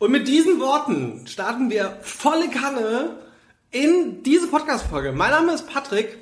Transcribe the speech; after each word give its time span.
Und 0.00 0.12
mit 0.12 0.28
diesen 0.28 0.60
Worten 0.60 1.26
starten 1.26 1.70
wir 1.70 1.98
volle 2.02 2.48
Kanne 2.50 3.16
in 3.72 4.22
diese 4.22 4.46
Podcast-Folge. 4.46 5.10
Mein 5.10 5.32
Name 5.32 5.52
ist 5.52 5.68
Patrick 5.68 6.18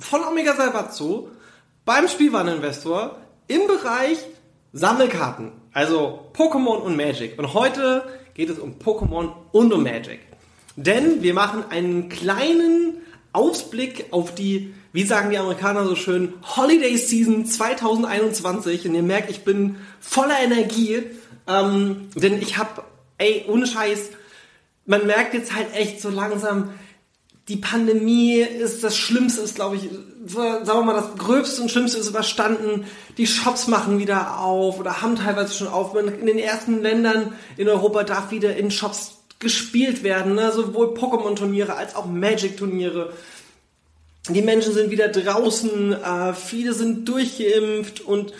von 0.00 0.24
Omega 0.24 0.56
Salvatzo 0.56 1.28
beim 1.84 2.08
Spielwareninvestor 2.08 3.18
im 3.46 3.68
Bereich 3.68 4.18
Sammelkarten, 4.72 5.52
also 5.72 6.26
Pokémon 6.34 6.78
und 6.78 6.96
Magic. 6.96 7.38
Und 7.38 7.54
heute 7.54 8.02
geht 8.34 8.50
es 8.50 8.58
um 8.58 8.80
Pokémon 8.80 9.30
und 9.52 9.72
um 9.72 9.84
Magic. 9.84 10.18
Denn 10.74 11.22
wir 11.22 11.34
machen 11.34 11.62
einen 11.70 12.08
kleinen 12.08 12.96
Ausblick 13.32 14.06
auf 14.10 14.34
die, 14.34 14.74
wie 14.92 15.04
sagen 15.04 15.30
die 15.30 15.38
Amerikaner 15.38 15.86
so 15.86 15.94
schön, 15.94 16.34
Holiday 16.56 16.96
Season 16.96 17.46
2021. 17.46 18.88
Und 18.88 18.96
ihr 18.96 19.04
merkt, 19.04 19.30
ich 19.30 19.44
bin 19.44 19.76
voller 20.00 20.40
Energie, 20.42 21.04
ähm, 21.46 22.08
denn 22.16 22.42
ich 22.42 22.58
habe 22.58 22.82
ey, 23.20 23.44
ohne 23.46 23.66
Scheiß, 23.66 24.10
man 24.86 25.06
merkt 25.06 25.34
jetzt 25.34 25.54
halt 25.54 25.74
echt 25.74 26.00
so 26.00 26.10
langsam, 26.10 26.70
die 27.48 27.56
Pandemie 27.56 28.38
ist 28.38 28.84
das 28.84 28.96
Schlimmste, 28.96 29.42
ist 29.42 29.56
glaube 29.56 29.76
ich, 29.76 29.88
sagen 30.26 30.66
wir 30.66 30.82
mal, 30.82 30.94
das 30.94 31.16
Gröbste 31.16 31.62
und 31.62 31.70
Schlimmste 31.70 31.98
ist 31.98 32.08
überstanden. 32.08 32.84
Die 33.16 33.26
Shops 33.26 33.66
machen 33.66 33.98
wieder 33.98 34.38
auf 34.38 34.78
oder 34.78 35.02
haben 35.02 35.16
teilweise 35.16 35.54
schon 35.54 35.66
auf. 35.66 35.94
In 35.96 36.26
den 36.26 36.38
ersten 36.38 36.80
Ländern 36.80 37.32
in 37.56 37.68
Europa 37.68 38.04
darf 38.04 38.30
wieder 38.30 38.56
in 38.56 38.70
Shops 38.70 39.18
gespielt 39.40 40.04
werden, 40.04 40.34
ne? 40.34 40.52
sowohl 40.52 40.94
Pokémon-Turniere 40.94 41.74
als 41.74 41.96
auch 41.96 42.06
Magic-Turniere. 42.06 43.12
Die 44.28 44.42
Menschen 44.42 44.74
sind 44.74 44.90
wieder 44.90 45.08
draußen, 45.08 45.92
äh, 45.92 46.34
viele 46.34 46.74
sind 46.74 47.08
durchgeimpft 47.08 48.02
und 48.02 48.32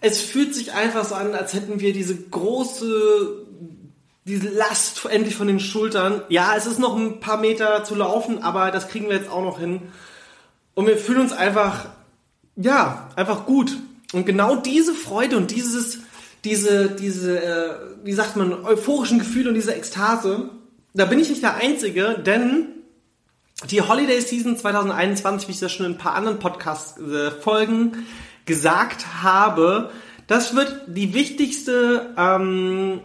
es 0.00 0.20
fühlt 0.20 0.54
sich 0.54 0.72
einfach 0.72 1.04
so 1.04 1.14
an, 1.14 1.34
als 1.34 1.52
hätten 1.52 1.78
wir 1.80 1.92
diese 1.92 2.16
große 2.16 3.45
diese 4.26 4.48
Last 4.48 5.04
endlich 5.06 5.36
von 5.36 5.46
den 5.46 5.60
Schultern. 5.60 6.22
Ja, 6.28 6.54
es 6.56 6.66
ist 6.66 6.80
noch 6.80 6.96
ein 6.96 7.20
paar 7.20 7.38
Meter 7.38 7.84
zu 7.84 7.94
laufen, 7.94 8.42
aber 8.42 8.70
das 8.70 8.88
kriegen 8.88 9.08
wir 9.08 9.16
jetzt 9.16 9.30
auch 9.30 9.42
noch 9.42 9.58
hin. 9.58 9.82
Und 10.74 10.86
wir 10.86 10.98
fühlen 10.98 11.20
uns 11.20 11.32
einfach, 11.32 11.86
ja, 12.56 13.08
einfach 13.14 13.46
gut. 13.46 13.76
Und 14.12 14.26
genau 14.26 14.56
diese 14.56 14.94
Freude 14.94 15.36
und 15.36 15.52
dieses, 15.52 16.00
diese, 16.44 16.90
diese, 16.90 17.42
äh, 17.42 17.74
wie 18.04 18.12
sagt 18.12 18.36
man, 18.36 18.64
euphorischen 18.64 19.18
Gefühle 19.18 19.48
und 19.48 19.54
diese 19.54 19.74
Ekstase, 19.74 20.50
da 20.92 21.04
bin 21.04 21.18
ich 21.18 21.28
nicht 21.28 21.42
der 21.42 21.56
Einzige, 21.56 22.18
denn 22.24 22.68
die 23.70 23.80
Holiday 23.80 24.20
Season 24.20 24.56
2021, 24.56 25.48
wie 25.48 25.52
ich 25.52 25.60
das 25.60 25.72
schon 25.72 25.86
in 25.86 25.92
ein 25.92 25.98
paar 25.98 26.14
anderen 26.14 26.38
Podcast-Folgen 26.38 28.06
gesagt 28.44 29.22
habe, 29.22 29.90
das 30.26 30.56
wird 30.56 30.82
die 30.88 31.14
wichtigste, 31.14 32.12
ähm, 32.18 33.00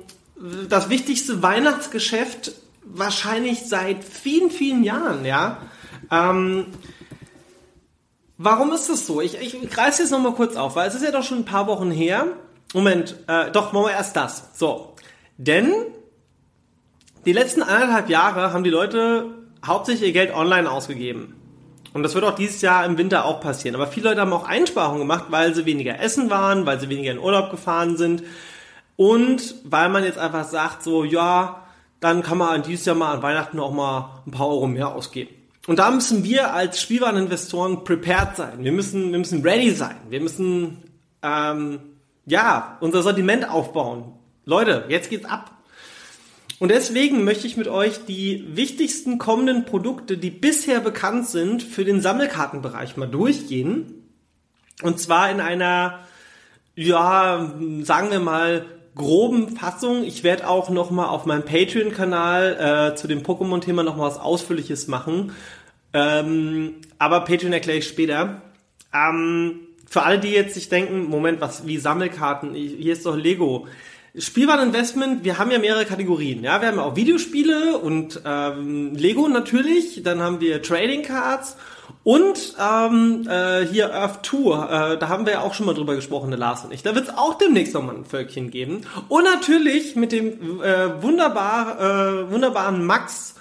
das 0.70 0.90
wichtigste 0.90 1.44
Weihnachtsgeschäft 1.44 2.54
wahrscheinlich 2.84 3.68
seit 3.68 4.04
vielen, 4.04 4.50
vielen 4.50 4.84
Jahren, 4.84 5.26
ja. 5.26 5.58
Ähm, 6.10 6.68
warum 8.38 8.74
ist 8.74 8.90
das 8.90 9.06
so? 9.06 9.22
Ich, 9.22 9.40
ich 9.40 9.78
reiße 9.78 10.02
jetzt 10.02 10.12
nochmal 10.12 10.34
kurz 10.34 10.56
auf, 10.56 10.76
weil 10.76 10.88
es 10.88 10.96
ist 10.96 11.04
ja 11.04 11.12
doch 11.12 11.24
schon 11.24 11.40
ein 11.40 11.46
paar 11.46 11.68
Wochen 11.68 11.92
her. 11.92 12.28
Moment, 12.74 13.16
äh, 13.28 13.52
doch, 13.52 13.72
machen 13.72 13.86
wir 13.86 13.92
erst 13.92 14.16
das. 14.16 14.50
So. 14.54 14.96
Denn 15.38 15.72
die 17.26 17.34
letzten 17.34 17.62
anderthalb 17.62 18.10
Jahre 18.10 18.52
haben 18.52 18.64
die 18.64 18.70
Leute 18.70 19.26
hauptsächlich 19.66 20.08
ihr 20.08 20.14
Geld 20.14 20.34
online 20.34 20.70
ausgegeben. 20.70 21.36
Und 21.94 22.04
das 22.04 22.16
wird 22.16 22.24
auch 22.24 22.36
dieses 22.36 22.62
Jahr 22.62 22.86
im 22.86 22.98
Winter 22.98 23.26
auch 23.26 23.42
passieren. 23.42 23.76
Aber 23.76 23.86
viele 23.86 24.10
Leute 24.10 24.22
haben 24.22 24.34
auch 24.34 24.48
Einsparungen 24.48 25.00
gemacht, 25.00 25.26
weil 25.30 25.54
sie 25.54 25.66
weniger 25.66 26.00
essen 26.00 26.30
waren, 26.30 26.66
weil 26.66 26.80
sie 26.80 26.90
weniger 26.90 27.12
in 27.12 27.20
Urlaub 27.20 27.52
gefahren 27.52 27.98
sind 27.98 28.24
und 29.02 29.56
weil 29.64 29.90
man 29.90 30.04
jetzt 30.04 30.20
einfach 30.20 30.48
sagt, 30.48 30.84
so, 30.84 31.04
ja, 31.04 31.64
dann 32.02 32.22
kann 32.22 32.38
man 32.38 32.62
dieses 32.62 32.86
Jahr 32.86 32.96
mal 32.96 33.16
an 33.16 33.24
Weihnachten 33.24 33.60
auch 33.60 33.72
mal 33.72 34.22
ein 34.28 34.32
paar 34.32 34.48
Euro 34.48 34.68
mehr 34.68 34.94
ausgeben. 34.94 35.32
Und 35.66 35.80
da 35.80 35.90
müssen 35.90 36.24
wir 36.24 36.54
als 36.54 36.80
Spielwareninvestoren 36.80 37.84
prepared 37.84 38.36
sein. 38.36 38.64
Wir 38.64 38.72
müssen, 38.72 39.12
wir 39.12 39.18
müssen 39.18 39.42
ready 39.42 39.72
sein. 39.72 39.96
Wir 40.10 40.22
müssen, 40.22 40.84
ähm, 41.24 41.80
ja, 42.28 42.78
unser 42.80 43.02
Sortiment 43.02 43.50
aufbauen. 43.50 44.14
Leute, 44.46 44.86
jetzt 44.90 45.10
geht's 45.10 45.26
ab. 45.26 45.50
Und 46.60 46.70
deswegen 46.70 47.24
möchte 47.24 47.48
ich 47.48 47.58
mit 47.58 47.68
euch 47.68 48.06
die 48.06 48.56
wichtigsten 48.56 49.18
kommenden 49.18 49.66
Produkte, 49.66 50.16
die 50.16 50.30
bisher 50.30 50.80
bekannt 50.80 51.26
sind, 51.26 51.64
für 51.64 51.86
den 51.86 52.02
Sammelkartenbereich 52.02 52.98
mal 52.98 53.10
durchgehen. 53.10 54.04
Und 54.84 55.00
zwar 55.00 55.32
in 55.32 55.40
einer, 55.40 56.02
ja, 56.76 57.52
sagen 57.82 58.12
wir 58.12 58.20
mal, 58.20 58.64
groben 58.96 59.56
Fassung. 59.56 60.04
Ich 60.04 60.24
werde 60.24 60.48
auch 60.48 60.70
noch 60.70 60.92
mal 60.92 61.08
auf 61.08 61.26
meinem 61.26 61.44
Patreon-Kanal 61.44 62.92
äh, 62.92 62.96
zu 62.96 63.08
dem 63.08 63.24
Pokémon-Thema 63.24 63.84
noch 63.84 63.96
mal 63.96 64.08
was 64.08 64.20
Ausführliches 64.20 64.88
machen. 64.88 65.32
Ähm, 65.94 66.76
aber 66.98 67.22
Patreon 67.22 67.54
erkläre 67.54 67.80
ich 67.80 67.88
später. 67.88 68.42
Ähm, 68.94 69.60
für 69.88 70.04
alle, 70.04 70.20
die 70.20 70.30
jetzt 70.30 70.54
sich 70.54 70.70
denken, 70.70 71.06
Moment, 71.06 71.42
was 71.42 71.68
wie 71.68 71.78
Sammelkarten? 71.78 72.54
Hier 72.54 72.94
ist 72.94 73.06
doch 73.06 73.16
Lego. 73.16 73.68
Spielwareninvestment, 74.18 75.24
wir 75.24 75.38
haben 75.38 75.52
ja 75.52 75.60
mehrere 75.60 75.86
Kategorien. 75.86 76.44
Ja, 76.44 76.60
wir 76.62 76.68
haben 76.68 76.80
auch 76.80 76.98
Videospiele 76.98 77.78
und 77.78 78.22
ähm, 78.26 78.94
Lego 78.96 79.28
natürlich. 79.30 80.04
Dann 80.04 80.20
haben 80.22 80.42
wir 80.42 80.62
Trading 80.62 81.04
Cards 81.04 81.56
und 82.04 82.56
ähm, 82.60 83.28
äh, 83.30 83.66
hier 83.66 83.94
Earth 83.94 84.24
Tour. 84.24 84.70
Äh, 84.70 84.98
da 84.98 85.08
haben 85.10 85.26
wir 85.26 85.34
ja 85.34 85.42
auch 85.42 85.54
schon 85.54 85.68
mal 85.68 85.76
drüber 85.76 85.96
gesprochen, 85.96 86.32
der 86.32 86.40
Lars 86.40 86.66
und 86.66 86.74
ich. 86.74 86.82
Da 86.82 86.96
wird 86.96 87.10
es 87.10 87.18
auch 87.18 87.36
demnächst 87.36 87.74
nochmal 87.74 87.96
ein 87.96 88.06
Völkchen 88.06 88.50
geben. 88.50 88.82
Und 89.08 89.24
natürlich 89.24 89.96
mit 89.96 90.12
dem 90.12 90.62
äh, 90.62 91.02
wunderbar, 91.02 91.80
äh, 91.80 92.32
wunderbaren 92.32 92.84
Max 92.86 93.36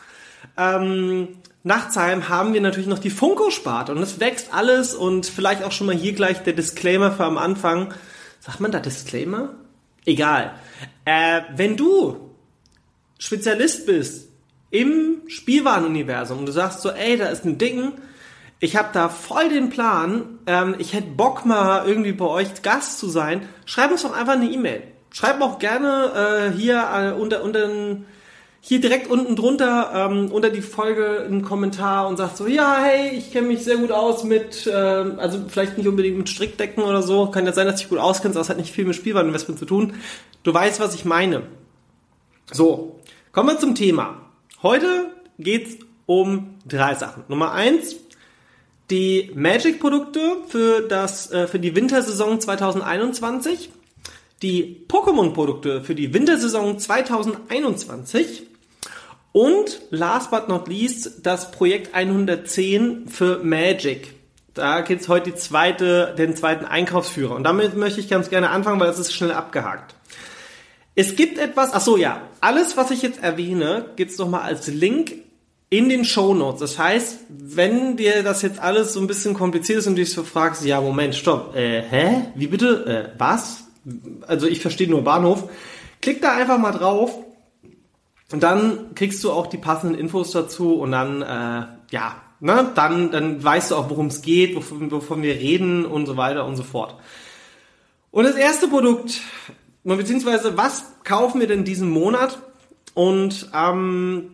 ähm, 0.56 1.28
Nachtsheim 1.62 2.28
haben 2.28 2.54
wir 2.54 2.60
natürlich 2.60 2.88
noch 2.88 2.98
die 2.98 3.10
Funko-Sparte. 3.10 3.92
Und 3.92 4.02
es 4.02 4.20
wächst 4.20 4.52
alles 4.52 4.94
und 4.94 5.26
vielleicht 5.26 5.62
auch 5.64 5.72
schon 5.72 5.86
mal 5.86 5.96
hier 5.96 6.12
gleich 6.12 6.42
der 6.42 6.52
Disclaimer 6.52 7.12
für 7.12 7.24
am 7.24 7.38
Anfang. 7.38 7.94
Sagt 8.40 8.60
man 8.60 8.72
da 8.72 8.80
Disclaimer? 8.80 9.54
Egal. 10.04 10.54
Äh, 11.04 11.42
wenn 11.56 11.76
du 11.76 12.30
Spezialist 13.18 13.86
bist 13.86 14.28
im 14.70 15.22
Spielwarenuniversum 15.28 16.38
und 16.38 16.46
du 16.46 16.52
sagst 16.52 16.80
so, 16.80 16.90
ey, 16.90 17.18
da 17.18 17.26
ist 17.26 17.44
ein 17.44 17.58
Ding, 17.58 17.92
ich 18.60 18.76
habe 18.76 18.90
da 18.92 19.08
voll 19.08 19.48
den 19.48 19.70
Plan, 19.70 20.38
ähm, 20.46 20.74
ich 20.78 20.92
hätte 20.92 21.08
Bock 21.08 21.46
mal 21.46 21.86
irgendwie 21.86 22.12
bei 22.12 22.26
euch 22.26 22.62
Gast 22.62 22.98
zu 22.98 23.08
sein, 23.08 23.48
schreib 23.64 23.90
uns 23.90 24.02
doch 24.02 24.14
einfach 24.14 24.34
eine 24.34 24.50
E-Mail. 24.50 24.82
Schreib 25.12 25.40
auch 25.40 25.58
gerne 25.58 26.52
äh, 26.54 26.56
hier 26.56 26.86
äh, 26.94 27.20
unter, 27.20 27.42
unter 27.42 27.68
hier 28.60 28.80
direkt 28.80 29.10
unten 29.10 29.36
drunter 29.36 29.90
ähm, 29.94 30.30
unter 30.30 30.50
die 30.50 30.60
Folge 30.60 31.24
einen 31.26 31.42
Kommentar 31.42 32.06
und 32.06 32.18
sagt 32.18 32.36
so, 32.36 32.46
ja, 32.46 32.78
hey, 32.80 33.16
ich 33.16 33.32
kenne 33.32 33.48
mich 33.48 33.64
sehr 33.64 33.78
gut 33.78 33.90
aus 33.90 34.22
mit, 34.22 34.66
äh, 34.66 34.72
also 34.72 35.40
vielleicht 35.48 35.78
nicht 35.78 35.88
unbedingt 35.88 36.18
mit 36.18 36.28
Strickdecken 36.28 36.84
oder 36.84 37.02
so, 37.02 37.26
kann 37.26 37.46
ja 37.46 37.52
sein, 37.52 37.66
dass 37.66 37.76
du 37.76 37.80
dich 37.80 37.88
gut 37.88 37.98
auskennst, 37.98 38.36
aber 38.36 38.42
es 38.42 38.50
hat 38.50 38.58
nicht 38.58 38.72
viel 38.72 38.84
mit 38.84 38.94
Spielwareninvestment 38.94 39.58
zu 39.58 39.64
tun. 39.64 39.94
Du 40.42 40.52
weißt, 40.52 40.78
was 40.78 40.94
ich 40.94 41.06
meine. 41.06 41.42
So, 42.52 43.00
kommen 43.32 43.48
wir 43.48 43.58
zum 43.58 43.74
Thema. 43.74 44.16
Heute 44.62 45.10
geht's 45.38 45.78
um 46.04 46.56
drei 46.66 46.94
Sachen. 46.94 47.24
Nummer 47.28 47.52
eins, 47.52 47.96
die 48.90 49.31
Magic-Produkte 49.34 50.38
für, 50.48 50.90
äh, 50.90 51.46
für 51.46 51.58
die 51.58 51.76
Wintersaison 51.76 52.40
2021, 52.40 53.70
die 54.42 54.84
Pokémon-Produkte 54.88 55.82
für 55.82 55.94
die 55.94 56.12
Wintersaison 56.12 56.78
2021 56.78 58.46
und 59.32 59.81
last 59.90 60.31
but 60.31 60.48
not 60.48 60.66
least 60.69 61.25
das 61.26 61.50
Projekt 61.50 61.94
110 61.94 63.08
für 63.08 63.38
Magic. 63.44 64.14
Da 64.54 64.81
gibt's 64.81 65.08
heute 65.08 65.31
die 65.31 65.37
zweite, 65.37 66.14
den 66.19 66.34
zweiten 66.34 66.64
Einkaufsführer. 66.64 67.37
Und 67.37 67.44
damit 67.44 67.76
möchte 67.76 68.00
ich 68.00 68.08
ganz 68.08 68.31
gerne 68.31 68.50
anfangen, 68.50 68.81
weil 68.81 68.88
das 68.88 68.98
ist 68.98 69.12
schnell 69.12 69.31
abgehakt. 69.31 69.94
Es 70.96 71.14
gibt 71.14 71.38
etwas, 71.38 71.72
ach 71.72 71.81
so 71.81 71.96
ja, 71.96 72.22
alles, 72.40 72.76
was 72.76 72.90
ich 72.90 73.02
jetzt 73.02 73.22
erwähne, 73.22 73.87
gibt's 73.94 74.19
nochmal 74.19 74.42
als 74.42 74.66
Link 74.66 75.12
in 75.70 75.88
den 75.88 76.05
Show 76.05 76.34
Notes. 76.34 76.61
Das 76.61 76.78
heißt, 76.78 77.20
wenn 77.28 77.96
dir 77.96 78.25
das 78.25 78.43
jetzt 78.43 78.58
alles 78.58 78.93
so 78.93 79.00
ein 79.00 79.06
bisschen 79.06 79.34
kompliziert 79.34 79.78
ist 79.78 79.87
und 79.87 79.94
du 79.94 80.02
dich 80.02 80.12
so 80.12 80.25
fragst, 80.25 80.64
ja, 80.64 80.81
Moment, 80.81 81.14
stopp, 81.14 81.55
äh, 81.55 81.82
hä? 81.82 82.26
Wie 82.34 82.49
bitte? 82.49 83.12
Äh, 83.14 83.19
was? 83.19 83.64
Also 84.26 84.49
ich 84.49 84.61
verstehe 84.61 84.90
nur 84.90 85.02
Bahnhof. 85.02 85.49
Klick 86.02 86.20
da 86.20 86.32
einfach 86.32 86.58
mal 86.58 86.72
drauf 86.72 87.17
und 88.32 88.43
dann 88.43 88.94
kriegst 88.94 89.22
du 89.22 89.31
auch 89.31 89.46
die 89.46 89.58
passenden 89.58 89.99
Infos 89.99 90.32
dazu 90.32 90.75
und 90.75 90.93
dann, 90.93 91.22
äh, 91.22 91.67
ja, 91.90 92.16
ne, 92.40 92.70
dann, 92.75 93.12
dann 93.12 93.43
weißt 93.43 93.70
du 93.70 93.76
auch, 93.76 93.90
worum 93.90 94.06
es 94.06 94.23
geht, 94.23 94.56
wovon, 94.56 94.90
wovon 94.90 95.23
wir 95.23 95.34
reden 95.34 95.87
und 95.87 96.06
so 96.06 96.16
weiter 96.16 96.46
und 96.46 96.56
so 96.56 96.64
fort. 96.64 96.96
Und 98.11 98.25
das 98.25 98.34
erste 98.34 98.66
Produkt, 98.66 99.20
beziehungsweise 99.84 100.56
was 100.56 100.84
kaufen 101.05 101.40
wir 101.40 101.46
denn 101.46 101.64
diesen 101.64 101.90
Monat? 101.90 102.40
Und 102.94 103.50
ähm, 103.55 104.32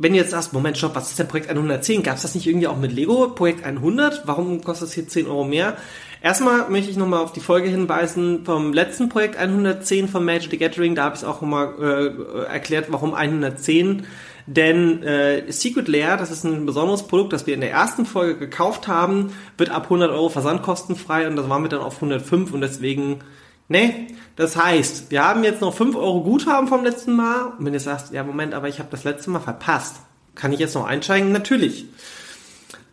wenn 0.00 0.14
du 0.14 0.18
jetzt 0.18 0.30
sagst, 0.30 0.54
Moment, 0.54 0.78
stopp, 0.78 0.94
was 0.94 1.10
ist 1.10 1.18
denn 1.18 1.28
Projekt 1.28 1.50
110? 1.50 2.02
Gab 2.02 2.16
es 2.16 2.22
das 2.22 2.34
nicht 2.34 2.46
irgendwie 2.46 2.68
auch 2.68 2.78
mit 2.78 2.90
Lego, 2.90 3.28
Projekt 3.28 3.66
100? 3.66 4.22
Warum 4.24 4.64
kostet 4.64 4.88
das 4.88 4.94
hier 4.94 5.06
10 5.06 5.26
Euro 5.26 5.44
mehr? 5.44 5.76
Erstmal 6.22 6.70
möchte 6.70 6.90
ich 6.90 6.96
nochmal 6.96 7.20
auf 7.20 7.32
die 7.32 7.40
Folge 7.40 7.68
hinweisen 7.68 8.46
vom 8.46 8.72
letzten 8.72 9.10
Projekt 9.10 9.36
110 9.36 10.08
von 10.08 10.24
Magic 10.24 10.50
the 10.50 10.56
Gathering. 10.56 10.94
Da 10.94 11.04
habe 11.04 11.16
ich 11.16 11.24
auch 11.26 11.42
nochmal 11.42 11.74
äh, 11.78 12.44
erklärt, 12.50 12.86
warum 12.88 13.12
110. 13.12 14.06
Denn 14.46 15.02
äh, 15.02 15.52
Secret 15.52 15.86
Lair, 15.86 16.16
das 16.16 16.30
ist 16.30 16.44
ein 16.44 16.64
besonderes 16.64 17.02
Produkt, 17.02 17.34
das 17.34 17.46
wir 17.46 17.52
in 17.52 17.60
der 17.60 17.70
ersten 17.70 18.06
Folge 18.06 18.38
gekauft 18.38 18.88
haben, 18.88 19.34
wird 19.58 19.70
ab 19.70 19.84
100 19.84 20.10
Euro 20.10 20.30
versandkostenfrei 20.30 21.28
und 21.28 21.36
das 21.36 21.48
waren 21.50 21.62
wir 21.62 21.68
dann 21.68 21.80
auf 21.80 21.96
105 21.96 22.54
und 22.54 22.62
deswegen, 22.62 23.20
ne, 23.70 24.08
das 24.36 24.56
heißt, 24.56 25.10
wir 25.10 25.24
haben 25.24 25.44
jetzt 25.44 25.60
noch 25.60 25.74
5 25.74 25.96
Euro 25.96 26.22
Guthaben 26.22 26.68
vom 26.68 26.84
letzten 26.84 27.14
Mal 27.14 27.54
und 27.58 27.64
wenn 27.64 27.72
du 27.72 27.80
sagst, 27.80 28.12
ja 28.12 28.22
Moment, 28.22 28.52
aber 28.52 28.68
ich 28.68 28.78
habe 28.78 28.88
das 28.90 29.04
letzte 29.04 29.30
Mal 29.30 29.40
verpasst, 29.40 29.96
kann 30.34 30.52
ich 30.52 30.60
jetzt 30.60 30.74
noch 30.74 30.86
einsteigen? 30.86 31.32
Natürlich. 31.32 31.86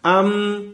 Ähm, 0.04 0.74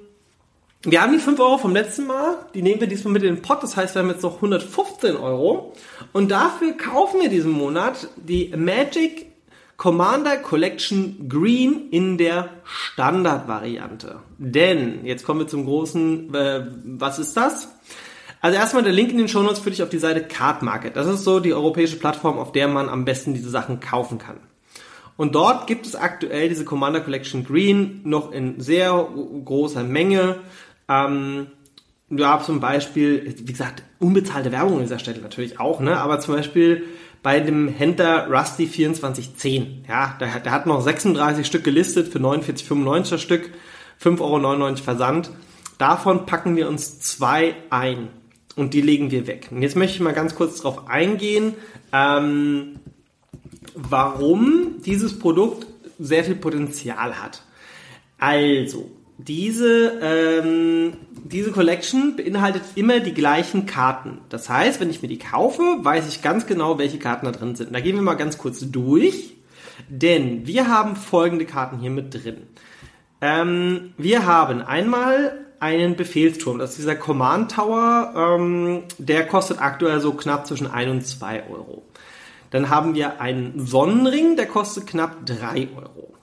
wir 0.83 1.01
haben 1.01 1.13
die 1.13 1.19
5 1.19 1.39
Euro 1.39 1.57
vom 1.57 1.74
letzten 1.74 2.05
Mal, 2.05 2.36
die 2.53 2.62
nehmen 2.62 2.81
wir 2.81 2.88
diesmal 2.88 3.13
mit 3.13 3.24
in 3.24 3.36
den 3.36 3.41
Pot, 3.41 3.63
das 3.63 3.77
heißt, 3.77 3.95
wir 3.95 4.01
haben 4.01 4.10
jetzt 4.10 4.24
noch 4.24 4.36
115 4.36 5.15
Euro. 5.15 5.74
Und 6.12 6.29
dafür 6.29 6.74
kaufen 6.74 7.22
wir 7.22 7.29
diesen 7.29 7.51
Monat 7.51 8.10
die 8.17 8.53
Magic 8.55 9.27
Commander 9.77 10.38
Collection 10.38 11.27
Green 11.29 11.89
in 11.89 12.17
der 12.17 12.50
Standardvariante. 12.63 14.19
Denn, 14.38 15.05
jetzt 15.05 15.25
kommen 15.25 15.41
wir 15.41 15.48
zum 15.48 15.65
großen, 15.65 16.33
äh, 16.33 16.67
was 16.83 17.19
ist 17.19 17.36
das? 17.38 17.69
Also 18.44 18.58
erstmal 18.58 18.84
der 18.84 18.92
Link 18.92 19.10
in 19.10 19.20
den 19.20 19.30
Show 19.30 19.42
Notes 19.42 19.60
führt 19.60 19.74
dich 19.74 19.84
auf 19.84 19.90
die 19.90 20.00
Seite 20.00 20.22
Card 20.22 20.64
Market. 20.64 20.98
Das 20.98 21.08
ist 21.08 21.24
so 21.24 21.40
die 21.40 21.54
europäische 21.54 21.96
Plattform, 21.96 22.38
auf 22.38 22.52
der 22.52 22.68
man 22.68 22.90
am 22.90 23.06
besten 23.06 23.34
diese 23.34 23.50
Sachen 23.50 23.80
kaufen 23.80 24.18
kann. 24.18 24.36
Und 25.16 25.34
dort 25.34 25.66
gibt 25.66 25.86
es 25.86 25.96
aktuell 25.96 26.50
diese 26.50 26.66
Commander 26.66 27.00
Collection 27.00 27.46
Green 27.46 28.02
noch 28.04 28.34
in 28.34 28.60
sehr 28.60 29.08
großer 29.46 29.84
Menge. 29.86 30.42
Ähm, 30.90 31.48
ja, 32.10 32.38
zum 32.44 32.60
Beispiel, 32.60 33.34
wie 33.46 33.52
gesagt, 33.52 33.84
unbezahlte 34.00 34.52
Werbung 34.52 34.74
an 34.74 34.82
dieser 34.82 35.00
Stelle 35.00 35.22
natürlich 35.22 35.62
auch, 35.62 35.80
ne? 35.80 35.98
Aber 35.98 36.20
zum 36.20 36.36
Beispiel 36.36 36.84
bei 37.22 37.40
dem 37.40 37.70
Händler 37.70 38.28
Rusty 38.30 38.70
2410, 38.70 39.86
ja, 39.88 40.18
der, 40.20 40.42
der 40.42 40.52
hat 40.52 40.66
noch 40.66 40.82
36 40.82 41.48
Stück 41.48 41.64
gelistet 41.64 42.10
für 42.10 42.20
49,95 42.20 43.10
das 43.10 43.22
Stück, 43.22 43.52
5,99 44.04 44.20
Euro 44.20 44.76
Versand. 44.76 45.32
Davon 45.78 46.26
packen 46.26 46.58
wir 46.58 46.68
uns 46.68 47.00
zwei 47.00 47.56
ein 47.70 48.10
und 48.55 48.74
die 48.74 48.81
legen 48.81 49.12
wir 49.12 49.27
weg. 49.27 49.50
Und 49.51 49.62
jetzt 49.62 49.75
möchte 49.75 49.95
ich 49.95 50.01
mal 50.01 50.13
ganz 50.13 50.36
kurz 50.36 50.57
darauf 50.57 50.88
eingehen, 50.88 51.55
ähm, 51.91 52.79
warum 53.75 54.81
dieses 54.86 55.17
Produkt 55.17 55.67
sehr 56.00 56.24
viel 56.24 56.36
Potenzial 56.36 57.22
hat. 57.22 57.43
Also, 58.17 58.91
diese, 59.17 60.00
ähm, 60.01 60.93
diese 61.24 61.51
Collection 61.51 62.15
beinhaltet 62.15 62.63
immer 62.75 63.00
die 63.00 63.13
gleichen 63.13 63.65
Karten. 63.65 64.19
Das 64.29 64.50
heißt, 64.50 64.79
wenn 64.79 64.89
ich 64.89 65.01
mir 65.01 65.07
die 65.07 65.19
kaufe, 65.19 65.62
weiß 65.79 66.07
ich 66.07 66.22
ganz 66.22 66.45
genau, 66.45 66.77
welche 66.77 67.00
Karten 67.00 67.25
da 67.25 67.31
drin 67.31 67.55
sind. 67.55 67.74
Da 67.74 67.79
gehen 67.79 67.95
wir 67.95 68.01
mal 68.01 68.15
ganz 68.15 68.38
kurz 68.38 68.60
durch, 68.72 69.36
denn 69.88 70.48
wir 70.48 70.67
haben 70.67 70.95
folgende 70.95 71.45
Karten 71.45 71.79
hier 71.79 71.91
mit 71.91 72.13
drin. 72.13 72.43
Ähm, 73.22 73.93
wir 73.98 74.25
haben 74.25 74.62
einmal 74.62 75.43
einen 75.63 75.96
Befehlsturm. 75.96 76.60
Das 76.60 76.72
ist 76.72 76.79
dieser 76.79 76.98
Command 76.98 77.51
Tower. 77.53 78.13
Ähm, 78.15 78.84
der 78.98 79.25
kostet 79.25 79.62
aktuell 79.62 80.01
so 80.01 80.12
knapp 80.13 80.46
zwischen 80.46 80.70
1 80.70 80.91
und 80.91 81.08
2 81.08 81.43
Euro. 81.50 81.84
Dann 82.51 82.70
haben 82.70 82.96
wir 82.96 83.22
einen 83.22 83.65
Sonnenring, 83.65 84.36
der 84.36 84.46
kostet 84.46 84.88
knapp 84.88 85.25
3 85.25 85.70
Euro. 85.75 86.13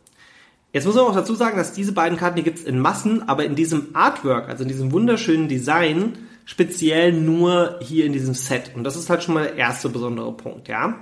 Jetzt 0.72 0.84
muss 0.84 0.94
man 0.94 1.04
auch 1.04 1.14
dazu 1.14 1.34
sagen, 1.34 1.56
dass 1.56 1.72
diese 1.72 1.92
beiden 1.92 2.18
Karten, 2.18 2.36
die 2.36 2.42
gibt's 2.42 2.62
in 2.62 2.78
Massen, 2.78 3.28
aber 3.28 3.44
in 3.44 3.56
diesem 3.56 3.88
Artwork, 3.94 4.48
also 4.48 4.62
in 4.62 4.68
diesem 4.68 4.92
wunderschönen 4.92 5.48
Design, 5.48 6.18
speziell 6.44 7.12
nur 7.12 7.78
hier 7.80 8.04
in 8.04 8.12
diesem 8.12 8.34
Set. 8.34 8.72
Und 8.76 8.84
das 8.84 8.94
ist 8.94 9.08
halt 9.08 9.22
schon 9.22 9.34
mal 9.34 9.44
der 9.44 9.56
erste 9.56 9.88
besondere 9.88 10.32
Punkt, 10.32 10.68
ja. 10.68 10.96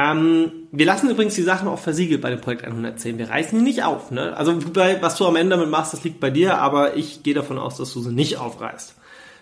Ähm, 0.00 0.52
wir 0.72 0.86
lassen 0.86 1.10
übrigens 1.10 1.34
die 1.34 1.42
Sachen 1.42 1.68
auch 1.68 1.78
versiegelt 1.78 2.22
bei 2.22 2.30
dem 2.30 2.40
Projekt 2.40 2.64
110. 2.64 3.18
Wir 3.18 3.28
reißen 3.28 3.58
die 3.58 3.64
nicht 3.64 3.82
auf. 3.82 4.10
Ne? 4.10 4.36
Also 4.36 4.56
was 5.00 5.16
du 5.16 5.26
am 5.26 5.36
Ende 5.36 5.56
damit 5.56 5.70
machst, 5.70 5.92
das 5.92 6.04
liegt 6.04 6.20
bei 6.20 6.30
dir, 6.30 6.58
aber 6.58 6.96
ich 6.96 7.22
gehe 7.22 7.34
davon 7.34 7.58
aus, 7.58 7.76
dass 7.76 7.92
du 7.92 8.00
sie 8.00 8.12
nicht 8.12 8.38
aufreißt. 8.38 8.94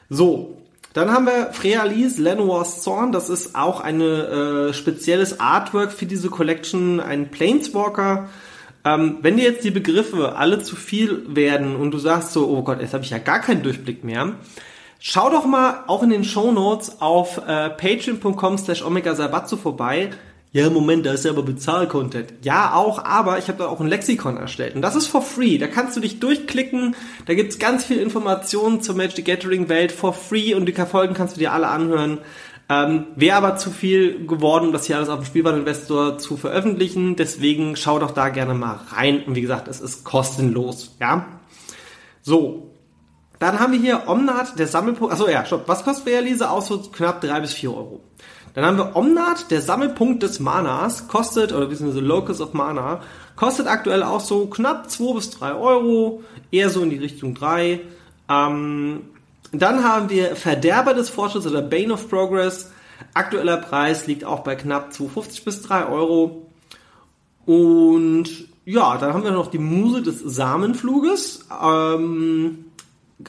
So, 0.09 0.57
dann 0.95 1.13
haben 1.13 1.27
wir 1.27 1.53
Freya 1.53 1.85
Lees 1.85 2.19
Lenoir's 2.19 2.83
Zorn. 2.83 3.13
Das 3.13 3.29
ist 3.29 3.55
auch 3.55 3.81
ein 3.81 4.01
äh, 4.01 4.73
spezielles 4.73 5.39
Artwork 5.39 5.93
für 5.93 6.07
diese 6.07 6.31
Collection, 6.31 6.99
ein 6.99 7.31
Planeswalker. 7.31 8.29
Ähm, 8.85 9.19
wenn 9.23 9.37
dir 9.37 9.45
jetzt 9.45 9.65
die 9.65 9.71
Begriffe 9.71 10.37
alle 10.37 10.61
zu 10.63 10.77
viel 10.77 11.25
werden 11.29 11.77
und 11.77 11.93
du 11.93 11.99
sagst 11.99 12.33
so, 12.33 12.49
oh 12.49 12.63
Gott, 12.63 12.81
jetzt 12.81 12.95
habe 12.95 13.05
ich 13.05 13.11
ja 13.11 13.19
gar 13.19 13.41
keinen 13.41 13.63
Durchblick 13.63 14.03
mehr, 14.03 14.37
schau 14.99 15.31
doch 15.31 15.45
mal 15.45 15.85
auch 15.89 16.03
in 16.03 16.11
den 16.11 16.25
Show 16.25 16.53
Notes 16.53 17.01
auf 17.01 17.39
äh, 17.47 17.69
patreon.com 17.71 18.57
slash 18.57 18.83
omega 18.83 19.15
vorbei 19.15 20.11
ja, 20.51 20.71
Moment, 20.71 21.05
da 21.05 21.13
ist 21.13 21.27
ja 21.27 21.31
aber 21.31 21.43
Bezahl-Content. 21.43 22.33
Ja, 22.43 22.73
auch, 22.75 23.05
aber 23.05 23.39
ich 23.39 23.49
habe 23.49 23.59
da 23.59 23.67
auch 23.67 23.81
ein 23.81 23.87
Lexikon 23.87 24.39
erstellt. 24.39 24.75
Und 24.75 24.83
das 24.83 24.97
ist 24.97 25.07
for 25.07 25.21
free. 25.21 25.59
Da 25.59 25.67
kannst 25.67 25.95
du 25.95 26.01
dich 26.01 26.21
durchklicken. 26.21 26.97
Da 27.27 27.35
gibt's 27.35 27.59
ganz 27.59 27.85
viel 27.85 27.99
Informationen 27.99 28.81
zur 28.81 28.95
Magic 28.95 29.27
Gathering 29.27 29.69
Welt 29.69 29.93
for 29.93 30.15
free 30.15 30.55
und 30.55 30.65
die 30.67 30.73
Folgen 30.73 31.13
kannst 31.13 31.37
du 31.37 31.41
dir 31.41 31.53
alle 31.53 31.69
anhören. 31.69 32.19
Ähm, 32.71 33.09
Wäre 33.15 33.37
aber 33.37 33.57
zu 33.57 33.71
viel 33.71 34.27
geworden, 34.27 34.69
um 34.69 34.73
das 34.73 34.87
hier 34.87 34.97
alles 34.97 35.11
auf 35.11 35.21
dem 35.21 35.27
Spielwareninvestor 35.27 36.17
zu 36.17 36.39
veröffentlichen. 36.39 37.17
Deswegen 37.17 37.77
schau 37.77 37.99
doch 37.99 38.13
da 38.13 38.31
gerne 38.31 38.55
mal 38.55 38.81
rein. 38.91 39.25
Und 39.25 39.35
wie 39.35 39.43
gesagt, 39.43 39.69
es 39.69 39.81
ist 39.81 40.05
kostenlos. 40.05 40.97
Ja. 40.99 41.27
So. 42.23 42.65
Dann 43.39 43.61
haben 43.61 43.73
wir 43.73 43.81
hier 43.81 44.09
Omnat, 44.09 44.59
der 44.59 44.67
Sammelpunkt. 44.67 45.13
Achso, 45.13 45.29
ja, 45.29 45.45
stopp. 45.45 45.69
Was 45.69 45.85
kostet 45.85 46.07
Realise? 46.07 46.51
Auch 46.51 46.63
so 46.63 46.79
knapp 46.79 47.21
drei 47.21 47.39
bis 47.41 47.53
vier 47.53 47.71
Euro. 47.71 48.01
Dann 48.59 48.67
haben 48.67 48.79
wir 48.79 48.97
Omnat, 48.97 49.53
der 49.53 49.63
Sammelpunkt 49.63 50.25
des 50.25 50.41
Manas, 50.41 51.07
kostet, 51.07 51.53
oder 51.53 51.67
beziehungsweise 51.67 52.05
Locus 52.05 52.41
of 52.41 52.55
Mana, 52.55 53.03
kostet 53.37 53.69
aktuell 53.69 54.03
auch 54.03 54.19
so 54.19 54.47
knapp 54.47 54.91
2 54.91 55.15
bis 55.15 55.31
3 55.31 55.55
Euro, 55.55 56.25
eher 56.51 56.69
so 56.69 56.83
in 56.83 56.91
die 56.91 56.97
Richtung 56.97 57.35
3. 57.35 57.79
Ähm, 58.29 59.03
dann 59.53 59.85
haben 59.85 60.11
wir 60.11 60.35
Verderber 60.35 60.93
des 60.93 61.09
Fortschritts 61.09 61.47
oder 61.47 61.63
Bane 61.63 61.93
of 61.93 62.11
Progress. 62.11 62.73
Aktueller 63.15 63.59
Preis 63.59 64.09
liegt 64.09 64.25
auch 64.25 64.41
bei 64.41 64.57
knapp 64.57 64.91
2,50 64.91 65.45
bis 65.45 65.63
3 65.63 65.87
Euro. 65.87 66.49
Und 67.47 68.29
ja, 68.65 68.99
dann 68.99 69.15
haben 69.15 69.23
wir 69.23 69.31
noch 69.31 69.53
die 69.53 69.61
Muse 69.61 70.03
des 70.03 70.19
Samenfluges. 70.19 71.47
Ähm, 71.63 72.65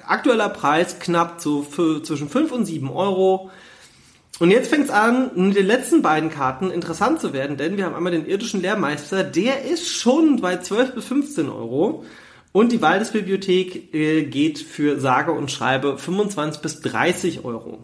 aktueller 0.07 0.49
Preis 0.49 0.97
knapp 0.97 1.39
zu, 1.39 1.61
für, 1.61 2.01
zwischen 2.01 2.29
5 2.29 2.51
und 2.51 2.65
7 2.65 2.89
Euro. 2.89 3.51
Und 4.39 4.51
jetzt 4.51 4.69
fängt 4.69 4.85
es 4.85 4.89
an, 4.89 5.31
mit 5.35 5.57
den 5.57 5.65
letzten 5.65 6.01
beiden 6.01 6.29
Karten 6.29 6.71
interessant 6.71 7.19
zu 7.19 7.33
werden, 7.33 7.57
denn 7.57 7.75
wir 7.75 7.85
haben 7.85 7.95
einmal 7.95 8.13
den 8.13 8.25
irdischen 8.25 8.61
Lehrmeister, 8.61 9.23
der 9.23 9.65
ist 9.65 9.89
schon 9.89 10.39
bei 10.39 10.57
12 10.57 10.95
bis 10.95 11.05
15 11.05 11.49
Euro. 11.49 12.05
Und 12.51 12.71
die 12.71 12.81
Waldesbibliothek 12.81 13.93
äh, 13.93 14.23
geht 14.23 14.59
für 14.59 14.99
sage 14.99 15.33
und 15.33 15.51
schreibe 15.51 15.97
25 15.97 16.61
bis 16.61 16.81
30 16.81 17.45
Euro. 17.45 17.79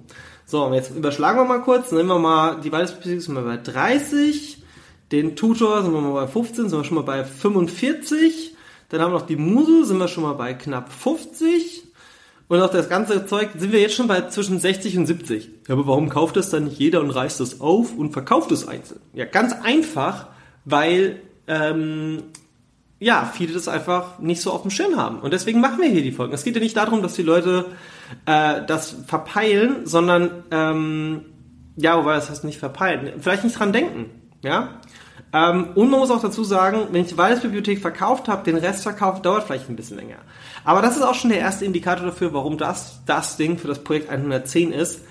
So, 0.45 0.74
jetzt 0.74 0.95
überschlagen 0.95 1.38
wir 1.38 1.45
mal 1.45 1.62
kurz. 1.62 1.91
Nehmen 1.91 2.09
wir 2.09 2.19
mal, 2.19 2.62
die 2.62 2.71
Waldesbibliothek 2.71 3.21
sind 3.21 3.35
wir 3.35 3.43
bei 3.43 3.57
30. 3.57 4.63
Den 5.12 5.35
Tutor 5.35 5.83
sind 5.83 5.93
wir 5.93 6.01
mal 6.01 6.13
bei 6.13 6.27
15, 6.27 6.69
sind 6.69 6.79
wir 6.79 6.83
schon 6.83 6.95
mal 6.95 7.03
bei 7.03 7.24
45. 7.24 8.55
Dann 8.89 9.01
haben 9.01 9.12
wir 9.12 9.19
noch 9.19 9.27
die 9.27 9.35
Muse, 9.35 9.85
sind 9.85 9.97
wir 9.97 10.07
schon 10.07 10.24
mal 10.24 10.33
bei 10.33 10.53
knapp 10.53 10.91
50. 10.91 11.85
Und 12.48 12.62
auch 12.62 12.70
das 12.70 12.90
ganze 12.90 13.25
Zeug 13.25 13.50
sind 13.58 13.72
wir 13.72 13.82
jetzt 13.82 13.96
schon 13.96 14.08
bei 14.08 14.22
zwischen 14.28 14.60
60 14.60 14.98
und 15.00 15.08
70. 15.08 15.50
Ja, 15.68 15.74
aber 15.74 15.88
warum 15.88 16.10
kauft 16.10 16.36
das 16.36 16.50
dann 16.50 16.66
nicht 16.66 16.78
jeder 16.78 17.02
und 17.02 17.10
reißt 17.10 17.40
das 17.40 17.60
auf 17.60 17.96
und 17.96 18.12
verkauft 18.12 18.52
es 18.52 18.68
einzeln? 18.68 19.00
Ja, 19.14 19.25
ganz 19.25 19.54
einfach, 19.64 20.28
weil 20.64 21.22
ähm, 21.48 22.24
ja, 23.00 23.30
viele 23.34 23.54
das 23.54 23.68
einfach 23.68 24.20
nicht 24.20 24.42
so 24.42 24.52
auf 24.52 24.62
dem 24.62 24.72
Schirm 24.72 24.96
haben. 24.96 25.20
Und 25.20 25.34
deswegen 25.34 25.60
machen 25.60 25.82
wir 25.82 25.90
hier 25.90 26.04
die 26.04 26.12
Folgen. 26.12 26.34
Es 26.34 26.44
geht 26.44 26.56
ja 26.56 26.62
nicht 26.62 26.78
darum, 26.78 27.02
dass 27.02 27.14
die 27.14 27.24
Leute 27.24 27.66
äh, 28.25 28.62
das 28.66 28.96
verpeilen, 29.08 29.86
sondern 29.86 30.44
ähm, 30.52 31.22
ja, 31.75 31.98
wobei 31.98 32.16
das 32.16 32.30
heißt 32.30 32.44
nicht 32.44 32.60
verpeilen, 32.60 33.14
vielleicht 33.20 33.44
nicht 33.44 33.60
dran 33.60 33.74
denken. 33.74 34.06
Ja, 34.42 34.80
ähm, 35.34 35.69
und 35.75 35.89
man 35.89 36.00
muss 36.00 36.12
auch 36.12 36.22
dazu 36.22 36.43
sagen, 36.43 36.88
wenn 36.91 37.01
ich 37.01 37.10
die 37.10 37.17
Waldesbibliothek 37.17 37.79
verkauft 37.79 38.27
habe, 38.27 38.43
den 38.43 38.57
Rest 38.57 38.84
verkauft, 38.84 39.25
dauert 39.25 39.43
vielleicht 39.43 39.69
ein 39.69 39.75
bisschen 39.75 39.98
länger. 39.98 40.17
Aber 40.63 40.81
das 40.81 40.95
ist 40.95 41.03
auch 41.03 41.15
schon 41.15 41.29
der 41.29 41.39
erste 41.39 41.65
Indikator 41.65 42.05
dafür, 42.05 42.34
warum 42.34 42.57
das 42.57 43.01
das 43.05 43.38
Ding 43.38 43.57
für 43.57 43.67
das 43.67 43.84
Projekt 43.84 44.10
110 44.10 44.72
ist. 44.72 45.01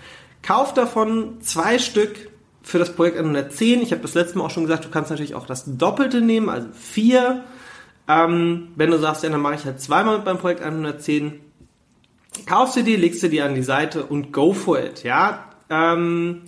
Kauf 0.42 0.74
davon 0.74 1.40
zwei 1.40 1.78
Stück 1.78 2.30
für 2.62 2.78
das 2.78 2.94
Projekt 2.94 3.18
110. 3.18 3.82
Ich 3.82 3.92
habe 3.92 4.02
das 4.02 4.14
letzte 4.14 4.38
Mal 4.38 4.44
auch 4.44 4.50
schon 4.50 4.64
gesagt, 4.64 4.84
du 4.84 4.88
kannst 4.88 5.10
natürlich 5.10 5.34
auch 5.34 5.46
das 5.46 5.64
Doppelte 5.66 6.20
nehmen, 6.20 6.48
also 6.48 6.68
vier. 6.72 7.44
Ähm, 8.08 8.68
wenn 8.76 8.90
du 8.90 8.98
sagst, 8.98 9.22
ja, 9.22 9.30
dann 9.30 9.40
mache 9.40 9.54
ich 9.54 9.64
halt 9.64 9.80
zweimal 9.80 10.18
beim 10.20 10.38
Projekt 10.38 10.62
110. 10.62 11.40
Kaufst 12.46 12.76
du 12.76 12.82
die, 12.82 12.96
legst 12.96 13.22
du 13.22 13.28
die 13.28 13.42
an 13.42 13.54
die 13.54 13.62
Seite 13.62 14.04
und 14.04 14.32
go 14.32 14.52
for 14.52 14.80
it. 14.80 15.04
Ja. 15.04 15.50
Ähm, 15.70 16.42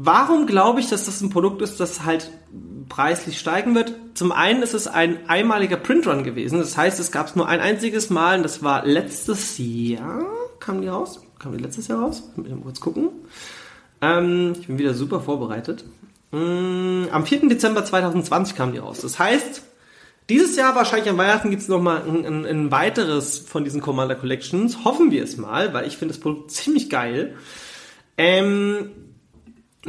Warum 0.00 0.46
glaube 0.46 0.78
ich, 0.78 0.88
dass 0.88 1.06
das 1.06 1.20
ein 1.22 1.30
Produkt 1.30 1.60
ist, 1.60 1.80
das 1.80 2.04
halt 2.04 2.30
preislich 2.88 3.36
steigen 3.36 3.74
wird? 3.74 3.92
Zum 4.14 4.30
einen 4.30 4.62
ist 4.62 4.72
es 4.72 4.86
ein 4.86 5.28
einmaliger 5.28 5.76
Printrun 5.76 6.22
gewesen. 6.22 6.60
Das 6.60 6.76
heißt, 6.76 7.00
es 7.00 7.10
gab 7.10 7.26
es 7.26 7.34
nur 7.34 7.48
ein 7.48 7.58
einziges 7.58 8.08
Mal 8.08 8.36
und 8.36 8.44
das 8.44 8.62
war 8.62 8.86
letztes 8.86 9.58
Jahr. 9.58 10.24
Kam 10.60 10.82
die 10.82 10.86
raus? 10.86 11.20
Kam 11.40 11.56
die 11.56 11.64
letztes 11.64 11.88
Jahr 11.88 12.00
raus? 12.00 12.30
Mal 12.36 12.48
kurz 12.62 12.78
gucken. 12.78 13.08
Ähm, 14.00 14.52
ich 14.60 14.68
bin 14.68 14.78
wieder 14.78 14.94
super 14.94 15.18
vorbereitet. 15.18 15.84
Ähm, 16.32 17.08
am 17.10 17.26
4. 17.26 17.48
Dezember 17.48 17.84
2020 17.84 18.54
kam 18.54 18.70
die 18.70 18.78
raus. 18.78 19.00
Das 19.00 19.18
heißt, 19.18 19.62
dieses 20.30 20.54
Jahr 20.54 20.76
wahrscheinlich 20.76 21.10
an 21.10 21.18
Weihnachten 21.18 21.50
gibt 21.50 21.62
es 21.62 21.68
nochmal 21.68 22.02
ein, 22.06 22.24
ein, 22.24 22.46
ein 22.46 22.70
weiteres 22.70 23.40
von 23.40 23.64
diesen 23.64 23.80
Commander 23.80 24.14
Collections. 24.14 24.84
Hoffen 24.84 25.10
wir 25.10 25.24
es 25.24 25.36
mal, 25.38 25.74
weil 25.74 25.88
ich 25.88 25.96
finde 25.96 26.14
das 26.14 26.22
Produkt 26.22 26.52
ziemlich 26.52 26.88
geil. 26.88 27.34
Ähm, 28.16 28.90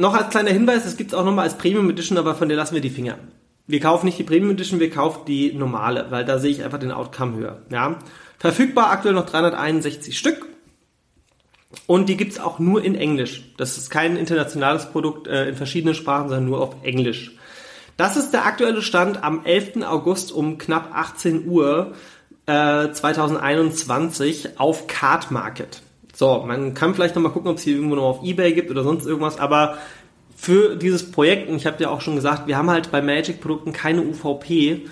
noch 0.00 0.14
als 0.14 0.30
kleiner 0.30 0.50
Hinweis, 0.50 0.86
es 0.86 0.96
gibt 0.96 1.12
es 1.12 1.18
auch 1.18 1.24
nochmal 1.24 1.44
als 1.44 1.58
Premium 1.58 1.90
Edition, 1.90 2.18
aber 2.18 2.34
von 2.34 2.48
der 2.48 2.56
lassen 2.56 2.74
wir 2.74 2.80
die 2.80 2.90
Finger. 2.90 3.18
Wir 3.66 3.80
kaufen 3.80 4.06
nicht 4.06 4.18
die 4.18 4.24
Premium 4.24 4.52
Edition, 4.52 4.80
wir 4.80 4.90
kaufen 4.90 5.20
die 5.26 5.52
normale, 5.52 6.06
weil 6.10 6.24
da 6.24 6.38
sehe 6.38 6.50
ich 6.50 6.64
einfach 6.64 6.78
den 6.78 6.90
Outcome 6.90 7.36
höher. 7.36 7.62
Ja? 7.70 7.98
Verfügbar 8.38 8.90
aktuell 8.90 9.14
noch 9.14 9.26
361 9.26 10.18
Stück. 10.18 10.46
Und 11.86 12.08
die 12.08 12.16
gibt's 12.16 12.40
auch 12.40 12.58
nur 12.58 12.82
in 12.82 12.96
Englisch. 12.96 13.44
Das 13.58 13.76
ist 13.78 13.90
kein 13.90 14.16
internationales 14.16 14.86
Produkt 14.86 15.28
äh, 15.28 15.50
in 15.50 15.54
verschiedenen 15.54 15.94
Sprachen, 15.94 16.28
sondern 16.28 16.46
nur 16.46 16.60
auf 16.60 16.76
Englisch. 16.82 17.36
Das 17.96 18.16
ist 18.16 18.32
der 18.32 18.46
aktuelle 18.46 18.82
Stand 18.82 19.22
am 19.22 19.44
11. 19.44 19.84
August 19.86 20.32
um 20.32 20.56
knapp 20.56 20.90
18 20.94 21.46
Uhr 21.46 21.92
äh, 22.46 22.90
2021 22.90 24.58
auf 24.58 24.86
Card 24.86 25.30
Market. 25.30 25.82
So, 26.20 26.44
man 26.46 26.74
kann 26.74 26.94
vielleicht 26.94 27.14
nochmal 27.14 27.32
gucken, 27.32 27.50
ob 27.50 27.56
es 27.56 27.62
hier 27.62 27.76
irgendwo 27.76 27.94
noch 27.94 28.02
auf 28.02 28.22
Ebay 28.22 28.52
gibt 28.52 28.70
oder 28.70 28.82
sonst 28.82 29.06
irgendwas, 29.06 29.38
aber 29.38 29.78
für 30.36 30.76
dieses 30.76 31.10
Projekt, 31.10 31.48
und 31.48 31.56
ich 31.56 31.64
habe 31.64 31.82
ja 31.82 31.88
auch 31.88 32.02
schon 32.02 32.14
gesagt, 32.14 32.46
wir 32.46 32.58
haben 32.58 32.68
halt 32.68 32.92
bei 32.92 33.00
Magic-Produkten 33.00 33.72
keine 33.72 34.02
UVP. 34.02 34.82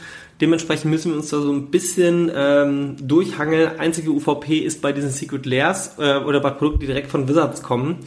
Dementsprechend 0.40 0.90
müssen 0.90 1.10
wir 1.10 1.18
uns 1.18 1.28
da 1.28 1.42
so 1.42 1.52
ein 1.52 1.70
bisschen 1.70 2.32
ähm, 2.34 2.96
durchhangeln. 3.06 3.78
Einzige 3.78 4.10
UVP 4.10 4.56
ist 4.60 4.80
bei 4.80 4.92
diesen 4.92 5.10
Secret 5.10 5.44
Layers 5.44 5.98
äh, 5.98 6.16
oder 6.16 6.40
bei 6.40 6.48
Produkten, 6.48 6.80
die 6.80 6.86
direkt 6.86 7.10
von 7.10 7.28
Wizards 7.28 7.62
kommen, 7.62 7.98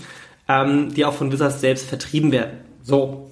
ähm, 0.50 0.92
die 0.96 1.06
auch 1.06 1.14
von 1.14 1.32
Wizards 1.32 1.62
selbst 1.62 1.88
vertrieben 1.88 2.32
werden. 2.32 2.58
So, 2.82 3.31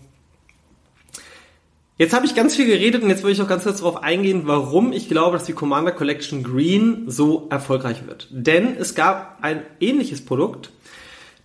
Jetzt 2.00 2.14
habe 2.14 2.26
ich 2.26 2.34
ganz 2.34 2.56
viel 2.56 2.66
geredet 2.66 3.04
und 3.04 3.10
jetzt 3.10 3.24
will 3.24 3.32
ich 3.34 3.42
auch 3.42 3.48
ganz 3.50 3.66
kurz 3.66 3.80
darauf 3.80 4.02
eingehen, 4.02 4.44
warum 4.46 4.94
ich 4.94 5.10
glaube, 5.10 5.36
dass 5.36 5.46
die 5.46 5.52
Commander 5.52 5.92
Collection 5.92 6.44
Green 6.44 7.04
so 7.08 7.48
erfolgreich 7.50 8.08
wird. 8.08 8.30
Denn 8.32 8.78
es 8.78 8.96
gab 8.96 9.40
ein 9.42 9.64
ähnliches 9.82 10.24
Produkt, 10.24 10.72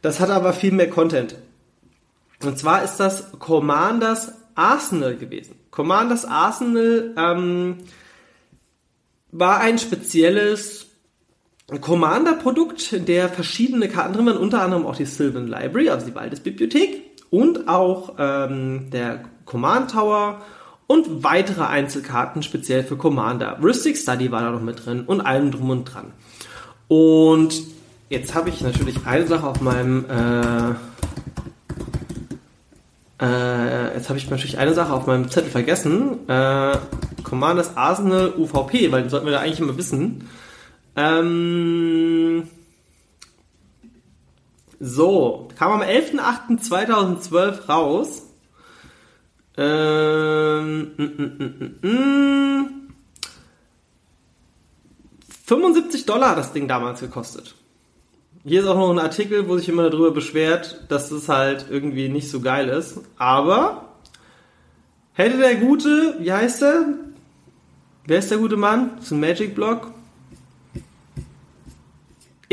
das 0.01 0.21
hat 0.21 0.31
aber 0.31 0.53
viel 0.53 0.71
mehr 0.71 0.89
Content. 0.89 1.35
Und 2.41 2.57
zwar 2.57 2.85
ist 2.85 2.99
das 2.99 3.33
Commanders 3.41 4.33
Arsenal 4.55 5.17
gewesen. 5.17 5.57
Commanders 5.73 6.25
Arsenal 6.25 7.13
ähm, 7.17 7.79
war 9.33 9.59
ein 9.59 9.81
spezielles 9.81 10.87
Commander-Produkt, 11.81 12.93
in 12.93 13.07
der 13.07 13.29
verschiedene 13.29 13.89
Karten 13.89 14.13
drin 14.13 14.27
waren, 14.27 14.37
unter 14.37 14.63
anderem 14.63 14.87
auch 14.87 14.95
die 14.95 15.05
Sylvan 15.05 15.49
Library, 15.49 15.89
also 15.89 16.07
die 16.07 16.15
Waldesbibliothek 16.15 17.03
und 17.31 17.67
auch 17.67 18.15
ähm, 18.21 18.91
der 18.93 19.25
Command 19.45 19.91
Tower 19.91 20.41
und 20.87 21.25
weitere 21.25 21.65
Einzelkarten 21.65 22.43
speziell 22.43 22.85
für 22.85 22.97
Commander. 22.97 23.59
Rustic 23.63 23.97
Study 23.97 24.31
war 24.31 24.43
da 24.43 24.51
noch 24.51 24.61
mit 24.61 24.85
drin 24.85 25.05
und 25.07 25.21
allem 25.21 25.51
drum 25.51 25.71
und 25.71 25.85
dran. 25.85 26.13
Und 26.89 27.55
jetzt 28.09 28.35
habe 28.35 28.51
ich 28.51 28.61
natürlich 28.61 29.07
eine 29.07 29.27
Sache 29.27 29.47
auf 29.47 29.61
meinem 29.61 30.05
äh, 30.09 30.75
äh, 33.21 33.95
jetzt 33.95 34.09
habe 34.09 34.19
ich 34.19 34.29
natürlich 34.29 34.59
eine 34.59 34.75
Sache 34.75 34.93
auf 34.93 35.07
meinem 35.07 35.31
Zettel 35.31 35.51
vergessen. 35.51 36.29
Äh, 36.29 36.79
Commanders 37.23 37.77
Arsenal 37.77 38.35
UVP, 38.37 38.93
weil 38.93 39.03
den 39.03 39.11
sollten 39.11 39.27
wir 39.27 39.33
da 39.33 39.41
eigentlich 39.41 39.61
immer 39.61 39.79
wissen. 39.79 40.29
Ähm, 40.97 42.49
so, 44.81 45.49
kam 45.59 45.73
am 45.73 45.81
11.08.2012 45.81 47.67
raus. 47.67 48.23
Ähm, 49.57 50.91
mm, 50.97 51.03
mm, 51.03 51.89
mm, 51.89 52.85
75 55.47 56.07
Dollar 56.07 56.31
hat 56.31 56.39
das 56.39 56.53
Ding 56.53 56.67
damals 56.67 57.01
gekostet. 57.01 57.55
Hier 58.45 58.61
ist 58.61 58.67
auch 58.67 58.77
noch 58.77 58.91
ein 58.91 58.99
Artikel, 58.99 59.49
wo 59.49 59.57
sich 59.57 59.71
immer 59.71 59.89
darüber 59.89 60.11
beschwert, 60.11 60.85
dass 60.89 61.09
das 61.09 61.31
halt 61.31 61.67
irgendwie 61.71 62.11
nicht 62.11 62.31
so 62.31 62.41
geil 62.41 62.69
ist. 62.69 63.01
Aber 63.17 63.95
hätte 65.15 65.39
der 65.39 65.55
gute, 65.55 66.17
wie 66.19 66.33
heißt 66.33 66.61
der? 66.61 66.87
Wer 68.07 68.19
ist 68.19 68.31
der 68.31 68.39
gute 68.39 68.57
Mann? 68.57 68.99
Ein 69.11 69.21
Magic 69.21 69.55
Block. 69.55 69.94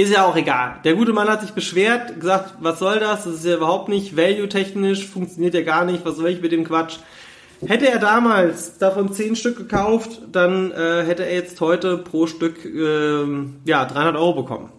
Ist 0.02 0.12
ja 0.12 0.26
auch 0.26 0.36
egal. 0.36 0.80
Der 0.84 0.96
gute 0.96 1.14
Mann 1.14 1.30
hat 1.30 1.42
sich 1.42 1.52
beschwert, 1.52 2.20
gesagt, 2.20 2.56
was 2.60 2.80
soll 2.80 3.00
das? 3.00 3.26
Das 3.26 3.36
ist 3.36 3.46
ja 3.46 3.58
überhaupt 3.58 3.88
nicht 3.88 4.18
value-technisch, 4.18 5.06
funktioniert 5.06 5.54
ja 5.54 5.62
gar 5.62 5.86
nicht, 5.86 6.04
was 6.04 6.16
soll 6.16 6.30
ich 6.30 6.42
mit 6.42 6.52
dem 6.52 6.64
Quatsch? 6.64 6.98
Hätte 7.64 7.88
er 7.88 8.00
damals 8.00 8.80
davon 8.80 9.14
10 9.14 9.36
Stück 9.36 9.58
gekauft, 9.58 10.24
dann 10.32 10.72
äh, 10.72 11.04
hätte 11.04 11.24
er 11.24 11.36
jetzt 11.36 11.62
heute 11.62 12.00
pro 12.00 12.26
Stück 12.26 12.66
äh, 12.66 13.26
ja, 13.66 13.86
300 13.86 14.16
Euro 14.16 14.42
bekommen. 14.42 14.72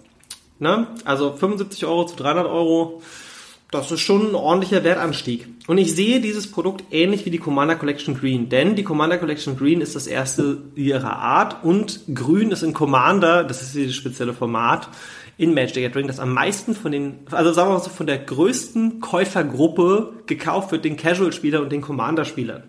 Ne? 0.59 0.89
Also 1.05 1.31
75 1.31 1.87
Euro 1.87 2.05
zu 2.05 2.17
300 2.17 2.47
Euro, 2.47 3.01
das 3.73 3.91
ist 3.91 4.01
schon 4.01 4.29
ein 4.29 4.35
ordentlicher 4.35 4.85
Wertanstieg. 4.85 5.49
Und 5.67 5.79
ich 5.79 5.95
sehe 5.95 6.21
dieses 6.21 6.51
Produkt 6.51 6.85
ähnlich 6.93 7.25
wie 7.25 7.31
die 7.31 7.39
Commander 7.39 7.75
Collection 7.75 8.15
Green, 8.15 8.51
denn 8.51 8.77
die 8.77 8.85
Commander 8.85 9.17
Collection 9.17 9.57
Green 9.57 9.81
ist 9.81 9.97
das 9.97 10.07
erste 10.07 10.59
ihrer 10.75 11.17
Art 11.17 11.65
und 11.65 12.01
Grün 12.15 12.51
ist 12.51 12.63
in 12.63 12.75
Commander, 12.75 13.45
das 13.45 13.63
ist 13.63 13.75
dieses 13.75 13.97
spezielle 13.97 14.35
Format, 14.35 14.89
in 15.39 15.55
Magic 15.55 15.75
the 15.75 15.81
Gathering, 15.81 16.07
das 16.07 16.21
am 16.21 16.35
meisten 16.35 16.75
von 16.75 16.93
den, 16.93 17.21
also 17.31 17.53
sagen 17.53 17.71
wir 17.71 17.75
mal 17.75 17.83
so, 17.83 17.89
von 17.89 18.07
der 18.07 18.19
größten 18.19 19.01
Käufergruppe 19.01 20.13
gekauft 20.27 20.71
wird, 20.71 20.85
den 20.85 20.99
Casual-Spieler 20.99 21.63
und 21.63 21.73
den 21.73 21.81
Commander-Spielern. 21.81 22.65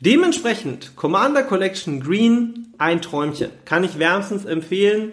Dementsprechend, 0.00 0.96
Commander 0.96 1.42
Collection 1.42 2.00
Green, 2.00 2.72
ein 2.78 3.02
Träumchen. 3.02 3.50
Kann 3.66 3.84
ich 3.84 3.98
wärmstens 3.98 4.46
empfehlen. 4.46 5.12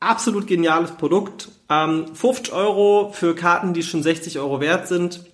Absolut 0.00 0.46
geniales 0.46 0.92
Produkt. 0.92 1.48
Ähm, 1.70 2.14
50 2.14 2.52
Euro 2.52 3.12
für 3.12 3.34
Karten, 3.34 3.72
die 3.72 3.82
schon 3.82 4.02
60 4.02 4.38
Euro 4.38 4.60
wert 4.60 4.88
sind. 4.88 5.24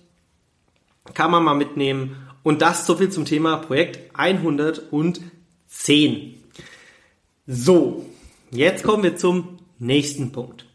Kann 1.13 1.31
man 1.31 1.43
mal 1.43 1.55
mitnehmen. 1.55 2.15
Und 2.43 2.61
das 2.61 2.85
so 2.85 2.95
viel 2.95 3.09
zum 3.09 3.25
Thema 3.25 3.57
Projekt 3.57 4.17
110. 4.17 6.35
So, 7.47 8.05
jetzt 8.51 8.83
kommen 8.83 9.03
wir 9.03 9.17
zum 9.17 9.57
nächsten 9.79 10.31
Punkt. 10.31 10.67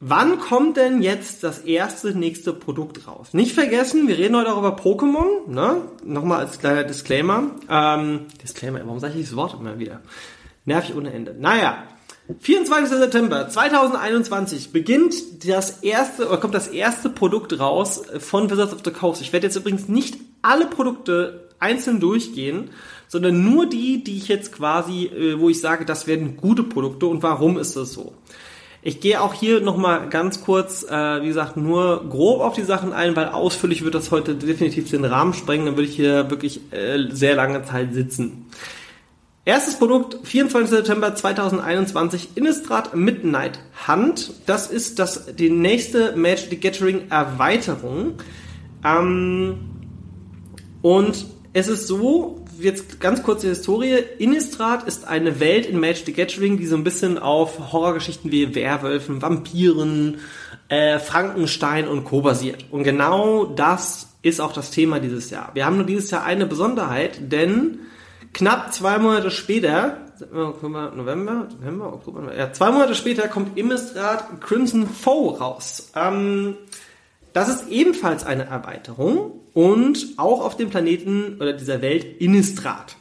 Wann 0.00 0.38
kommt 0.38 0.76
denn 0.76 1.02
jetzt 1.02 1.42
das 1.42 1.60
erste 1.60 2.16
nächste 2.16 2.52
Produkt 2.52 3.08
raus? 3.08 3.34
Nicht 3.34 3.52
vergessen, 3.52 4.06
wir 4.06 4.16
reden 4.16 4.36
heute 4.36 4.52
auch 4.52 4.58
über 4.58 4.76
Pokémon. 4.76 5.48
Ne? 5.48 5.82
Nochmal 6.04 6.38
als 6.38 6.60
kleiner 6.60 6.84
Disclaimer. 6.84 7.50
Ähm, 7.68 8.26
Disclaimer, 8.40 8.78
warum 8.84 9.00
sage 9.00 9.14
ich 9.14 9.22
dieses 9.22 9.34
Wort 9.34 9.54
immer 9.58 9.80
wieder? 9.80 10.00
Nervig 10.64 10.94
ohne 10.94 11.12
Ende. 11.12 11.34
Naja, 11.36 11.82
24. 12.40 12.98
September 12.98 13.48
2021 13.48 14.70
beginnt 14.70 15.48
das 15.48 15.82
erste, 15.82 16.28
oder 16.28 16.36
kommt 16.36 16.54
das 16.54 16.68
erste 16.68 17.08
Produkt 17.08 17.58
raus 17.58 18.02
von 18.18 18.50
Wizards 18.50 18.74
of 18.74 18.80
the 18.84 18.90
Coast. 18.90 19.22
Ich 19.22 19.32
werde 19.32 19.46
jetzt 19.46 19.56
übrigens 19.56 19.88
nicht 19.88 20.18
alle 20.42 20.66
Produkte 20.66 21.48
einzeln 21.58 22.00
durchgehen, 22.00 22.70
sondern 23.08 23.42
nur 23.42 23.66
die, 23.66 24.04
die 24.04 24.18
ich 24.18 24.28
jetzt 24.28 24.52
quasi, 24.52 25.06
äh, 25.06 25.40
wo 25.40 25.48
ich 25.48 25.60
sage, 25.60 25.86
das 25.86 26.06
werden 26.06 26.36
gute 26.36 26.62
Produkte 26.62 27.06
und 27.06 27.22
warum 27.22 27.58
ist 27.58 27.76
das 27.76 27.94
so? 27.94 28.12
Ich 28.82 29.00
gehe 29.00 29.20
auch 29.20 29.34
hier 29.34 29.60
nochmal 29.60 30.08
ganz 30.08 30.44
kurz, 30.44 30.84
äh, 30.84 31.22
wie 31.22 31.26
gesagt, 31.26 31.56
nur 31.56 32.08
grob 32.08 32.40
auf 32.40 32.54
die 32.54 32.62
Sachen 32.62 32.92
ein, 32.92 33.16
weil 33.16 33.28
ausführlich 33.28 33.82
wird 33.84 33.94
das 33.94 34.10
heute 34.10 34.34
definitiv 34.36 34.88
den 34.90 35.04
Rahmen 35.04 35.34
sprengen. 35.34 35.66
Dann 35.66 35.76
würde 35.76 35.88
ich 35.88 35.96
hier 35.96 36.30
wirklich 36.30 36.60
äh, 36.72 37.08
sehr 37.10 37.34
lange 37.34 37.64
Zeit 37.64 37.92
sitzen. 37.92 38.46
Erstes 39.48 39.76
Produkt, 39.76 40.18
24. 40.24 40.68
September 40.68 41.14
2021, 41.14 42.32
Innistrad 42.34 42.94
Midnight 42.94 43.58
Hunt. 43.88 44.34
Das 44.44 44.70
ist 44.70 44.98
das, 44.98 45.34
die 45.36 45.48
nächste 45.48 46.14
Magic 46.16 46.50
the 46.50 46.60
Gathering 46.60 47.04
Erweiterung. 47.08 48.16
Ähm, 48.84 49.70
und 50.82 51.24
es 51.54 51.66
ist 51.66 51.86
so, 51.86 52.44
jetzt 52.60 53.00
ganz 53.00 53.22
kurze 53.22 53.48
Historie. 53.48 53.96
Innistrad 54.18 54.86
ist 54.86 55.08
eine 55.08 55.40
Welt 55.40 55.64
in 55.64 55.80
Magic 55.80 56.04
the 56.04 56.12
Gathering, 56.12 56.58
die 56.58 56.66
so 56.66 56.76
ein 56.76 56.84
bisschen 56.84 57.16
auf 57.16 57.72
Horrorgeschichten 57.72 58.30
wie 58.30 58.54
Werwölfen, 58.54 59.22
Vampiren, 59.22 60.18
äh, 60.68 60.98
Frankenstein 60.98 61.88
und 61.88 62.04
Co. 62.04 62.20
basiert. 62.20 62.66
Und 62.70 62.84
genau 62.84 63.46
das 63.46 64.10
ist 64.20 64.42
auch 64.42 64.52
das 64.52 64.72
Thema 64.72 65.00
dieses 65.00 65.30
Jahr. 65.30 65.52
Wir 65.54 65.64
haben 65.64 65.76
nur 65.76 65.86
dieses 65.86 66.10
Jahr 66.10 66.24
eine 66.24 66.44
Besonderheit, 66.44 67.32
denn 67.32 67.78
knapp 68.38 68.72
zwei 68.72 68.98
Monate 68.98 69.32
später, 69.32 69.98
November, 70.30 70.92
November, 70.94 71.92
Oktober, 71.92 72.36
ja, 72.36 72.52
zwei 72.52 72.70
Monate 72.70 72.94
später 72.94 73.26
kommt 73.26 73.58
Innistrad 73.58 74.40
Crimson 74.40 74.88
Foe 74.88 75.36
raus. 75.38 75.90
Ähm, 75.96 76.56
das 77.32 77.48
ist 77.48 77.68
ebenfalls 77.68 78.24
eine 78.24 78.44
Erweiterung 78.44 79.40
und 79.54 80.06
auch 80.18 80.44
auf 80.44 80.56
dem 80.56 80.70
Planeten 80.70 81.38
oder 81.40 81.52
dieser 81.52 81.82
Welt 81.82 82.20
Innistrad. 82.20 82.94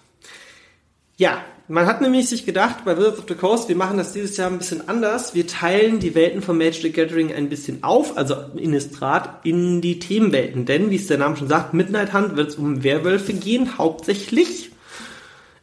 Ja, 1.17 1.37
man 1.67 1.85
hat 1.85 2.01
nämlich 2.01 2.29
sich 2.29 2.43
gedacht, 2.43 2.83
bei 2.83 2.97
Wizards 2.97 3.19
of 3.19 3.25
the 3.27 3.35
Coast, 3.35 3.69
wir 3.69 3.75
machen 3.75 3.97
das 3.97 4.13
dieses 4.13 4.37
Jahr 4.37 4.49
ein 4.49 4.57
bisschen 4.57 4.89
anders. 4.89 5.35
Wir 5.35 5.45
teilen 5.45 5.99
die 5.99 6.15
Welten 6.15 6.41
von 6.41 6.57
Magic 6.57 6.81
the 6.81 6.91
Gathering 6.91 7.31
ein 7.31 7.49
bisschen 7.49 7.83
auf, 7.83 8.17
also 8.17 8.35
Innistrad, 8.55 9.45
in 9.45 9.81
die 9.81 9.99
Themenwelten. 9.99 10.65
Denn, 10.65 10.89
wie 10.89 10.95
es 10.95 11.07
der 11.07 11.19
Name 11.19 11.35
schon 11.35 11.47
sagt, 11.47 11.75
Midnight 11.75 12.13
Hunt 12.13 12.37
wird 12.37 12.49
es 12.49 12.55
um 12.55 12.83
Werwölfe 12.83 13.33
gehen, 13.33 13.77
hauptsächlich. 13.77 14.71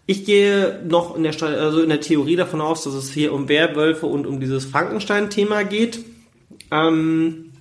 Ich 0.07 0.25
gehe 0.25 0.81
noch 0.87 1.17
in 1.17 1.23
der, 1.23 1.35
also 1.43 1.81
in 1.81 1.89
der 1.89 2.01
Theorie 2.01 2.37
davon 2.37 2.61
aus, 2.61 2.85
dass 2.85 2.95
es 2.95 3.11
hier 3.11 3.33
um 3.33 3.49
Werwölfe 3.49 4.07
und 4.07 4.27
um 4.27 4.39
dieses 4.39 4.67
Frankenstein-Thema 4.67 5.65
geht. 5.65 6.05
Ähm, 6.71 7.53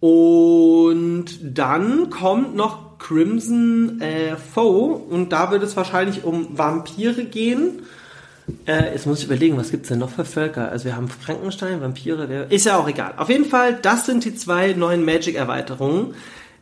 und 0.00 1.26
dann 1.42 2.10
kommt 2.10 2.54
noch 2.54 2.98
Crimson 2.98 4.00
äh, 4.00 4.36
Foe 4.36 4.94
und 4.94 5.32
da 5.32 5.50
wird 5.50 5.62
es 5.62 5.76
wahrscheinlich 5.76 6.24
um 6.24 6.58
Vampire 6.58 7.24
gehen. 7.24 7.82
Äh, 8.66 8.92
jetzt 8.92 9.06
muss 9.06 9.20
ich 9.20 9.26
überlegen, 9.26 9.56
was 9.56 9.70
gibt's 9.70 9.88
denn 9.88 9.98
noch 9.98 10.10
für 10.10 10.24
Völker? 10.24 10.70
Also 10.70 10.86
wir 10.86 10.96
haben 10.96 11.08
Frankenstein, 11.08 11.80
Vampire, 11.80 12.28
wer, 12.28 12.50
ist 12.50 12.66
ja 12.66 12.76
auch 12.76 12.88
egal. 12.88 13.14
Auf 13.16 13.28
jeden 13.28 13.44
Fall, 13.44 13.78
das 13.80 14.06
sind 14.06 14.24
die 14.24 14.34
zwei 14.34 14.72
neuen 14.72 15.04
Magic-Erweiterungen, 15.04 16.14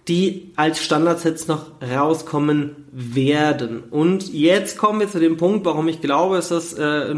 die 0.09 0.53
als 0.57 0.83
Standardsets 0.83 1.49
noch 1.49 1.67
rauskommen 1.83 2.87
werden. 2.93 3.83
Und 3.91 4.33
jetzt 4.33 4.79
kommen 4.79 5.01
wir 5.01 5.11
zu 5.11 5.19
dem 5.19 5.37
Punkt, 5.37 5.67
warum 5.67 5.89
ich 5.89 6.01
glaube, 6.01 6.37
dass 6.37 6.49
das 6.49 6.73
äh, 6.75 7.13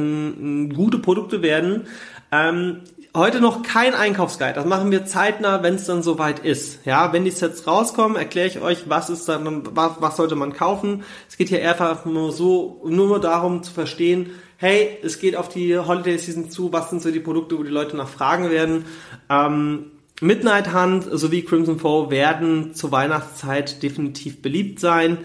gute 0.75 0.99
Produkte 0.99 1.43
werden. 1.43 1.87
Ähm, 2.33 2.81
heute 3.15 3.41
noch 3.41 3.63
kein 3.63 3.95
Einkaufsguide. 3.95 4.55
Das 4.55 4.65
machen 4.65 4.91
wir 4.91 5.05
zeitnah, 5.05 5.63
wenn 5.63 5.75
es 5.75 5.87
dann 5.87 6.03
soweit 6.03 6.41
ist. 6.41 6.85
Ja, 6.87 7.13
wenn 7.13 7.25
die 7.25 7.31
Sets 7.31 7.67
rauskommen, 7.67 8.17
erkläre 8.17 8.49
ich 8.49 8.61
euch, 8.61 8.89
was 8.89 9.11
ist 9.11 9.29
dann, 9.29 9.63
was, 9.77 9.93
was 10.01 10.17
sollte 10.17 10.37
man 10.37 10.53
kaufen. 10.53 11.05
Es 11.29 11.37
geht 11.37 11.49
hier 11.49 11.69
einfach 11.69 12.05
nur 12.07 12.33
so, 12.33 12.83
nur 12.87 13.21
darum 13.21 13.63
zu 13.63 13.73
verstehen, 13.73 14.31
hey, 14.57 14.99
es 15.03 15.21
geht 15.21 15.37
auf 15.37 15.49
die 15.49 15.79
Holiday 15.79 16.19
Season 16.19 16.51
zu, 16.51 16.73
was 16.73 16.91
sind 16.91 17.03
so 17.03 17.11
die 17.11 17.21
Produkte, 17.21 17.59
wo 17.59 17.63
die 17.63 17.71
Leute 17.71 17.97
nach 17.97 18.09
fragen 18.09 18.51
werden. 18.51 18.87
Ähm, 19.31 19.93
Midnight 20.21 20.75
Hunt 20.75 21.07
sowie 21.11 21.43
Crimson 21.43 21.79
Foe 21.79 22.11
werden 22.11 22.75
zur 22.75 22.91
Weihnachtszeit 22.91 23.83
definitiv 23.83 24.43
beliebt 24.43 24.81
sein. 24.81 25.19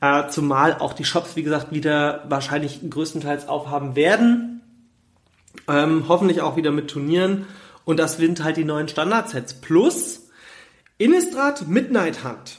Äh, 0.00 0.28
zumal 0.28 0.78
auch 0.78 0.92
die 0.92 1.04
Shops, 1.04 1.36
wie 1.36 1.42
gesagt, 1.42 1.72
wieder 1.72 2.24
wahrscheinlich 2.28 2.80
größtenteils 2.88 3.48
aufhaben 3.48 3.96
werden. 3.96 4.62
Ähm, 5.66 6.04
hoffentlich 6.08 6.40
auch 6.40 6.56
wieder 6.56 6.70
mit 6.70 6.88
Turnieren. 6.88 7.46
Und 7.84 7.98
das 7.98 8.16
sind 8.16 8.42
halt 8.42 8.56
die 8.56 8.64
neuen 8.64 8.88
Standardsets. 8.88 9.54
Plus 9.54 10.28
Innistrad 10.98 11.68
Midnight 11.68 12.24
Hunt 12.24 12.58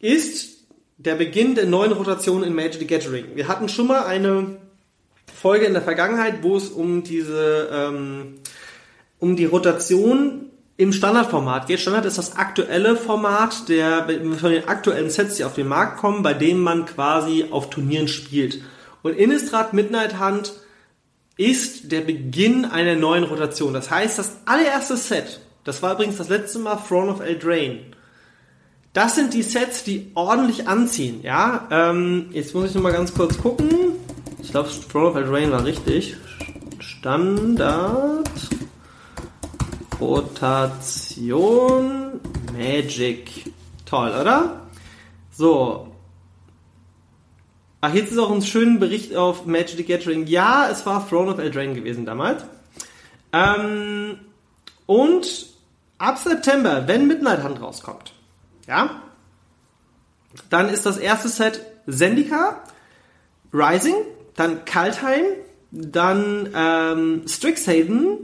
ist 0.00 0.66
der 0.98 1.14
Beginn 1.14 1.54
der 1.54 1.66
neuen 1.66 1.92
Rotation 1.92 2.42
in 2.42 2.54
Magic 2.54 2.80
the 2.80 2.86
Gathering. 2.86 3.36
Wir 3.36 3.48
hatten 3.48 3.68
schon 3.68 3.86
mal 3.86 4.04
eine 4.04 4.58
Folge 5.32 5.66
in 5.66 5.72
der 5.72 5.82
Vergangenheit, 5.82 6.42
wo 6.42 6.56
es 6.56 6.68
um 6.68 7.04
diese, 7.04 7.68
ähm, 7.72 8.36
um 9.18 9.36
die 9.36 9.46
Rotation 9.46 10.50
im 10.76 10.92
Standardformat 10.92 11.66
geht. 11.66 11.80
Standard 11.80 12.04
ist 12.04 12.18
das 12.18 12.36
aktuelle 12.36 12.96
Format 12.96 13.68
der, 13.68 14.08
von 14.38 14.50
den 14.50 14.68
aktuellen 14.68 15.10
Sets, 15.10 15.36
die 15.36 15.44
auf 15.44 15.54
den 15.54 15.68
Markt 15.68 15.98
kommen, 15.98 16.22
bei 16.22 16.34
denen 16.34 16.60
man 16.60 16.84
quasi 16.86 17.46
auf 17.50 17.70
Turnieren 17.70 18.08
spielt. 18.08 18.60
Und 19.02 19.16
Innistrad 19.16 19.72
Midnight 19.72 20.18
Hunt 20.18 20.54
ist 21.36 21.92
der 21.92 22.00
Beginn 22.00 22.64
einer 22.64 22.96
neuen 22.96 23.24
Rotation. 23.24 23.72
Das 23.72 23.90
heißt, 23.90 24.18
das 24.18 24.38
allererste 24.46 24.96
Set, 24.96 25.40
das 25.64 25.82
war 25.82 25.94
übrigens 25.94 26.16
das 26.16 26.28
letzte 26.28 26.58
Mal 26.58 26.76
Throne 26.76 27.10
of 27.10 27.20
Eldraine, 27.20 27.80
das 28.92 29.16
sind 29.16 29.34
die 29.34 29.42
Sets, 29.42 29.82
die 29.82 30.12
ordentlich 30.14 30.68
anziehen, 30.68 31.20
ja. 31.22 31.66
Ähm, 31.70 32.26
jetzt 32.30 32.54
muss 32.54 32.68
ich 32.68 32.74
noch 32.76 32.82
mal 32.82 32.92
ganz 32.92 33.12
kurz 33.12 33.36
gucken. 33.36 33.68
Ich 34.40 34.52
glaube, 34.52 34.68
Throne 34.90 35.08
of 35.08 35.16
Eldraine 35.16 35.50
war 35.50 35.64
richtig. 35.64 36.16
Standard 36.78 38.30
Rotation 40.00 41.84
Magic. 42.52 43.52
Toll, 43.84 44.10
oder? 44.10 44.66
So. 45.30 45.88
Ach, 47.80 47.92
jetzt 47.92 48.12
ist 48.12 48.18
auch 48.18 48.30
ein 48.30 48.42
schöner 48.42 48.78
Bericht 48.78 49.14
auf 49.14 49.46
Magic 49.46 49.76
the 49.76 49.84
Gathering. 49.84 50.26
Ja, 50.26 50.68
es 50.70 50.86
war 50.86 51.08
Throne 51.08 51.32
of 51.32 51.38
Eldraine 51.38 51.74
gewesen 51.74 52.06
damals. 52.06 52.44
Ähm, 53.32 54.18
und 54.86 55.46
ab 55.98 56.18
September, 56.18 56.86
wenn 56.86 57.06
Midnight 57.06 57.42
Hunt 57.42 57.60
rauskommt, 57.60 58.12
ja? 58.66 59.02
Dann 60.50 60.68
ist 60.68 60.86
das 60.86 60.96
erste 60.96 61.28
Set 61.28 61.60
Zendika, 61.88 62.62
Rising, 63.52 63.94
dann 64.34 64.64
Kaltheim, 64.64 65.24
dann 65.70 66.48
ähm, 66.54 67.22
Strixhaven, 67.28 68.18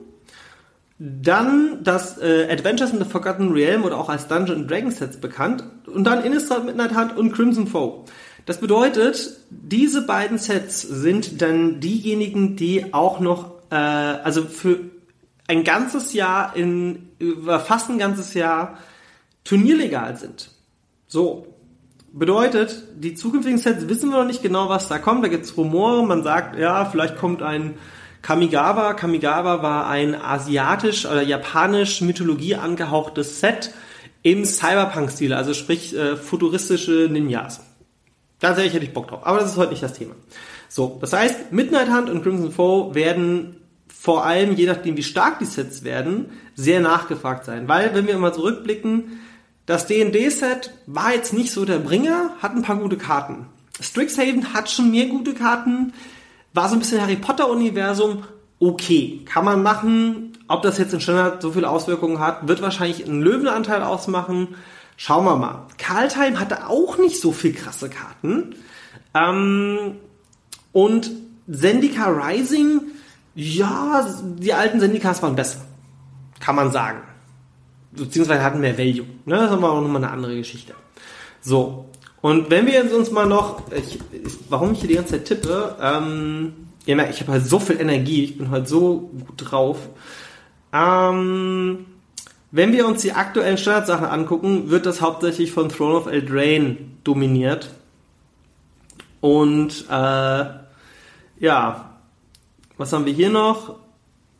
dann 1.02 1.82
das 1.82 2.18
äh, 2.18 2.46
Adventures 2.50 2.92
in 2.92 2.98
the 2.98 3.06
Forgotten 3.06 3.52
Realm 3.52 3.84
oder 3.84 3.96
auch 3.96 4.10
als 4.10 4.28
Dungeon 4.28 4.68
Dragon 4.68 4.90
Sets 4.90 5.16
bekannt 5.16 5.64
und 5.86 6.04
dann 6.04 6.22
Innistrad 6.22 6.66
Midnight 6.66 6.94
Hunt 6.94 7.16
und 7.16 7.32
Crimson 7.32 7.66
Foe. 7.66 8.04
Das 8.44 8.60
bedeutet, 8.60 9.38
diese 9.48 10.02
beiden 10.02 10.36
Sets 10.36 10.82
sind 10.82 11.40
dann 11.40 11.80
diejenigen, 11.80 12.54
die 12.54 12.92
auch 12.92 13.18
noch, 13.18 13.62
äh, 13.70 13.76
also 13.76 14.42
für 14.42 14.80
ein 15.48 15.64
ganzes 15.64 16.12
Jahr 16.12 16.54
in, 16.54 17.08
über 17.18 17.60
fast 17.60 17.88
ein 17.88 17.98
ganzes 17.98 18.34
Jahr 18.34 18.78
turnierlegal 19.44 20.16
sind. 20.16 20.50
So. 21.08 21.46
Bedeutet, 22.12 22.82
die 22.96 23.14
zukünftigen 23.14 23.58
Sets 23.58 23.88
wissen 23.88 24.10
wir 24.10 24.18
noch 24.18 24.26
nicht 24.26 24.42
genau, 24.42 24.68
was 24.68 24.88
da 24.88 24.98
kommt. 24.98 25.24
Da 25.24 25.28
gibt 25.28 25.44
es 25.44 25.56
Rumore, 25.56 26.04
man 26.04 26.24
sagt, 26.24 26.58
ja, 26.58 26.84
vielleicht 26.84 27.16
kommt 27.16 27.40
ein 27.40 27.74
Kamigawa. 28.22 28.94
Kamigawa 28.94 29.62
war 29.62 29.88
ein 29.88 30.14
asiatisch 30.14 31.06
oder 31.06 31.22
japanisch 31.22 32.00
Mythologie 32.00 32.54
angehauchtes 32.54 33.40
Set 33.40 33.72
im 34.22 34.44
Cyberpunk-Stil, 34.44 35.32
also 35.32 35.54
sprich 35.54 35.96
äh, 35.96 36.16
futuristische 36.16 37.08
Ninjas. 37.10 37.60
Tatsächlich 38.38 38.74
hätte 38.74 38.84
ich 38.84 38.92
Bock 38.92 39.08
drauf, 39.08 39.26
aber 39.26 39.38
das 39.38 39.52
ist 39.52 39.56
heute 39.56 39.70
nicht 39.70 39.82
das 39.82 39.94
Thema. 39.94 40.14
So, 40.68 40.98
das 41.00 41.12
heißt, 41.12 41.52
Midnight 41.52 41.90
Hunt 41.90 42.10
und 42.10 42.22
Crimson 42.22 42.52
Foe 42.52 42.94
werden 42.94 43.56
vor 43.88 44.24
allem, 44.24 44.54
je 44.54 44.66
nachdem 44.66 44.96
wie 44.96 45.02
stark 45.02 45.38
die 45.40 45.44
Sets 45.44 45.84
werden, 45.84 46.30
sehr 46.54 46.80
nachgefragt 46.80 47.44
sein. 47.44 47.68
Weil, 47.68 47.94
wenn 47.94 48.06
wir 48.06 48.16
mal 48.18 48.32
zurückblicken, 48.32 49.20
das 49.66 49.86
D&D-Set 49.86 50.72
war 50.86 51.14
jetzt 51.14 51.34
nicht 51.34 51.52
so 51.52 51.64
der 51.64 51.78
Bringer, 51.78 52.30
hat 52.40 52.54
ein 52.54 52.62
paar 52.62 52.76
gute 52.76 52.96
Karten. 52.96 53.46
Strixhaven 53.78 54.54
hat 54.54 54.70
schon 54.70 54.90
mehr 54.90 55.06
gute 55.06 55.34
Karten, 55.34 55.92
war 56.52 56.68
so 56.68 56.74
ein 56.74 56.80
bisschen 56.80 57.00
Harry 57.00 57.16
Potter-Universum, 57.16 58.24
okay, 58.58 59.22
kann 59.24 59.44
man 59.44 59.62
machen. 59.62 60.32
Ob 60.48 60.62
das 60.62 60.78
jetzt 60.78 60.92
in 60.92 61.00
Standard 61.00 61.42
so 61.42 61.52
viele 61.52 61.68
Auswirkungen 61.68 62.18
hat, 62.18 62.48
wird 62.48 62.60
wahrscheinlich 62.60 63.04
einen 63.04 63.22
Löwenanteil 63.22 63.82
ausmachen. 63.82 64.56
Schauen 64.96 65.24
wir 65.24 65.36
mal. 65.36 65.66
Karltheim 65.78 66.38
hatte 66.40 66.68
auch 66.68 66.98
nicht 66.98 67.20
so 67.20 67.32
viel 67.32 67.52
krasse 67.52 67.88
Karten. 67.88 68.54
Ähm, 69.14 69.96
und 70.72 71.10
Zendika 71.50 72.08
Rising, 72.08 72.82
ja, 73.34 74.06
die 74.38 74.52
alten 74.52 74.80
Sendikas 74.80 75.22
waren 75.22 75.36
besser. 75.36 75.60
Kann 76.40 76.56
man 76.56 76.72
sagen 76.72 77.02
beziehungsweise 77.92 78.42
hatten 78.42 78.60
mehr 78.60 78.76
Value. 78.78 79.06
Ne? 79.24 79.36
Das 79.36 79.50
aber 79.50 79.72
auch 79.72 79.80
nochmal 79.80 80.04
eine 80.04 80.12
andere 80.12 80.36
Geschichte. 80.36 80.74
So. 81.40 81.86
Und 82.22 82.50
wenn 82.50 82.66
wir 82.66 82.94
uns 82.94 83.10
mal 83.10 83.26
noch, 83.26 83.62
ich, 83.72 83.98
warum 84.48 84.72
ich 84.72 84.80
hier 84.80 84.88
die 84.88 84.94
ganze 84.96 85.12
Zeit 85.12 85.24
tippe, 85.24 85.76
ähm, 85.80 86.52
ihr 86.84 86.96
merkt, 86.96 87.14
ich 87.14 87.20
habe 87.20 87.32
halt 87.32 87.46
so 87.46 87.58
viel 87.58 87.80
Energie, 87.80 88.24
ich 88.24 88.38
bin 88.38 88.50
halt 88.50 88.68
so 88.68 89.10
gut 89.26 89.50
drauf. 89.50 89.78
Ähm, 90.72 91.86
wenn 92.50 92.72
wir 92.72 92.86
uns 92.86 93.02
die 93.02 93.12
aktuellen 93.12 93.58
Standardsachen 93.58 94.06
angucken, 94.06 94.70
wird 94.70 94.84
das 94.84 95.00
hauptsächlich 95.00 95.52
von 95.52 95.68
Throne 95.68 95.94
of 95.94 96.06
Eldraine 96.06 96.76
dominiert. 97.04 97.70
Und 99.20 99.86
äh, 99.88 100.44
ja, 101.38 101.90
was 102.76 102.92
haben 102.92 103.06
wir 103.06 103.12
hier 103.12 103.30
noch? 103.30 103.76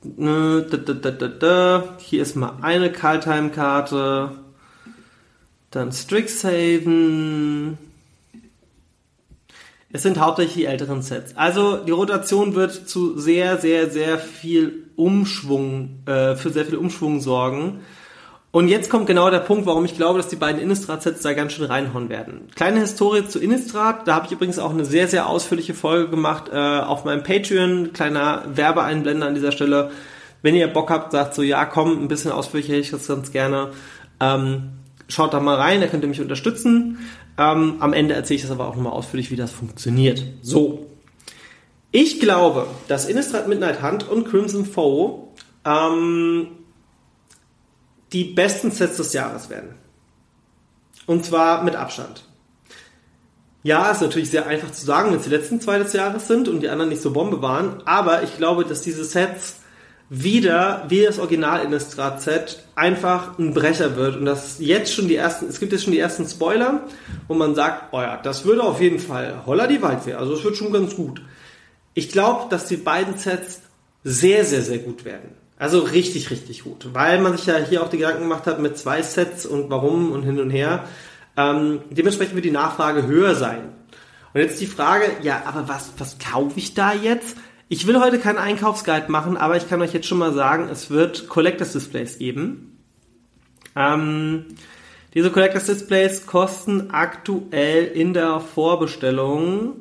Ne, 0.03 0.66
da, 0.71 0.77
da, 0.79 1.11
da, 1.11 1.29
da, 1.29 1.85
Hier 1.99 2.23
ist 2.23 2.37
mal 2.37 2.55
eine 2.62 2.90
Kaltheim-Karte. 2.90 4.33
Dann 5.71 5.93
Strixhaven. 5.93 7.79
Es 9.93 10.03
sind 10.03 10.21
hauptsächlich 10.21 10.55
die 10.55 10.65
älteren 10.67 11.03
Sets. 11.03 11.37
Also 11.37 11.77
die 11.79 11.91
Rotation 11.91 12.55
wird 12.55 12.89
zu 12.89 13.19
sehr, 13.19 13.59
sehr, 13.59 13.91
sehr 13.91 14.19
viel 14.19 14.85
Umschwung, 14.97 16.01
äh, 16.07 16.37
für 16.37 16.51
sehr 16.51 16.65
viel 16.65 16.77
Umschwung 16.77 17.21
sorgen. 17.21 17.81
Und 18.53 18.67
jetzt 18.67 18.91
kommt 18.91 19.07
genau 19.07 19.31
der 19.31 19.39
Punkt, 19.39 19.67
warum 19.67 19.85
ich 19.85 19.97
glaube, 19.97 20.19
dass 20.19 20.27
die 20.27 20.37
beiden 20.37 20.61
Innistrad-Sets 20.61 21.23
da 21.23 21.35
ganz 21.35 21.53
schön 21.53 21.67
reinhauen 21.67 22.09
werden. 22.09 22.49
Kleine 22.57 22.81
Historie 22.81 23.27
zu 23.29 23.39
Innistrad, 23.39 24.09
da 24.09 24.17
habe 24.17 24.27
ich 24.27 24.33
übrigens 24.33 24.59
auch 24.59 24.71
eine 24.71 24.85
sehr, 24.85 25.07
sehr 25.07 25.29
ausführliche 25.29 25.75
Folge 25.75 26.11
gemacht 26.11 26.51
äh, 26.53 26.57
auf 26.57 27.05
meinem 27.05 27.23
Patreon. 27.23 27.93
Kleiner 27.93 28.43
Werbeeinblender 28.49 29.29
an 29.29 29.35
dieser 29.35 29.53
Stelle. 29.53 29.93
Wenn 30.43 30.57
ihr 30.57 30.67
Bock 30.67 30.91
habt, 30.91 31.13
sagt 31.13 31.35
so, 31.35 31.43
ja 31.43 31.65
komm, 31.65 32.03
ein 32.03 32.09
bisschen 32.09 32.33
ausführlicher 32.33 32.73
hätte 32.73 32.81
ich 32.81 32.91
das 32.91 33.07
ganz 33.07 33.31
gerne. 33.31 33.71
Ähm, 34.19 34.80
schaut 35.11 35.35
da 35.35 35.40
mal 35.40 35.57
rein, 35.57 35.81
da 35.81 35.87
könnt 35.87 36.05
ihr 36.05 36.09
mich 36.09 36.20
unterstützen. 36.20 36.99
Ähm, 37.38 37.77
am 37.81 37.92
Ende 37.92 38.14
erzähle 38.14 38.37
ich 38.37 38.42
das 38.42 38.51
aber 38.51 38.68
auch 38.68 38.77
nochmal 38.77 38.92
ausführlich, 38.92 39.31
wie 39.31 39.37
das 39.37 39.53
funktioniert. 39.53 40.23
So. 40.42 40.87
Ich 41.92 42.20
glaube, 42.20 42.66
dass 42.88 43.09
Innistrad 43.09 43.49
Midnight 43.49 43.83
Hunt 43.83 44.09
und 44.09 44.29
Crimson 44.29 44.64
Foe 44.64 45.29
ähm, 45.64 46.49
die 48.12 48.25
besten 48.25 48.70
Sets 48.70 48.96
des 48.96 49.12
Jahres 49.12 49.51
werden. 49.51 49.75
Und 51.07 51.25
zwar 51.25 51.64
mit 51.64 51.75
Abstand. 51.75 52.25
Ja, 53.62 53.90
ist 53.90 54.01
natürlich 54.01 54.31
sehr 54.31 54.46
einfach 54.46 54.70
zu 54.70 54.87
sagen, 54.87 55.11
wenn 55.11 55.18
es 55.18 55.25
die 55.25 55.31
letzten 55.31 55.61
zwei 55.61 55.79
des 55.79 55.92
Jahres 55.92 56.29
sind 56.29 56.49
und 56.49 56.61
die 56.61 56.68
anderen 56.68 56.88
nicht 56.88 57.03
so 57.03 57.12
Bombe 57.12 57.42
waren, 57.42 57.83
aber 57.85 58.23
ich 58.23 58.37
glaube, 58.37 58.64
dass 58.64 58.81
diese 58.81 59.05
Sets 59.05 59.60
wieder, 60.11 60.85
wie 60.88 61.03
das 61.03 61.20
Original 61.20 61.64
Innistrad 61.64 62.20
Set, 62.20 62.64
einfach 62.75 63.38
ein 63.38 63.55
Brecher 63.55 63.96
wird 63.96 64.16
und 64.16 64.27
dass 64.27 64.59
jetzt 64.59 64.92
schon 64.92 65.07
die 65.07 65.14
ersten, 65.14 65.46
es 65.46 65.61
gibt 65.61 65.70
jetzt 65.70 65.85
schon 65.85 65.92
die 65.92 66.01
ersten 66.01 66.27
Spoiler, 66.27 66.83
wo 67.29 67.35
man 67.35 67.55
sagt, 67.55 67.92
oh 67.92 68.01
ja, 68.01 68.16
das 68.16 68.44
würde 68.44 68.64
auf 68.64 68.81
jeden 68.81 68.99
Fall 68.99 69.42
holla 69.46 69.68
die 69.68 69.81
Waldwehr, 69.81 70.18
also 70.18 70.35
es 70.35 70.42
wird 70.42 70.57
schon 70.57 70.73
ganz 70.73 70.96
gut. 70.96 71.23
Ich 71.94 72.11
glaube, 72.11 72.51
dass 72.51 72.66
die 72.66 72.77
beiden 72.77 73.16
Sets 73.18 73.61
sehr, 74.03 74.44
sehr, 74.44 74.62
sehr 74.62 74.79
gut 74.79 75.05
werden. 75.05 75.31
Also 75.59 75.81
richtig, 75.81 76.31
richtig 76.31 76.64
gut. 76.64 76.88
Weil 76.92 77.20
man 77.20 77.37
sich 77.37 77.46
ja 77.46 77.59
hier 77.59 77.83
auch 77.83 77.90
die 77.90 77.99
Gedanken 77.99 78.23
gemacht 78.23 78.46
hat 78.46 78.61
mit 78.61 78.79
zwei 78.79 79.03
Sets 79.03 79.44
und 79.44 79.70
warum 79.70 80.11
und 80.11 80.23
hin 80.23 80.40
und 80.40 80.51
her. 80.51 80.85
Ähm, 81.37 81.83
dementsprechend 81.90 82.35
wird 82.35 82.46
die 82.46 82.51
Nachfrage 82.51 83.07
höher 83.07 83.35
sein. 83.35 83.75
Und 84.33 84.40
jetzt 84.40 84.61
die 84.61 84.66
Frage, 84.66 85.05
ja, 85.23 85.42
aber 85.44 85.68
was, 85.68 85.92
was 85.99 86.18
kaufe 86.18 86.59
ich 86.59 86.75
da 86.75 86.94
jetzt? 86.94 87.37
Ich 87.73 87.87
will 87.87 88.01
heute 88.01 88.19
keinen 88.19 88.39
Einkaufsguide 88.39 89.13
machen, 89.13 89.37
aber 89.37 89.57
ich 89.57 89.69
kann 89.69 89.81
euch 89.81 89.93
jetzt 89.93 90.09
schon 90.09 90.19
mal 90.19 90.35
sagen, 90.35 90.69
es 90.69 90.91
wird 90.91 91.29
Collectors 91.29 91.73
Displays 91.73 92.19
geben. 92.19 92.81
Ähm, 93.77 94.47
diese 95.15 95.31
Collectors 95.31 95.67
Displays 95.67 96.27
kosten 96.27 96.91
aktuell 96.91 97.85
in 97.85 98.13
der 98.13 98.41
Vorbestellung 98.41 99.77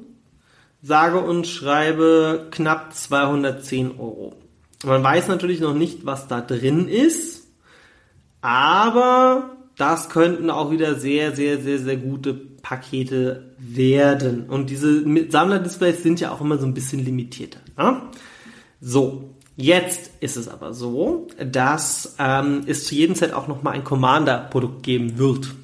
sage 0.83 1.19
und 1.19 1.47
schreibe 1.47 2.49
knapp 2.51 2.93
210 2.93 3.97
Euro. 3.97 4.35
Man 4.85 5.03
weiß 5.03 5.27
natürlich 5.27 5.59
noch 5.59 5.73
nicht, 5.73 6.05
was 6.05 6.27
da 6.27 6.41
drin 6.41 6.87
ist, 6.87 7.47
aber 8.41 9.57
das 9.77 10.09
könnten 10.09 10.51
auch 10.51 10.69
wieder 10.69 10.93
sehr, 10.93 11.35
sehr, 11.35 11.57
sehr, 11.59 11.79
sehr 11.79 11.97
gute 11.97 12.35
Pakete 12.35 13.55
werden. 13.57 14.47
Und 14.47 14.69
diese 14.69 15.03
Sammler-Displays 15.31 16.03
sind 16.03 16.19
ja 16.19 16.31
auch 16.31 16.41
immer 16.41 16.59
so 16.59 16.67
ein 16.67 16.75
bisschen 16.75 17.03
limitierter. 17.03 17.59
Ne? 17.79 18.01
So, 18.81 19.29
jetzt 19.55 20.11
ist 20.19 20.35
es 20.35 20.47
aber 20.47 20.73
so, 20.73 21.27
dass 21.43 22.15
ähm, 22.19 22.63
es 22.67 22.85
zu 22.85 22.95
jedem 22.95 23.15
Set 23.15 23.33
auch 23.33 23.47
nochmal 23.47 23.73
ein 23.73 23.83
Commander-Produkt 23.83 24.83
geben 24.83 25.17
wird. 25.17 25.55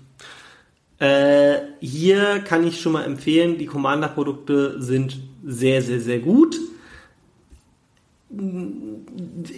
Äh, 0.98 1.58
hier 1.82 2.40
kann 2.40 2.66
ich 2.66 2.80
schon 2.80 2.94
mal 2.94 3.04
empfehlen, 3.04 3.58
die 3.58 3.66
Commander-Produkte 3.66 4.82
sind 4.82 5.20
sehr, 5.44 5.82
sehr, 5.82 6.00
sehr 6.00 6.20
gut. 6.20 6.58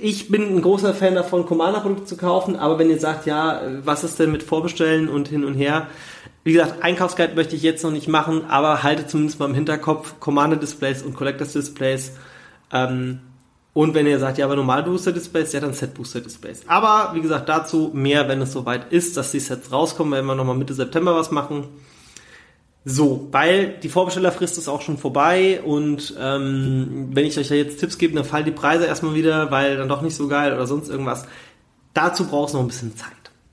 Ich 0.01 0.29
bin 0.29 0.55
ein 0.55 0.61
großer 0.61 0.93
Fan 0.93 1.15
davon, 1.15 1.45
Commander-Produkte 1.45 2.05
zu 2.05 2.17
kaufen, 2.17 2.55
aber 2.55 2.79
wenn 2.79 2.89
ihr 2.89 2.99
sagt, 2.99 3.27
ja, 3.27 3.61
was 3.83 4.03
ist 4.03 4.19
denn 4.19 4.31
mit 4.31 4.43
Vorbestellen 4.43 5.09
und 5.09 5.27
hin 5.27 5.45
und 5.45 5.53
her, 5.53 5.87
wie 6.43 6.53
gesagt, 6.53 6.81
Einkaufsguide 6.81 7.35
möchte 7.35 7.55
ich 7.55 7.61
jetzt 7.61 7.83
noch 7.83 7.91
nicht 7.91 8.07
machen, 8.07 8.45
aber 8.47 8.81
halte 8.81 9.05
zumindest 9.05 9.39
mal 9.39 9.47
im 9.47 9.53
Hinterkopf 9.53 10.19
Commander-Displays 10.19 11.03
und 11.03 11.13
Collectors-Displays. 11.13 12.13
Ähm, 12.71 13.19
und 13.73 13.93
wenn 13.93 14.07
ihr 14.07 14.17
sagt, 14.17 14.39
ja, 14.39 14.45
aber 14.45 14.55
normal 14.55 14.81
Booster-Displays, 14.83 15.53
ja, 15.53 15.59
dann 15.59 15.73
Set-Booster-Displays. 15.73 16.63
Aber 16.67 17.11
wie 17.13 17.21
gesagt, 17.21 17.47
dazu 17.47 17.91
mehr, 17.93 18.27
wenn 18.27 18.41
es 18.41 18.51
soweit 18.51 18.91
ist, 18.91 19.17
dass 19.17 19.31
die 19.31 19.39
Sets 19.39 19.71
rauskommen, 19.71 20.13
wenn 20.13 20.25
wir 20.25 20.33
nochmal 20.33 20.57
Mitte 20.57 20.73
September 20.73 21.15
was 21.15 21.29
machen. 21.29 21.67
So, 22.89 23.27
weil 23.31 23.75
die 23.83 23.89
Vorbestellerfrist 23.89 24.57
ist 24.57 24.67
auch 24.67 24.81
schon 24.81 24.97
vorbei 24.97 25.61
und 25.61 26.15
ähm, 26.19 27.09
wenn 27.11 27.25
ich 27.25 27.37
euch 27.37 27.49
ja 27.49 27.57
jetzt 27.57 27.79
Tipps 27.79 27.97
gebe, 27.97 28.15
dann 28.15 28.23
fallen 28.23 28.45
die 28.45 28.51
Preise 28.51 28.85
erstmal 28.85 29.13
wieder, 29.13 29.51
weil 29.51 29.75
dann 29.75 29.89
doch 29.89 30.01
nicht 30.01 30.15
so 30.15 30.29
geil 30.29 30.53
oder 30.53 30.65
sonst 30.65 30.89
irgendwas. 30.89 31.27
Dazu 31.93 32.25
braucht 32.25 32.47
es 32.47 32.53
noch 32.53 32.61
ein 32.61 32.67
bisschen 32.67 32.95
Zeit. 32.95 33.11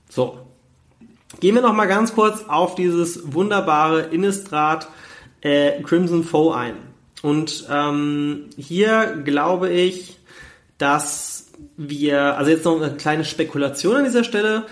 So, 0.09 0.39
gehen 1.41 1.53
wir 1.53 1.61
nochmal 1.61 1.89
ganz 1.89 2.15
kurz 2.15 2.45
auf 2.47 2.75
dieses 2.75 3.33
wunderbare 3.33 4.03
Innistrad 4.03 4.87
äh, 5.41 5.83
Crimson 5.83 6.23
Foe 6.23 6.55
ein. 6.55 6.77
Und 7.25 7.65
ähm, 7.71 8.51
hier 8.55 9.19
glaube 9.25 9.71
ich, 9.71 10.19
dass 10.77 11.47
wir, 11.75 12.37
also 12.37 12.51
jetzt 12.51 12.65
noch 12.65 12.79
eine 12.79 12.97
kleine 12.97 13.25
Spekulation 13.25 13.95
an 13.95 14.03
dieser 14.03 14.23
Stelle, 14.23 14.67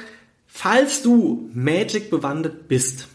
falls 0.46 1.02
du 1.02 1.50
Magic 1.56 2.12
bewandert 2.12 2.68
bist, 2.68 3.08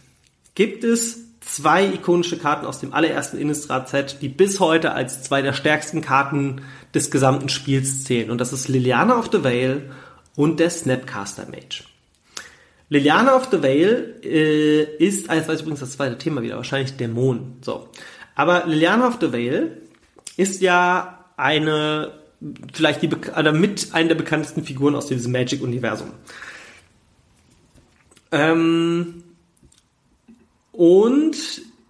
gibt 0.55 0.83
es 0.83 1.19
zwei 1.39 1.85
ikonische 1.85 2.37
Karten 2.37 2.65
aus 2.65 2.81
dem 2.81 2.93
allerersten 2.93 3.37
Innistrad-Set, 3.37 4.17
die 4.21 4.27
bis 4.27 4.59
heute 4.59 4.91
als 4.91 5.23
zwei 5.23 5.41
der 5.41 5.53
stärksten 5.53 6.01
Karten 6.01 6.61
des 6.93 7.09
gesamten 7.09 7.47
Spiels 7.47 8.03
zählen. 8.03 8.31
Und 8.31 8.41
das 8.41 8.51
ist 8.51 8.67
Liliana 8.67 9.17
of 9.17 9.29
the 9.31 9.41
Veil 9.45 9.89
und 10.35 10.59
der 10.59 10.69
Snapcaster 10.69 11.45
Mage. 11.45 11.85
Liliana 12.89 13.37
of 13.37 13.47
the 13.51 13.63
Veil 13.63 14.15
äh, 14.21 14.83
ist, 14.97 15.29
ah, 15.29 15.35
jetzt 15.35 15.47
weiß 15.47 15.55
ich 15.55 15.61
übrigens 15.61 15.79
das 15.79 15.91
zweite 15.91 16.17
Thema 16.17 16.41
wieder, 16.41 16.57
wahrscheinlich 16.57 16.97
Dämon. 16.97 17.59
So. 17.61 17.87
Aber 18.39 18.63
Liliana 18.67 19.05
of 19.05 19.17
the 19.19 19.33
Veil 19.33 19.81
ist 20.37 20.61
ja 20.61 21.25
eine, 21.35 22.13
vielleicht 22.71 23.01
die, 23.01 23.09
oder 23.37 23.51
mit 23.51 23.93
einer 23.93 24.07
der 24.07 24.15
bekanntesten 24.15 24.63
Figuren 24.63 24.95
aus 24.95 25.07
diesem 25.07 25.33
Magic-Universum. 25.33 26.13
Ähm, 28.31 29.25
und 30.71 31.35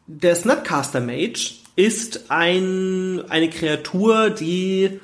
der 0.07 0.35
Snapcaster 0.35 1.01
Mage 1.01 1.53
ist 1.75 2.31
ein, 2.31 3.21
eine 3.29 3.51
Kreatur, 3.51 4.31
die 4.31 4.99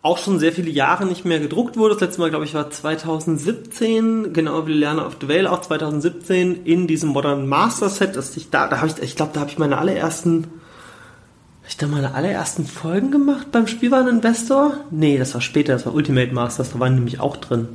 auch 0.00 0.18
schon 0.18 0.38
sehr 0.38 0.52
viele 0.52 0.70
Jahre 0.70 1.06
nicht 1.06 1.24
mehr 1.24 1.40
gedruckt 1.40 1.76
wurde. 1.76 1.94
Das 1.94 2.02
letzte 2.02 2.20
Mal, 2.20 2.30
glaube 2.30 2.44
ich, 2.44 2.54
war 2.54 2.70
2017, 2.70 4.32
genau 4.32 4.66
wie 4.66 4.72
Liliana 4.72 5.06
of 5.06 5.16
the 5.20 5.28
Veil, 5.28 5.46
auch 5.46 5.60
2017 5.60 6.64
in 6.64 6.86
diesem 6.86 7.10
Modern 7.10 7.48
Master 7.48 7.88
Set, 7.88 8.16
das 8.16 8.36
ich 8.36 8.50
da, 8.50 8.68
da 8.68 8.78
habe 8.78 8.88
ich, 8.88 9.02
ich 9.02 9.16
glaube, 9.16 9.32
da 9.34 9.40
habe 9.40 9.50
ich 9.50 9.58
meine 9.58 9.78
allerersten, 9.78 10.44
habe 10.44 11.68
ich 11.68 11.76
da 11.76 11.86
meine 11.88 12.14
allerersten 12.14 12.64
Folgen 12.64 13.10
gemacht 13.10 13.50
beim 13.50 13.66
Spielwaren 13.66 14.08
Investor? 14.08 14.84
Nee, 14.90 15.18
das 15.18 15.34
war 15.34 15.40
später, 15.40 15.72
das 15.72 15.84
war 15.84 15.94
Ultimate 15.94 16.32
Masters, 16.32 16.72
da 16.72 16.78
waren 16.78 16.94
nämlich 16.94 17.18
auch 17.18 17.36
drin. 17.36 17.68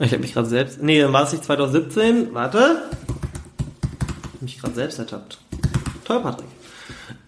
Ich 0.00 0.12
habe 0.12 0.20
mich 0.20 0.34
gerade 0.34 0.46
selbst, 0.46 0.80
nee, 0.82 1.00
dann 1.00 1.12
war 1.12 1.24
es 1.24 1.32
nicht 1.32 1.44
2017, 1.44 2.34
warte, 2.34 2.82
mich 4.40 4.60
gerade 4.60 4.74
selbst 4.74 4.98
ertappt. 4.98 5.38
Toll, 6.04 6.20
Patrick. 6.20 6.46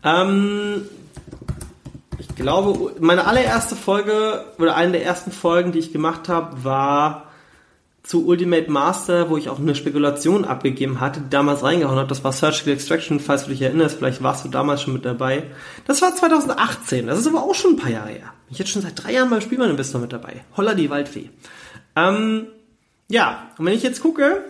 Ähm, 0.04 0.82
ich 0.82 0.99
glaube, 2.40 2.94
meine 3.00 3.26
allererste 3.26 3.76
Folge 3.76 4.44
oder 4.58 4.76
eine 4.76 4.92
der 4.92 5.04
ersten 5.04 5.32
Folgen, 5.32 5.72
die 5.72 5.78
ich 5.78 5.92
gemacht 5.92 6.28
habe, 6.28 6.64
war 6.64 7.30
zu 8.02 8.26
Ultimate 8.26 8.70
Master, 8.70 9.30
wo 9.30 9.36
ich 9.36 9.48
auch 9.48 9.58
eine 9.58 9.74
Spekulation 9.74 10.44
abgegeben 10.44 11.00
hatte, 11.00 11.20
die 11.20 11.30
damals 11.30 11.62
reingehauen 11.62 11.98
hat. 11.98 12.10
Das 12.10 12.24
war 12.24 12.32
Surgical 12.32 12.72
Extraction, 12.72 13.20
falls 13.20 13.44
du 13.44 13.50
dich 13.50 13.62
erinnerst. 13.62 13.98
Vielleicht 13.98 14.22
warst 14.22 14.44
du 14.44 14.48
damals 14.48 14.82
schon 14.82 14.94
mit 14.94 15.04
dabei. 15.04 15.44
Das 15.86 16.02
war 16.02 16.14
2018. 16.14 17.06
Das 17.06 17.18
ist 17.18 17.26
aber 17.26 17.42
auch 17.42 17.54
schon 17.54 17.72
ein 17.72 17.76
paar 17.76 17.90
Jahre 17.90 18.08
her. 18.08 18.32
Ich 18.48 18.58
jetzt 18.58 18.70
schon 18.70 18.82
seit 18.82 19.02
drei 19.02 19.12
Jahren 19.12 19.30
beim 19.30 19.40
Spielmann-Investor 19.40 20.00
mit 20.00 20.12
dabei. 20.12 20.44
Holla 20.56 20.74
die 20.74 20.90
Waldfee. 20.90 21.30
Ähm, 21.94 22.46
ja, 23.08 23.48
und 23.58 23.66
wenn 23.66 23.74
ich 23.74 23.82
jetzt 23.82 24.02
gucke, 24.02 24.44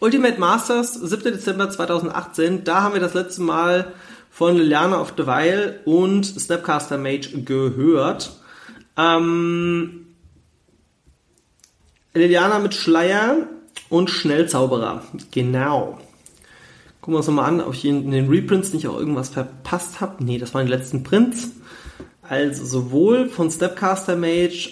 Ultimate 0.00 0.40
Masters, 0.40 0.94
7. 0.94 1.22
Dezember 1.24 1.70
2018, 1.70 2.64
da 2.64 2.82
haben 2.82 2.94
wir 2.94 3.00
das 3.00 3.14
letzte 3.14 3.42
Mal 3.42 3.92
von 4.34 4.56
Liliana 4.56 5.00
of 5.00 5.14
the 5.16 5.28
Veil 5.28 5.78
und 5.84 6.24
Snapcaster 6.24 6.98
Mage 6.98 7.44
gehört. 7.44 8.36
Ähm, 8.96 10.06
Liliana 12.14 12.58
mit 12.58 12.74
Schleier 12.74 13.46
und 13.90 14.10
Schnellzauberer. 14.10 15.04
Genau. 15.30 16.00
Gucken 17.00 17.14
wir 17.14 17.18
uns 17.18 17.28
nochmal 17.28 17.48
an, 17.48 17.60
ob 17.60 17.74
ich 17.74 17.84
in 17.84 18.10
den 18.10 18.28
Reprints 18.28 18.72
nicht 18.72 18.88
auch 18.88 18.98
irgendwas 18.98 19.28
verpasst 19.28 20.00
habe. 20.00 20.24
Nee, 20.24 20.38
das 20.38 20.52
waren 20.52 20.66
die 20.66 20.72
letzten 20.72 21.04
Prints. 21.04 21.50
Also 22.22 22.64
sowohl 22.64 23.28
von 23.28 23.52
Snapcaster 23.52 24.16
Mage 24.16 24.70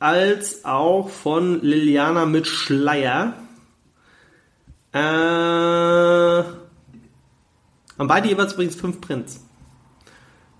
als 0.00 0.64
auch 0.64 1.10
von 1.10 1.62
Liliana 1.62 2.26
mit 2.26 2.48
Schleier. 2.48 3.34
Äh, 4.92 6.59
haben 8.00 8.08
beide 8.08 8.28
jeweils 8.28 8.54
übrigens 8.54 8.76
fünf 8.76 9.00
Prints. 9.00 9.44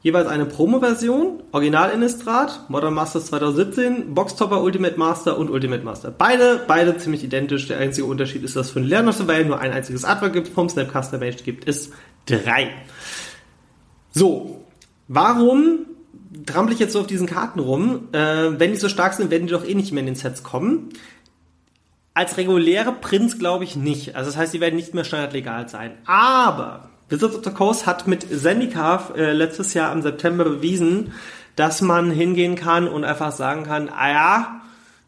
Jeweils 0.03 0.29
eine 0.29 0.45
Promo-Version, 0.47 1.43
Original 1.53 1.91
Innistrad, 1.91 2.69
Modern 2.69 2.95
Masters 2.95 3.27
2017, 3.27 4.15
Boxtopper 4.15 4.63
Ultimate 4.63 4.99
Master 4.99 5.39
und 5.39 5.51
Ultimate 5.51 5.83
Master. 5.83 6.11
Beide, 6.11 6.63
beide 6.67 6.97
ziemlich 6.99 7.25
identisch. 7.25 7.67
Der 7.67 7.79
einzige 7.79 8.07
Unterschied 8.07 8.43
ist, 8.45 8.57
dass 8.57 8.71
für 8.71 8.81
den 8.81 8.89
Lerner 8.89 9.13
Survival 9.13 9.47
nur 9.47 9.59
ein 9.59 9.73
einziges 9.73 10.05
Artwork 10.05 10.35
gibt, 10.35 10.49
vom 10.49 10.69
Snapcaster 10.69 11.19
Mage 11.19 11.43
gibt 11.43 11.67
es 11.67 11.91
drei. 12.27 12.71
So, 14.13 14.65
warum 15.09 15.87
trampel 16.45 16.75
ich 16.75 16.79
jetzt 16.79 16.93
so 16.93 17.01
auf 17.01 17.07
diesen 17.07 17.27
Karten 17.27 17.61
rum? 17.61 18.09
Äh, 18.13 18.59
wenn 18.59 18.73
die 18.73 18.79
so 18.79 18.89
stark 18.91 19.15
sind, 19.15 19.31
werden 19.31 19.47
die 19.47 19.53
doch 19.53 19.67
eh 19.67 19.75
nicht 19.75 19.93
mehr 19.93 20.01
in 20.01 20.07
den 20.07 20.15
Sets 20.15 20.43
kommen. 20.43 20.91
Als 22.13 22.37
reguläre 22.37 22.93
Prints 22.93 23.39
glaube 23.39 23.65
ich 23.65 23.77
nicht. 23.77 24.15
Also 24.15 24.31
das 24.31 24.39
heißt, 24.39 24.53
die 24.53 24.61
werden 24.61 24.77
nicht 24.77 24.93
mehr 24.95 25.05
standardlegal 25.05 25.69
sein. 25.71 25.93
Aber 26.05 26.91
Wizards 27.11 27.37
of 27.37 27.45
the 27.45 27.51
Coast 27.51 27.87
hat 27.87 28.07
mit 28.07 28.27
Zendikar 28.31 29.15
äh, 29.17 29.33
letztes 29.33 29.75
Jahr 29.75 29.93
im 29.93 30.03
September 30.03 30.45
bewiesen, 30.45 31.13
dass 31.57 31.83
man 31.83 32.11
hingehen 32.11 32.55
kann 32.55 32.89
und 32.89 33.05
einfach 33.05 33.33
sagen 33.33 33.65
kann, 33.65 33.89
ah 33.89 34.11
ja, 34.11 34.61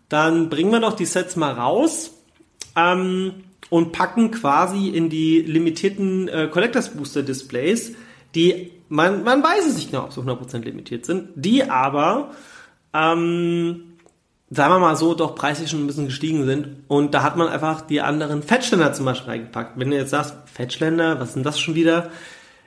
dann 0.09 0.51
bringen 0.51 0.73
wir 0.73 0.81
doch 0.81 0.95
die 0.95 1.07
Sets 1.07 1.37
mal 1.37 1.53
raus 1.53 2.11
ähm, 2.77 3.45
und 3.71 3.93
packen 3.93 4.31
quasi 4.31 4.89
in 4.89 5.09
die 5.09 5.41
limitierten 5.41 6.29
äh, 6.29 6.49
Collectors 6.53 6.91
Booster 6.91 7.23
Displays, 7.23 7.95
die 8.35 8.73
man, 8.89 9.25
man 9.25 9.43
weiß 9.43 9.67
es 9.67 9.77
nicht 9.77 9.91
genau, 9.91 10.05
ob 10.05 10.13
sie 10.13 10.21
100% 10.21 10.59
limitiert 10.65 11.07
sind, 11.07 11.31
die 11.35 11.65
aber 11.65 12.33
ähm, 12.93 13.92
sagen 14.55 14.75
wir 14.75 14.79
mal 14.79 14.97
so, 14.97 15.15
doch 15.15 15.35
preislich 15.35 15.71
schon 15.71 15.83
ein 15.83 15.87
bisschen 15.87 16.07
gestiegen 16.07 16.45
sind. 16.45 16.85
Und 16.89 17.15
da 17.15 17.23
hat 17.23 17.37
man 17.37 17.49
einfach 17.49 17.81
die 17.81 18.03
anderen 18.03 18.43
Fettständer 18.43 18.93
zum 18.93 19.07
Beispiel 19.07 19.31
reingepackt. 19.31 19.79
Wenn 19.79 19.91
du 19.91 19.97
jetzt 19.97 20.11
sagst, 20.11 20.35
Fettständer, 20.45 21.19
was 21.19 21.33
sind 21.33 21.47
das 21.47 21.59
schon 21.59 21.75
wieder? 21.75 22.11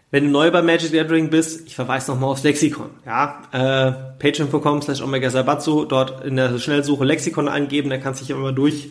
Wenn 0.10 0.26
du 0.26 0.30
neu 0.32 0.50
bei 0.50 0.62
Magic 0.62 0.90
the 0.90 0.98
Gathering 0.98 1.30
bist, 1.30 1.68
ich 1.68 1.76
verweise 1.76 2.12
nochmal 2.12 2.32
aufs 2.32 2.44
Lexikon. 2.44 2.90
Ja, 3.06 3.42
äh, 3.52 3.92
patreon.com 4.18 4.82
slash 4.82 5.02
omega 5.02 5.30
sabatsu, 5.30 5.86
dort 5.86 6.26
in 6.26 6.38
der 6.38 6.58
Schnellsuche 6.58 7.06
Lexikon 7.06 7.48
eingeben, 7.48 7.90
da 7.90 7.98
kannst 7.98 8.22
du 8.22 8.26
dich 8.26 8.36
immer 8.36 8.52
durch 8.52 8.90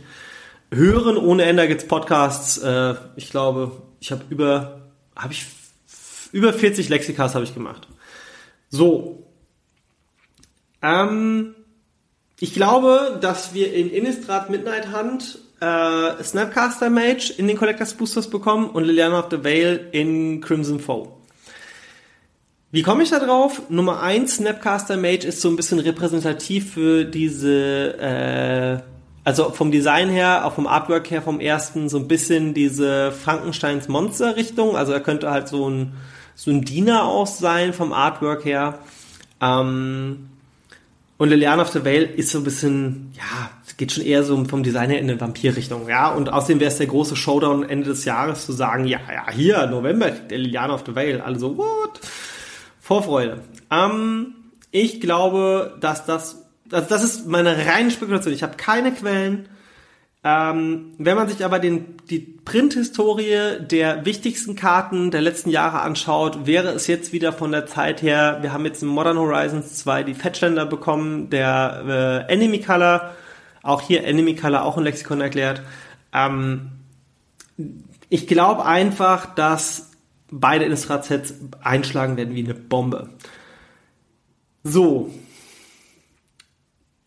hören. 0.72 1.16
Ohne 1.16 1.44
Ende 1.44 1.66
gibt's 1.66 1.88
Podcasts. 1.88 2.58
Äh, 2.58 2.94
ich 3.16 3.30
glaube, 3.30 3.72
ich 4.00 4.12
habe 4.12 4.22
über, 4.28 4.82
habe 5.16 5.32
ich 5.32 5.46
über 6.32 6.52
40 6.52 6.88
Lexikas 6.88 7.34
habe 7.34 7.44
ich 7.44 7.54
gemacht. 7.54 7.88
So. 8.68 9.26
Ähm, 10.82 11.54
ich 12.44 12.52
glaube, 12.52 13.16
dass 13.22 13.54
wir 13.54 13.72
in 13.72 13.90
Innistrad 13.90 14.50
Midnight 14.50 14.94
Hunt 14.94 15.38
äh, 15.60 16.22
Snapcaster 16.22 16.90
Mage 16.90 17.32
in 17.38 17.48
den 17.48 17.56
Collectors 17.56 17.94
Boosters 17.94 18.28
bekommen 18.28 18.68
und 18.68 18.84
Liliana 18.84 19.20
of 19.20 19.28
the 19.30 19.42
Veil 19.42 19.88
in 19.92 20.42
Crimson 20.42 20.78
Foe. 20.78 21.08
Wie 22.70 22.82
komme 22.82 23.02
ich 23.02 23.08
da 23.08 23.18
drauf? 23.18 23.62
Nummer 23.70 24.02
eins, 24.02 24.36
Snapcaster 24.36 24.98
Mage 24.98 25.26
ist 25.26 25.40
so 25.40 25.48
ein 25.48 25.56
bisschen 25.56 25.78
repräsentativ 25.78 26.74
für 26.74 27.06
diese, 27.06 27.98
äh, 27.98 28.82
also 29.24 29.48
vom 29.48 29.70
Design 29.70 30.10
her, 30.10 30.44
auch 30.44 30.52
vom 30.52 30.66
Artwork 30.66 31.10
her, 31.10 31.22
vom 31.22 31.40
ersten, 31.40 31.88
so 31.88 31.96
ein 31.96 32.08
bisschen 32.08 32.52
diese 32.52 33.10
Frankensteins 33.10 33.88
Monster 33.88 34.36
Richtung. 34.36 34.76
Also 34.76 34.92
er 34.92 35.00
könnte 35.00 35.30
halt 35.30 35.48
so 35.48 35.70
ein, 35.70 35.94
so 36.34 36.50
ein 36.50 36.60
Diener 36.60 37.04
auch 37.04 37.26
sein 37.26 37.72
vom 37.72 37.94
Artwork 37.94 38.44
her. 38.44 38.80
Ähm, 39.40 40.28
Und 41.16 41.28
Liliana 41.28 41.62
of 41.62 41.70
the 41.70 41.84
Vale 41.84 42.04
ist 42.04 42.30
so 42.30 42.38
ein 42.38 42.44
bisschen, 42.44 43.12
ja, 43.16 43.50
geht 43.76 43.92
schon 43.92 44.04
eher 44.04 44.24
so 44.24 44.42
vom 44.44 44.62
Design 44.62 44.90
her 44.90 44.98
in 44.98 45.08
eine 45.08 45.20
Vampir-Richtung, 45.20 45.88
ja. 45.88 46.10
Und 46.10 46.32
außerdem 46.32 46.60
wäre 46.60 46.70
es 46.70 46.78
der 46.78 46.86
große 46.86 47.16
Showdown 47.16 47.68
Ende 47.68 47.86
des 47.86 48.04
Jahres 48.04 48.46
zu 48.46 48.52
sagen, 48.52 48.84
ja, 48.86 48.98
ja, 49.12 49.30
hier, 49.30 49.66
November, 49.66 50.10
der 50.10 50.38
Liliana 50.38 50.74
of 50.74 50.84
the 50.86 50.94
Vale. 50.94 51.22
Also, 51.22 51.56
what? 51.56 52.00
Vorfreude. 52.80 53.40
Ähm, 53.70 54.34
ich 54.70 55.00
glaube, 55.00 55.76
dass 55.80 56.04
das, 56.04 56.42
also 56.70 56.88
das 56.88 57.04
ist 57.04 57.26
meine 57.26 57.56
reine 57.66 57.90
Spekulation. 57.90 58.34
Ich 58.34 58.42
habe 58.42 58.56
keine 58.56 58.92
Quellen. 58.92 59.48
Ähm, 60.26 60.94
wenn 60.96 61.16
man 61.16 61.28
sich 61.28 61.44
aber 61.44 61.58
den, 61.58 61.98
die 62.08 62.18
Printhistorie 62.18 63.60
der 63.60 64.06
wichtigsten 64.06 64.56
Karten 64.56 65.10
der 65.10 65.20
letzten 65.20 65.50
Jahre 65.50 65.82
anschaut, 65.82 66.46
wäre 66.46 66.68
es 66.68 66.86
jetzt 66.86 67.12
wieder 67.12 67.34
von 67.34 67.52
der 67.52 67.66
Zeit 67.66 68.00
her, 68.00 68.38
wir 68.40 68.54
haben 68.54 68.64
jetzt 68.64 68.82
in 68.82 68.88
Modern 68.88 69.18
Horizons 69.18 69.74
2 69.74 70.02
die 70.02 70.14
Fetchländer 70.14 70.64
bekommen, 70.64 71.28
der 71.28 72.24
äh, 72.26 72.32
Enemy 72.32 72.60
Color, 72.60 73.10
auch 73.62 73.82
hier 73.82 74.04
Enemy 74.04 74.34
Color 74.34 74.64
auch 74.64 74.78
ein 74.78 74.84
Lexikon 74.84 75.20
erklärt. 75.20 75.62
Ähm, 76.14 76.70
ich 78.08 78.26
glaube 78.26 78.64
einfach, 78.64 79.34
dass 79.34 79.90
beide 80.30 80.64
Innistrad-Sets 80.64 81.34
einschlagen 81.62 82.16
werden 82.16 82.34
wie 82.34 82.44
eine 82.44 82.54
Bombe. 82.54 83.10
So. 84.62 85.10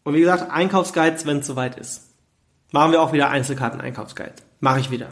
Und 0.03 0.13
wie 0.13 0.19
gesagt, 0.19 0.51
Einkaufsguides, 0.51 1.25
wenn 1.25 1.39
es 1.39 1.47
soweit 1.47 1.79
ist. 1.79 2.06
Machen 2.71 2.91
wir 2.91 3.01
auch 3.01 3.13
wieder 3.13 3.29
Einzelkarten-Einkaufsguide. 3.29 4.33
Mache 4.59 4.79
ich 4.79 4.91
wieder. 4.91 5.09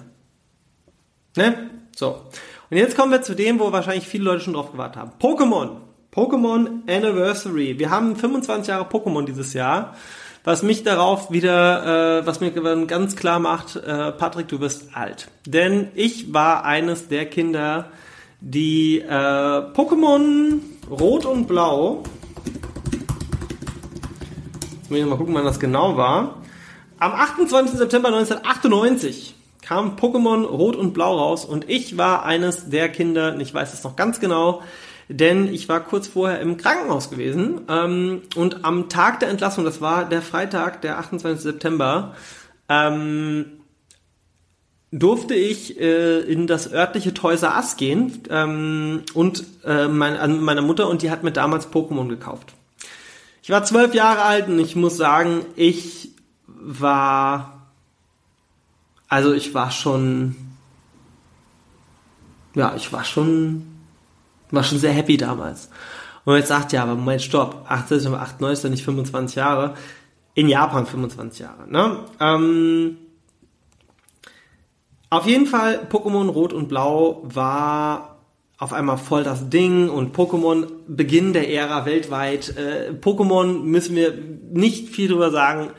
Ne? 1.37 1.69
So. 1.95 2.21
Und 2.69 2.77
jetzt 2.77 2.97
kommen 2.97 3.11
wir 3.11 3.21
zu 3.21 3.35
dem, 3.35 3.59
wo 3.59 3.71
wahrscheinlich 3.71 4.07
viele 4.07 4.25
Leute 4.25 4.41
schon 4.41 4.53
drauf 4.53 4.71
gewartet 4.71 4.97
haben. 4.97 5.11
Pokémon. 5.21 5.77
Pokémon 6.13 6.89
Anniversary. 6.89 7.77
Wir 7.77 7.89
haben 7.89 8.15
25 8.15 8.67
Jahre 8.67 8.85
Pokémon 8.85 9.25
dieses 9.25 9.53
Jahr. 9.53 9.95
Was 10.43 10.61
mich 10.61 10.83
darauf 10.83 11.31
wieder, 11.31 12.19
äh, 12.19 12.27
was 12.27 12.39
mir 12.39 12.51
ganz 12.51 13.15
klar 13.15 13.39
macht, 13.39 13.77
äh, 13.77 14.11
Patrick, 14.11 14.47
du 14.47 14.59
wirst 14.59 14.95
alt. 14.95 15.27
Denn 15.45 15.89
ich 15.95 16.33
war 16.33 16.65
eines 16.65 17.07
der 17.07 17.25
Kinder, 17.25 17.89
die 18.41 18.99
äh, 18.99 19.09
Pokémon 19.09 20.59
Rot 20.89 21.25
und 21.25 21.47
Blau. 21.47 22.03
Jetzt 24.77 24.91
muss 24.91 24.99
ich 24.99 25.05
mal 25.05 25.17
gucken, 25.17 25.33
wann 25.33 25.45
das 25.45 25.59
genau 25.59 25.97
war. 25.97 26.44
Am 26.97 27.11
28. 27.11 27.77
September 27.77 28.07
1998 28.07 29.35
kam 29.61 29.97
Pokémon 29.97 30.45
Rot 30.45 30.77
und 30.77 30.93
Blau 30.93 31.17
raus 31.17 31.43
und 31.43 31.69
ich 31.69 31.97
war 31.97 32.23
eines 32.23 32.69
der 32.69 32.87
Kinder, 32.87 33.37
ich 33.37 33.53
weiß 33.53 33.73
es 33.73 33.83
noch 33.83 33.97
ganz 33.97 34.21
genau, 34.21 34.61
denn 35.09 35.53
ich 35.53 35.67
war 35.67 35.81
kurz 35.81 36.07
vorher 36.07 36.39
im 36.39 36.55
Krankenhaus 36.55 37.09
gewesen 37.09 37.61
ähm, 37.67 38.21
und 38.35 38.63
am 38.63 38.87
Tag 38.87 39.19
der 39.19 39.29
Entlassung, 39.29 39.65
das 39.65 39.81
war 39.81 40.05
der 40.05 40.21
Freitag, 40.21 40.81
der 40.83 40.97
28. 40.99 41.41
September, 41.41 42.15
ähm, 42.69 43.59
durfte 44.91 45.35
ich 45.35 45.77
äh, 45.77 46.21
in 46.21 46.47
das 46.47 46.71
örtliche 46.71 47.13
Toys 47.13 47.43
R 47.43 47.57
Us 47.57 47.75
gehen 47.75 48.23
ähm, 48.29 49.01
und 49.13 49.43
äh, 49.65 49.89
mein, 49.89 50.15
an 50.15 50.39
meiner 50.39 50.61
Mutter 50.61 50.87
und 50.87 51.01
die 51.01 51.11
hat 51.11 51.23
mir 51.23 51.33
damals 51.33 51.67
Pokémon 51.67 52.07
gekauft. 52.07 52.53
Ich 53.43 53.49
war 53.49 53.65
zwölf 53.65 53.93
Jahre 53.93 54.21
alt 54.21 54.47
und 54.47 54.59
ich 54.59 54.77
muss 54.77 54.95
sagen, 54.95 55.45
ich 55.57 56.14
war, 56.65 57.67
also 59.07 59.33
ich 59.33 59.53
war 59.53 59.69
schon, 59.69 60.35
ja, 62.55 62.73
ich 62.75 62.91
war 62.91 63.03
schon, 63.03 63.65
war 64.51 64.63
schon 64.63 64.79
sehr 64.79 64.93
happy 64.93 65.17
damals. 65.17 65.69
Und 66.23 66.35
jetzt 66.37 66.47
sagt, 66.47 66.73
ja, 66.73 66.83
aber 66.83 66.95
Moment, 66.95 67.21
stopp, 67.21 67.65
18, 67.69 68.13
98 68.13 68.51
ist 68.51 68.63
ja 68.63 68.69
nicht 68.69 68.83
25 68.83 69.35
Jahre. 69.35 69.75
In 70.33 70.49
Japan 70.49 70.85
25 70.85 71.39
Jahre, 71.39 71.69
ne? 71.69 71.99
Ähm, 72.19 72.97
auf 75.09 75.27
jeden 75.27 75.45
Fall, 75.45 75.87
Pokémon 75.89 76.27
Rot 76.27 76.51
und 76.51 76.67
Blau 76.67 77.21
war 77.23 78.17
auf 78.57 78.73
einmal 78.73 78.97
voll 78.97 79.23
das 79.23 79.49
Ding 79.49 79.89
und 79.89 80.15
Pokémon 80.15 80.67
Beginn 80.87 81.31
der 81.31 81.49
Ära 81.53 81.85
weltweit. 81.85 82.57
Äh, 82.57 82.91
Pokémon 82.99 83.61
müssen 83.61 83.95
wir 83.95 84.13
nicht 84.51 84.89
viel 84.89 85.07
drüber 85.07 85.31
sagen 85.31 85.69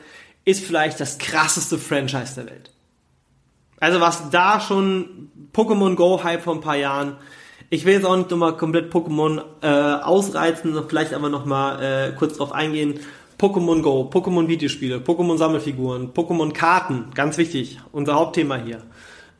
ist 0.47 0.63
vielleicht 0.63 1.01
das 1.01 1.17
krasseste 1.17 1.77
Franchise 1.77 2.35
der 2.35 2.45
Welt. 2.45 2.71
Also 3.81 3.99
was 3.99 4.29
da 4.29 4.61
schon 4.61 5.29
Pokémon 5.53 5.95
Go 5.95 6.23
Hype 6.23 6.41
vor 6.41 6.55
ein 6.55 6.61
paar 6.61 6.77
Jahren. 6.77 7.17
Ich 7.69 7.83
will 7.83 7.95
jetzt 7.95 8.05
auch 8.05 8.15
nicht 8.15 8.31
nochmal 8.31 8.55
komplett 8.55 8.93
Pokémon 8.93 9.41
äh, 9.61 10.01
ausreizen, 10.01 10.73
vielleicht 10.87 11.13
aber 11.13 11.27
nochmal 11.27 11.83
äh, 11.83 12.11
kurz 12.13 12.37
drauf 12.37 12.53
eingehen. 12.53 13.01
Pokémon 13.37 13.81
Go, 13.81 14.09
Pokémon 14.09 14.47
Videospiele, 14.47 14.99
Pokémon 14.99 15.37
Sammelfiguren, 15.37 16.13
Pokémon 16.13 16.53
Karten, 16.53 17.09
ganz 17.13 17.37
wichtig, 17.37 17.81
unser 17.91 18.15
Hauptthema 18.15 18.55
hier. 18.55 18.83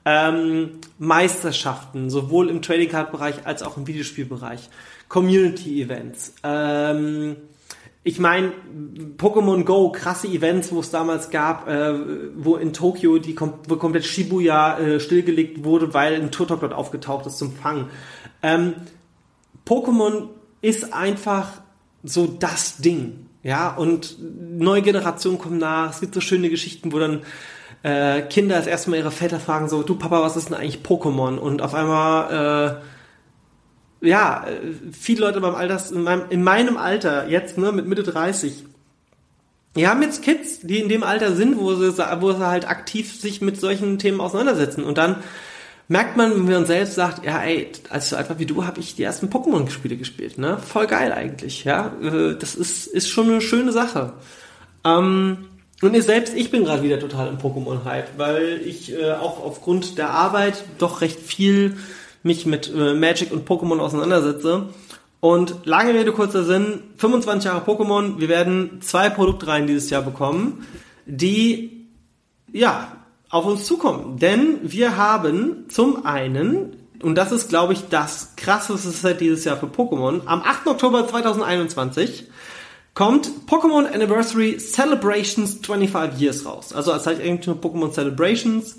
Ähm, 0.03 0.81
Meisterschaften, 0.99 2.09
sowohl 2.09 2.49
im 2.49 2.61
Trading 2.61 2.89
Card 2.89 3.13
Bereich 3.13 3.45
als 3.45 3.63
auch 3.63 3.77
im 3.77 3.87
Videospielbereich. 3.87 4.69
Community 5.07 5.81
Events. 5.81 6.33
Ähm, 6.43 7.37
ich 8.07 8.19
meine, 8.19 8.53
Pokémon 9.17 9.65
Go, 9.65 9.91
krasse 9.91 10.27
Events, 10.27 10.71
wo 10.71 10.79
es 10.79 10.91
damals 10.91 11.29
gab, 11.29 11.67
äh, 11.67 11.93
wo 12.37 12.55
in 12.55 12.71
Tokio 12.71 13.17
die 13.17 13.35
kom 13.35 13.55
wo 13.67 13.75
komplett 13.75 14.05
Shibuya 14.05 14.79
äh, 14.79 14.99
stillgelegt 15.01 15.65
wurde, 15.65 15.93
weil 15.93 16.15
ein 16.15 16.31
Turtok 16.31 16.61
dort 16.61 16.73
aufgetaucht 16.73 17.25
ist 17.25 17.37
zum 17.37 17.51
Fangen. 17.51 17.89
Ähm, 18.41 18.75
Pokémon 19.65 20.29
ist 20.61 20.93
einfach 20.93 21.49
so 22.01 22.27
das 22.27 22.77
Ding. 22.77 23.25
Ja, 23.43 23.75
und 23.75 24.15
neue 24.57 24.81
Generationen 24.81 25.37
kommen 25.37 25.57
nach. 25.57 25.89
Es 25.89 25.99
gibt 25.99 26.13
so 26.13 26.21
schöne 26.21 26.49
Geschichten, 26.49 26.93
wo 26.93 26.99
dann 26.99 27.23
äh, 27.83 28.21
Kinder 28.21 28.55
das 28.55 28.67
erste 28.67 28.89
Mal 28.89 28.97
ihre 28.97 29.11
Väter 29.11 29.41
fragen 29.41 29.67
so, 29.67 29.83
du 29.83 29.95
Papa, 29.95 30.21
was 30.21 30.37
ist 30.37 30.47
denn 30.47 30.55
eigentlich 30.55 30.79
Pokémon? 30.81 31.37
Und 31.37 31.61
auf 31.61 31.73
einmal 31.73 32.79
äh, 32.81 32.96
ja, 34.01 34.45
viele 34.91 35.21
Leute 35.21 35.41
beim 35.41 35.55
Alters, 35.55 35.91
in 35.91 36.03
meinem, 36.03 36.23
in 36.29 36.43
meinem 36.43 36.77
Alter, 36.77 37.27
jetzt, 37.27 37.57
ne, 37.57 37.71
mit 37.71 37.87
Mitte 37.87 38.03
30, 38.03 38.63
die 39.75 39.87
haben 39.87 40.01
jetzt 40.01 40.23
Kids, 40.23 40.61
die 40.61 40.79
in 40.79 40.89
dem 40.89 41.03
Alter 41.03 41.35
sind, 41.35 41.59
wo 41.59 41.75
sie, 41.75 41.97
wo 42.19 42.31
sie 42.31 42.47
halt 42.47 42.67
aktiv 42.67 43.13
sich 43.19 43.41
mit 43.41 43.59
solchen 43.59 43.99
Themen 43.99 44.19
auseinandersetzen. 44.19 44.83
Und 44.83 44.97
dann 44.97 45.17
merkt 45.87 46.17
man, 46.17 46.31
wenn 46.31 46.53
man 46.53 46.65
selbst 46.65 46.95
sagt, 46.95 47.25
ja, 47.25 47.41
ey, 47.41 47.71
als 47.89 48.09
so 48.09 48.15
war 48.15 48.39
wie 48.39 48.45
du, 48.45 48.65
habe 48.65 48.79
ich 48.79 48.95
die 48.95 49.03
ersten 49.03 49.29
Pokémon-Spiele 49.29 49.97
gespielt, 49.97 50.37
ne? 50.37 50.57
Voll 50.57 50.87
geil 50.87 51.11
eigentlich, 51.11 51.63
ja. 51.63 51.93
Äh, 52.01 52.35
das 52.35 52.55
ist, 52.55 52.87
ist 52.87 53.07
schon 53.07 53.29
eine 53.29 53.41
schöne 53.41 53.71
Sache. 53.71 54.13
Ähm, 54.83 55.47
und 55.81 55.95
ich 55.95 56.03
selbst, 56.05 56.35
ich 56.35 56.49
bin 56.49 56.63
gerade 56.63 56.81
wieder 56.81 56.99
total 56.99 57.27
im 57.27 57.37
Pokémon-Hype, 57.37 58.17
weil 58.17 58.61
ich 58.65 58.93
äh, 58.93 59.11
auch 59.11 59.43
aufgrund 59.43 59.97
der 59.99 60.09
Arbeit 60.09 60.63
doch 60.79 61.01
recht 61.01 61.19
viel 61.19 61.77
mich 62.27 62.45
mit 62.45 62.71
äh, 62.73 62.93
Magic 62.93 63.31
und 63.31 63.47
Pokémon 63.47 63.79
auseinandersetze. 63.79 64.67
Und 65.19 65.65
lange 65.65 65.93
Rede, 65.93 66.11
kurzer 66.11 66.43
Sinn, 66.43 66.83
25 66.97 67.45
Jahre 67.45 67.65
Pokémon, 67.65 68.19
wir 68.19 68.29
werden 68.29 68.81
zwei 68.81 69.09
Produktreihen 69.09 69.65
dieses 69.65 69.89
Jahr 69.89 70.03
bekommen, 70.03 70.67
die, 71.07 71.87
ja, 72.53 72.91
auf 73.29 73.45
uns 73.45 73.65
zukommen. 73.65 74.19
Denn 74.19 74.59
wir 74.61 74.95
haben 74.95 75.65
zum 75.69 76.05
einen, 76.05 76.75
und 77.01 77.15
das 77.15 77.31
ist, 77.31 77.49
glaube 77.49 77.73
ich, 77.73 77.89
das 77.89 78.35
krasseste 78.35 78.89
Set 78.89 79.21
dieses 79.21 79.43
Jahr 79.43 79.57
für 79.57 79.65
Pokémon, 79.65 80.21
am 80.25 80.43
8. 80.43 80.67
Oktober 80.67 81.07
2021 81.07 82.25
kommt 82.93 83.29
Pokémon 83.47 83.85
Anniversary 83.85 84.57
Celebrations 84.57 85.59
25 85.61 86.19
Years 86.19 86.45
raus. 86.45 86.73
Also 86.73 86.91
als 86.91 87.05
heißt 87.05 87.21
eigentlich 87.21 87.47
nur 87.47 87.57
Pokémon 87.57 87.91
Celebrations. 87.91 88.77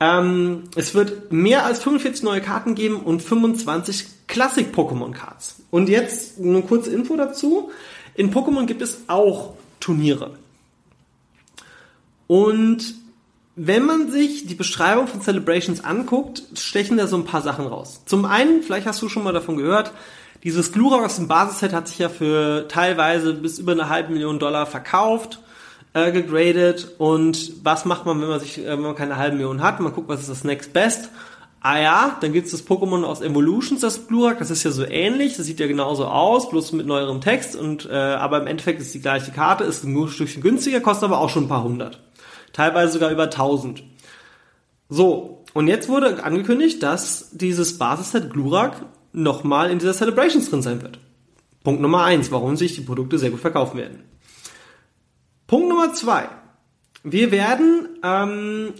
Ähm, 0.00 0.64
es 0.76 0.94
wird 0.94 1.30
mehr 1.30 1.66
als 1.66 1.82
45 1.82 2.22
neue 2.22 2.40
Karten 2.40 2.74
geben 2.74 3.00
und 3.00 3.22
25 3.22 4.06
Classic-Pokémon-Cards. 4.26 5.56
Und 5.70 5.88
jetzt 5.88 6.40
eine 6.40 6.62
kurze 6.62 6.90
Info 6.90 7.16
dazu. 7.16 7.70
In 8.14 8.32
Pokémon 8.32 8.64
gibt 8.64 8.80
es 8.80 9.02
auch 9.08 9.54
Turniere. 9.78 10.32
Und 12.26 12.94
wenn 13.56 13.84
man 13.84 14.10
sich 14.10 14.46
die 14.46 14.54
Beschreibung 14.54 15.06
von 15.06 15.20
Celebrations 15.20 15.84
anguckt, 15.84 16.44
stechen 16.54 16.96
da 16.96 17.06
so 17.06 17.16
ein 17.16 17.24
paar 17.24 17.42
Sachen 17.42 17.66
raus. 17.66 18.02
Zum 18.06 18.24
einen, 18.24 18.62
vielleicht 18.62 18.86
hast 18.86 19.02
du 19.02 19.08
schon 19.08 19.24
mal 19.24 19.32
davon 19.32 19.58
gehört, 19.58 19.92
dieses 20.44 20.72
Glurak 20.72 21.04
aus 21.04 21.16
dem 21.16 21.28
Basisset 21.28 21.74
hat 21.74 21.88
sich 21.88 21.98
ja 21.98 22.08
für 22.08 22.66
teilweise 22.68 23.34
bis 23.34 23.58
über 23.58 23.72
eine 23.72 23.90
halbe 23.90 24.12
Million 24.12 24.38
Dollar 24.38 24.64
verkauft 24.64 25.40
äh, 25.94 26.12
gegradet 26.12 26.92
und 26.98 27.64
was 27.64 27.84
macht 27.84 28.06
man, 28.06 28.20
wenn 28.20 28.28
man 28.28 28.40
sich, 28.40 28.58
äh, 28.58 28.68
wenn 28.68 28.80
man 28.80 28.94
keine 28.94 29.16
halbe 29.16 29.36
Million 29.36 29.62
hat? 29.62 29.80
Man 29.80 29.92
guckt, 29.92 30.08
was 30.08 30.20
ist 30.20 30.30
das 30.30 30.44
Next 30.44 30.72
Best. 30.72 31.10
Ah 31.62 31.78
ja, 31.78 32.16
dann 32.20 32.32
gibt's 32.32 32.52
das 32.52 32.66
Pokémon 32.66 33.04
aus 33.04 33.20
Evolutions, 33.20 33.82
das 33.82 34.06
Glurak, 34.06 34.38
das 34.38 34.50
ist 34.50 34.62
ja 34.62 34.70
so 34.70 34.82
ähnlich, 34.84 35.36
das 35.36 35.44
sieht 35.44 35.60
ja 35.60 35.66
genauso 35.66 36.06
aus, 36.06 36.48
bloß 36.48 36.72
mit 36.72 36.86
neuerem 36.86 37.20
Text 37.20 37.54
und 37.54 37.84
äh, 37.84 37.94
aber 37.94 38.40
im 38.40 38.46
Endeffekt 38.46 38.80
ist 38.80 38.94
die 38.94 39.02
gleiche 39.02 39.30
Karte, 39.30 39.64
ist 39.64 39.84
nur 39.84 40.06
ein 40.06 40.10
Stückchen 40.10 40.42
günstiger, 40.42 40.80
kostet 40.80 41.04
aber 41.04 41.18
auch 41.18 41.28
schon 41.28 41.44
ein 41.44 41.48
paar 41.48 41.64
hundert. 41.64 42.00
Teilweise 42.54 42.94
sogar 42.94 43.10
über 43.10 43.28
tausend. 43.28 43.82
So, 44.88 45.44
und 45.52 45.68
jetzt 45.68 45.88
wurde 45.88 46.24
angekündigt, 46.24 46.82
dass 46.82 47.30
dieses 47.32 47.76
Basisset 47.76 48.32
Glurak 48.32 48.86
nochmal 49.12 49.70
in 49.70 49.78
dieser 49.78 49.92
Celebrations 49.92 50.48
drin 50.48 50.62
sein 50.62 50.82
wird. 50.82 50.98
Punkt 51.62 51.82
Nummer 51.82 52.04
eins, 52.04 52.32
warum 52.32 52.56
sich 52.56 52.74
die 52.74 52.80
Produkte 52.80 53.18
sehr 53.18 53.30
gut 53.30 53.40
verkaufen 53.40 53.78
werden. 53.78 54.09
Punkt 55.50 55.68
Nummer 55.68 55.92
zwei. 55.92 56.28
Wir 57.02 57.32
werden 57.32 57.88
ähm, 58.04 58.72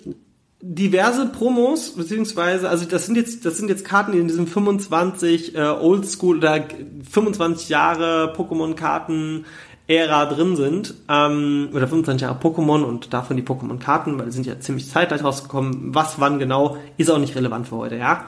diverse 0.61 1.27
Promos, 1.27 1.97
beziehungsweise, 1.97 2.69
also 2.69 2.85
das 2.85 3.07
sind 3.07 3.17
jetzt, 3.17 3.45
das 3.45 3.57
sind 3.57 3.69
jetzt 3.69 3.85
Karten, 3.85 4.13
die 4.13 4.19
in 4.19 4.29
diesem 4.29 4.47
25 4.47 5.57
äh, 5.57 5.63
Oldschool 5.63 6.37
oder 6.37 6.65
25 7.11 7.71
Jahre 7.71 8.33
Pokémon-Karten 8.37 9.47
Ära 9.89 10.27
drin 10.27 10.55
sind, 10.55 10.95
ähm, 11.09 11.71
oder 11.73 11.89
25 11.89 12.23
Jahre 12.23 12.39
Pokémon 12.39 12.85
und 12.85 13.13
davon 13.13 13.37
die 13.37 13.43
Pokémon-Karten, 13.43 14.17
weil 14.17 14.27
die 14.27 14.33
sind 14.33 14.47
ja 14.47 14.61
ziemlich 14.61 14.89
zeitgleich 14.89 15.25
rausgekommen. 15.25 15.93
Was, 15.93 16.21
wann 16.21 16.39
genau, 16.39 16.77
ist 16.97 17.11
auch 17.11 17.19
nicht 17.19 17.35
relevant 17.35 17.67
für 17.67 17.79
heute, 17.79 17.97
ja. 17.97 18.27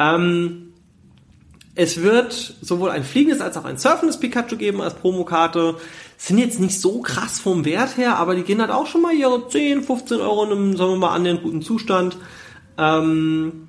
Ähm, 0.00 0.72
es 1.76 2.02
wird 2.02 2.54
sowohl 2.62 2.90
ein 2.90 3.04
fliegendes 3.04 3.40
als 3.40 3.56
auch 3.56 3.66
ein 3.66 3.76
surfendes 3.76 4.18
Pikachu 4.18 4.56
geben 4.56 4.80
als 4.80 4.94
Promokarte. 4.94 5.76
Sind 6.16 6.38
jetzt 6.38 6.58
nicht 6.58 6.80
so 6.80 7.02
krass 7.02 7.38
vom 7.38 7.66
Wert 7.66 7.98
her, 7.98 8.16
aber 8.16 8.34
die 8.34 8.42
gehen 8.42 8.62
halt 8.62 8.70
auch 8.70 8.86
schon 8.86 9.02
mal 9.02 9.14
ihre 9.14 9.46
10, 9.46 9.82
15 9.82 10.20
Euro 10.20 10.44
in 10.44 10.52
einem, 10.52 10.76
sagen 10.76 10.92
wir 10.92 10.96
mal, 10.96 11.14
annähernd 11.14 11.42
guten 11.42 11.60
Zustand. 11.60 12.16
Ähm, 12.78 13.68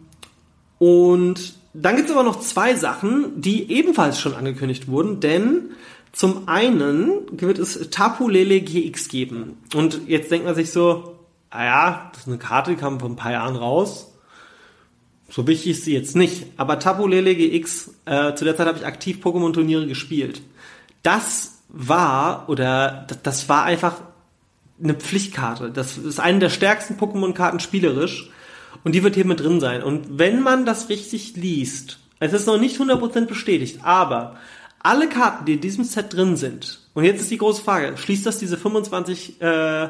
und 0.80 1.54
dann 1.74 1.98
gibt's 1.98 2.12
aber 2.12 2.24
noch 2.24 2.40
zwei 2.40 2.76
Sachen, 2.76 3.42
die 3.42 3.72
ebenfalls 3.72 4.20
schon 4.20 4.34
angekündigt 4.34 4.88
wurden, 4.88 5.20
denn 5.20 5.72
zum 6.14 6.48
einen 6.48 7.12
wird 7.32 7.60
es 7.60 7.90
Tapu 7.90 8.30
Lele 8.30 8.62
GX 8.62 9.10
geben. 9.10 9.58
Und 9.76 10.08
jetzt 10.08 10.32
denkt 10.32 10.46
man 10.46 10.56
sich 10.56 10.72
so, 10.72 11.18
ah 11.50 11.66
ja, 11.66 12.10
das 12.14 12.22
ist 12.22 12.28
eine 12.28 12.38
Karte, 12.38 12.72
die 12.72 12.78
kam 12.78 13.02
vor 13.02 13.10
ein 13.10 13.18
paar 13.18 13.34
Jahren 13.34 13.58
raus. 13.58 14.14
So 15.30 15.46
wichtig 15.48 15.72
ist 15.72 15.86
sie 15.86 15.94
jetzt 15.94 16.16
nicht. 16.16 16.46
Aber 16.58 16.80
Tapu 16.80 17.08
Lele 17.08 17.36
GX, 17.36 17.92
äh, 18.06 18.34
zu 18.36 18.46
der 18.46 18.56
Zeit 18.56 18.68
habe 18.68 18.78
ich 18.78 18.86
aktiv 18.86 19.20
Pokémon-Turniere 19.24 19.88
gespielt. 19.88 20.42
Das 21.04 21.60
war, 21.70 22.48
oder 22.50 23.08
das 23.24 23.50
war 23.50 23.64
einfach 23.64 24.02
eine 24.82 24.94
Pflichtkarte. 24.94 25.72
Das 25.72 25.98
ist 25.98 26.20
eine 26.20 26.40
der 26.40 26.50
stärksten 26.50 26.96
Pokémon-Karten 26.96 27.60
spielerisch. 27.60 28.30
Und 28.84 28.94
die 28.94 29.04
wird 29.04 29.16
hier 29.16 29.26
mit 29.26 29.40
drin 29.40 29.60
sein. 29.60 29.84
Und 29.84 30.18
wenn 30.18 30.42
man 30.42 30.66
das 30.66 30.90
richtig 30.90 31.36
liest, 31.36 32.00
es 32.20 32.34
ist 32.34 32.48
noch 32.48 32.60
nicht 32.60 32.80
100% 32.80 33.26
bestätigt, 33.26 33.80
aber 33.84 34.38
alle 34.80 35.10
Karten, 35.10 35.46
die 35.46 35.54
in 35.54 35.62
diesem 35.62 35.84
Set 35.84 36.14
drin 36.14 36.36
sind, 36.38 36.80
und 36.94 37.04
jetzt 37.04 37.22
ist 37.22 37.32
die 37.32 37.38
große 37.38 37.62
Frage, 37.62 37.98
schließt 37.98 38.26
das 38.26 38.40
diese 38.40 38.58
25 38.58 39.42
äh, 39.42 39.90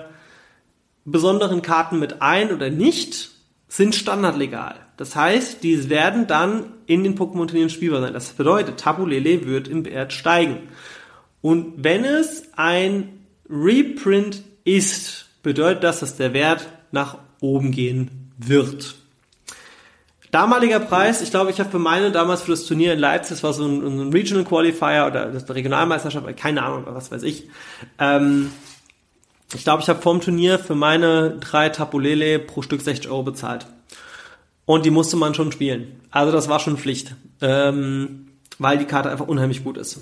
besonderen 1.06 1.62
Karten 1.62 2.00
mit 2.00 2.22
ein 2.22 2.52
oder 2.52 2.70
nicht, 2.70 3.32
sind 3.68 3.96
standardlegal. 3.96 4.76
Das 4.98 5.16
heißt, 5.16 5.64
die 5.64 5.90
werden 5.90 6.28
dann 6.28 6.72
in 6.86 7.04
den 7.04 7.18
Pokémon-Turnieren 7.18 7.70
spielbar 7.70 8.02
sein. 8.02 8.14
Das 8.14 8.30
bedeutet, 8.30 8.80
Tabulele 8.80 9.46
wird 9.46 9.68
im 9.68 9.86
Wert 9.86 10.14
steigen. 10.14 10.70
Und 11.42 11.74
wenn 11.78 12.04
es 12.04 12.50
ein 12.56 13.26
Reprint 13.50 14.44
ist, 14.64 15.28
bedeutet 15.44 15.84
das, 15.84 16.00
dass 16.00 16.18
der 16.18 16.34
Wert 16.34 16.68
nach 16.92 17.20
oben 17.42 17.72
gehen 17.72 18.32
wird. 18.38 18.96
Damaliger 20.32 20.80
Preis, 20.80 21.22
ich 21.22 21.30
glaube, 21.30 21.52
ich 21.52 21.60
habe 21.60 21.70
für 21.70 21.80
meine 21.80 22.12
damals 22.12 22.42
für 22.42 22.52
das 22.52 22.66
Turnier 22.66 22.94
in 22.94 23.00
Leipzig, 23.00 23.38
das 23.38 23.44
war 23.44 23.54
so 23.54 23.66
ein, 23.66 23.82
ein 23.82 24.12
Regional 24.12 24.44
Qualifier 24.44 25.06
oder 25.08 25.28
das 25.28 25.50
Regionalmeisterschaft, 25.50 26.36
keine 26.36 26.64
Ahnung, 26.64 26.84
was 26.88 27.12
weiß 27.12 27.24
ich. 27.24 27.48
Ähm, 27.98 28.52
ich 29.54 29.64
glaube, 29.64 29.82
ich 29.82 29.90
habe 29.90 30.02
vorm 30.02 30.22
Turnier 30.22 30.60
für 30.60 30.76
meine 30.76 31.38
drei 31.40 31.70
Tapulele 31.70 32.40
pro 32.40 32.62
Stück 32.62 32.82
60 32.82 33.10
Euro 33.10 33.24
bezahlt. 33.24 33.66
Und 34.66 34.86
die 34.86 34.92
musste 34.92 35.16
man 35.16 35.34
schon 35.34 35.52
spielen. 35.52 36.02
Also 36.12 36.32
das 36.32 36.50
war 36.50 36.60
schon 36.60 36.78
Pflicht. 36.78 37.16
Ähm, 37.42 38.28
weil 38.60 38.78
die 38.78 38.86
Karte 38.86 39.10
einfach 39.10 39.28
unheimlich 39.28 39.64
gut 39.64 39.78
ist. 39.78 40.00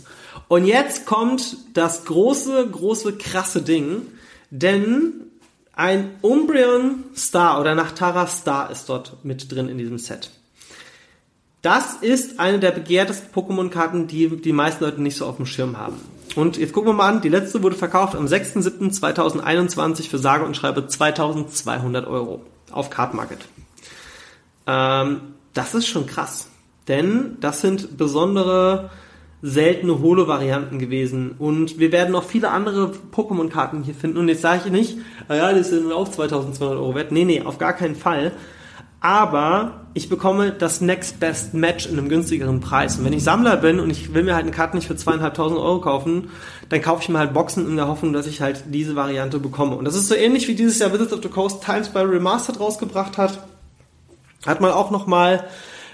Und 0.47 0.65
jetzt 0.65 1.05
kommt 1.05 1.57
das 1.73 2.05
große, 2.05 2.67
große, 2.69 3.17
krasse 3.17 3.61
Ding. 3.61 4.03
Denn 4.49 5.13
ein 5.73 6.11
Umbreon 6.21 7.03
Star 7.15 7.59
oder 7.59 7.75
Nachtara 7.75 8.27
Star 8.27 8.71
ist 8.71 8.87
dort 8.87 9.23
mit 9.23 9.51
drin 9.51 9.67
in 9.67 9.77
diesem 9.77 9.97
Set. 9.97 10.31
Das 11.61 11.95
ist 11.95 12.39
eine 12.39 12.59
der 12.59 12.71
begehrtesten 12.71 13.31
Pokémon-Karten, 13.33 14.07
die 14.07 14.37
die 14.37 14.53
meisten 14.53 14.83
Leute 14.83 15.01
nicht 15.01 15.17
so 15.17 15.25
auf 15.25 15.37
dem 15.37 15.47
Schirm 15.47 15.77
haben. 15.77 15.99
Und 16.35 16.57
jetzt 16.57 16.73
gucken 16.73 16.89
wir 16.89 16.93
mal 16.93 17.09
an, 17.09 17.21
die 17.21 17.29
letzte 17.29 17.63
wurde 17.63 17.75
verkauft 17.75 18.15
am 18.15 18.25
6.7.2021 18.25 20.09
für 20.09 20.17
sage 20.17 20.45
und 20.45 20.55
schreibe 20.55 20.85
2200 20.85 22.05
Euro 22.07 22.41
auf 22.71 22.89
Card 22.89 23.13
Market. 23.13 23.39
Ähm, 24.67 25.21
das 25.53 25.73
ist 25.73 25.87
schon 25.87 26.05
krass. 26.05 26.49
Denn 26.87 27.37
das 27.39 27.61
sind 27.61 27.97
besondere 27.97 28.91
seltene 29.41 29.99
Holo-Varianten 30.01 30.79
gewesen. 30.79 31.35
Und 31.37 31.79
wir 31.79 31.91
werden 31.91 32.11
noch 32.11 32.23
viele 32.23 32.49
andere 32.49 32.91
Pokémon-Karten 33.11 33.83
hier 33.83 33.95
finden. 33.95 34.17
Und 34.17 34.27
jetzt 34.27 34.41
sage 34.41 34.63
ich 34.65 34.71
nicht, 34.71 34.97
ah 35.27 35.35
ja, 35.35 35.53
das 35.53 35.69
sind 35.69 35.91
auch 35.91 36.09
2200 36.09 36.77
Euro 36.77 36.95
wert. 36.95 37.11
Nee, 37.11 37.25
nee, 37.25 37.41
auf 37.41 37.57
gar 37.57 37.73
keinen 37.73 37.95
Fall. 37.95 38.31
Aber 39.05 39.81
ich 39.93 40.09
bekomme 40.09 40.51
das 40.51 40.81
Next 40.81 41.19
Best 41.19 41.53
Match 41.53 41.85
in 41.85 41.99
einem 41.99 42.09
günstigeren 42.09 42.59
Preis. 42.59 42.97
Und 42.97 43.05
wenn 43.05 43.13
ich 43.13 43.23
Sammler 43.23 43.55
bin 43.55 43.79
und 43.79 43.91
ich 43.91 44.15
will 44.15 44.23
mir 44.23 44.33
halt 44.33 44.45
eine 44.45 44.51
Karte 44.51 44.75
nicht 44.75 44.87
für 44.87 44.95
zweieinhalbtausend 44.95 45.59
Euro 45.59 45.79
kaufen, 45.79 46.31
dann 46.69 46.81
kaufe 46.81 47.03
ich 47.03 47.09
mir 47.09 47.19
halt 47.19 47.31
Boxen 47.31 47.69
in 47.69 47.75
der 47.75 47.87
Hoffnung, 47.87 48.13
dass 48.13 48.25
ich 48.25 48.41
halt 48.41 48.63
diese 48.69 48.95
Variante 48.95 49.37
bekomme. 49.37 49.75
Und 49.75 49.85
das 49.85 49.93
ist 49.93 50.07
so 50.07 50.15
ähnlich 50.15 50.47
wie 50.47 50.55
dieses 50.55 50.79
Jahr 50.79 50.91
Wizards 50.91 51.13
of 51.13 51.21
the 51.21 51.29
Coast 51.29 51.63
Times 51.63 51.89
by 51.89 51.99
Remastered 51.99 52.59
rausgebracht 52.59 53.19
hat. 53.19 53.45
Hat 54.43 54.59
man 54.59 54.71
auch 54.71 54.89
nochmal 54.89 55.35
mal 55.35 55.47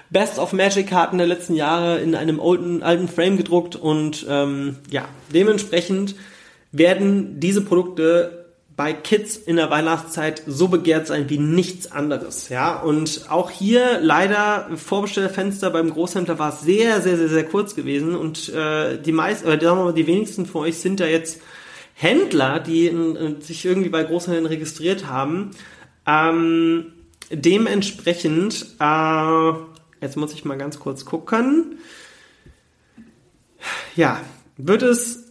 Best 0.10 0.40
of 0.40 0.54
Magic 0.54 0.88
Karten 0.88 1.18
der 1.18 1.28
letzten 1.28 1.56
Jahre 1.56 2.00
in 2.00 2.16
einem 2.16 2.40
alten, 2.40 2.82
alten 2.82 3.10
Frame 3.10 3.36
gedruckt 3.36 3.76
und 3.76 4.26
ähm, 4.30 4.78
ja, 4.90 5.04
dementsprechend 5.34 6.16
werden 6.72 7.42
diese 7.42 7.60
Produkte 7.60 8.41
bei 8.82 8.94
Kids 8.94 9.38
in 9.38 9.58
der 9.58 9.70
Weihnachtszeit 9.70 10.42
so 10.48 10.68
begehrt 10.68 11.06
sein 11.06 11.30
wie 11.30 11.38
nichts 11.38 11.92
anderes, 11.92 12.50
ja. 12.50 12.80
Und 12.80 13.30
auch 13.30 13.52
hier 13.52 14.00
leider 14.02 14.70
Vorbestellfenster 14.76 15.70
beim 15.70 15.92
Großhändler 15.92 16.40
war 16.40 16.52
sehr, 16.52 17.00
sehr, 17.00 17.16
sehr, 17.16 17.30
sehr 17.30 17.46
kurz 17.46 17.76
gewesen 17.76 18.16
und 18.16 18.50
äh, 18.50 18.98
die 19.00 19.12
meisten, 19.12 19.48
oder 19.48 19.62
sagen 19.62 19.78
wir 19.78 19.86
mal, 19.86 19.94
die 19.94 20.08
wenigsten 20.08 20.48
von 20.48 20.62
euch 20.62 20.80
sind 20.80 21.00
ja 21.00 21.06
jetzt 21.06 21.42
Händler, 21.94 22.60
die 22.60 22.88
in, 22.88 23.42
sich 23.42 23.64
irgendwie 23.64 23.90
bei 23.90 24.04
Großhändlern 24.04 24.48
registriert 24.48 25.06
haben. 25.06 25.52
Ähm, 26.08 26.94
dementsprechend 27.30 28.66
äh, 28.80 29.52
Jetzt 30.02 30.18
muss 30.18 30.34
ich 30.34 30.44
mal 30.46 30.58
ganz 30.58 30.80
kurz 30.80 31.06
gucken. 31.06 31.78
Ja, 33.96 34.20
wird 34.58 34.82
es 34.82 35.31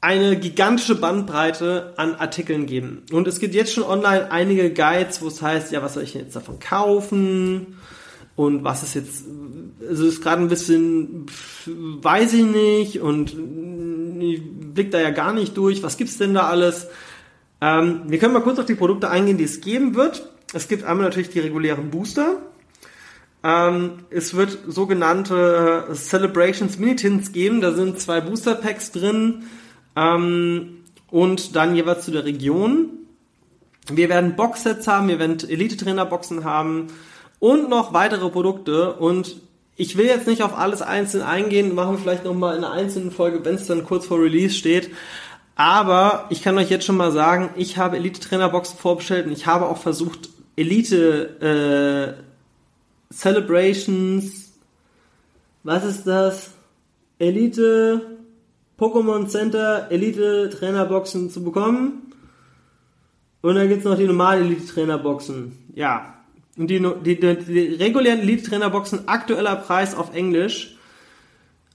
eine 0.00 0.38
gigantische 0.38 0.94
Bandbreite 0.94 1.94
an 1.96 2.14
Artikeln 2.14 2.66
geben. 2.66 3.02
Und 3.10 3.26
es 3.26 3.40
gibt 3.40 3.54
jetzt 3.54 3.72
schon 3.72 3.84
online 3.84 4.30
einige 4.30 4.72
Guides, 4.72 5.22
wo 5.22 5.26
es 5.26 5.42
heißt, 5.42 5.72
ja, 5.72 5.82
was 5.82 5.94
soll 5.94 6.04
ich 6.04 6.12
denn 6.12 6.22
jetzt 6.22 6.36
davon 6.36 6.60
kaufen? 6.60 7.78
Und 8.36 8.62
was 8.62 8.84
ist 8.84 8.94
jetzt, 8.94 9.24
also 9.88 10.06
ist 10.06 10.22
gerade 10.22 10.42
ein 10.42 10.48
bisschen, 10.48 11.26
weiß 11.66 12.34
ich 12.34 12.44
nicht, 12.44 13.00
und 13.00 13.34
ich 14.20 14.40
blick 14.74 14.92
da 14.92 15.00
ja 15.00 15.10
gar 15.10 15.32
nicht 15.32 15.56
durch, 15.56 15.82
was 15.82 15.96
gibt's 15.96 16.18
denn 16.18 16.34
da 16.34 16.46
alles? 16.46 16.86
Ähm, 17.60 18.02
wir 18.06 18.18
können 18.18 18.34
mal 18.34 18.42
kurz 18.42 18.60
auf 18.60 18.66
die 18.66 18.76
Produkte 18.76 19.10
eingehen, 19.10 19.38
die 19.38 19.44
es 19.44 19.60
geben 19.60 19.96
wird. 19.96 20.30
Es 20.54 20.68
gibt 20.68 20.84
einmal 20.84 21.06
natürlich 21.06 21.30
die 21.30 21.40
regulären 21.40 21.90
Booster, 21.90 22.40
ähm, 23.44 24.04
es 24.10 24.34
wird 24.34 24.58
sogenannte 24.66 25.88
Celebrations 25.94 26.78
Minitins 26.78 27.32
geben. 27.32 27.60
Da 27.60 27.72
sind 27.72 28.00
zwei 28.00 28.20
Booster 28.20 28.54
Packs 28.54 28.90
drin 28.90 29.44
ähm, 29.98 30.84
und 31.10 31.56
dann 31.56 31.74
jeweils 31.74 32.04
zu 32.04 32.10
der 32.10 32.24
Region. 32.24 32.90
Wir 33.90 34.08
werden 34.08 34.36
Boxsets 34.36 34.86
haben, 34.86 35.08
wir 35.08 35.18
werden 35.18 35.38
Elite-Trainer-Boxen 35.40 36.44
haben 36.44 36.88
und 37.38 37.68
noch 37.70 37.92
weitere 37.92 38.28
Produkte. 38.28 38.92
Und 38.94 39.36
ich 39.76 39.96
will 39.96 40.06
jetzt 40.06 40.26
nicht 40.26 40.42
auf 40.42 40.56
alles 40.56 40.82
einzeln 40.82 41.22
eingehen, 41.22 41.74
machen 41.74 41.94
wir 41.94 41.98
vielleicht 41.98 42.24
nochmal 42.24 42.56
in 42.56 42.64
einer 42.64 42.72
einzelnen 42.72 43.10
Folge, 43.10 43.44
wenn 43.44 43.54
es 43.54 43.66
dann 43.66 43.84
kurz 43.84 44.06
vor 44.06 44.20
Release 44.20 44.54
steht. 44.54 44.90
Aber 45.56 46.26
ich 46.30 46.42
kann 46.42 46.58
euch 46.58 46.70
jetzt 46.70 46.84
schon 46.84 46.96
mal 46.96 47.12
sagen, 47.12 47.50
ich 47.56 47.78
habe 47.78 47.96
Elite-Trainer-Boxen 47.96 48.78
vorbestellt 48.78 49.26
und 49.26 49.32
ich 49.32 49.46
habe 49.46 49.66
auch 49.66 49.78
versucht, 49.78 50.28
Elite- 50.56 52.16
äh, 52.20 52.28
Celebrations, 53.12 54.52
was 55.62 55.84
ist 55.84 56.06
das? 56.06 56.50
Elite 57.18 58.18
Pokémon 58.78 59.28
Center 59.28 59.88
Elite 59.90 60.50
Trainerboxen 60.50 61.30
zu 61.30 61.42
bekommen. 61.42 62.12
Und 63.40 63.54
dann 63.54 63.68
gibt's 63.68 63.84
noch 63.84 63.96
die 63.96 64.06
normalen 64.06 64.46
Elite 64.46 64.66
Trainerboxen. 64.66 65.52
Ja. 65.74 66.14
Und 66.56 66.68
die, 66.68 66.80
die, 67.04 67.20
die, 67.20 67.36
die 67.36 67.74
regulären 67.74 68.20
Elite 68.20 68.48
Trainerboxen, 68.48 69.08
aktueller 69.08 69.56
Preis 69.56 69.94
auf 69.94 70.14
Englisch, 70.14 70.76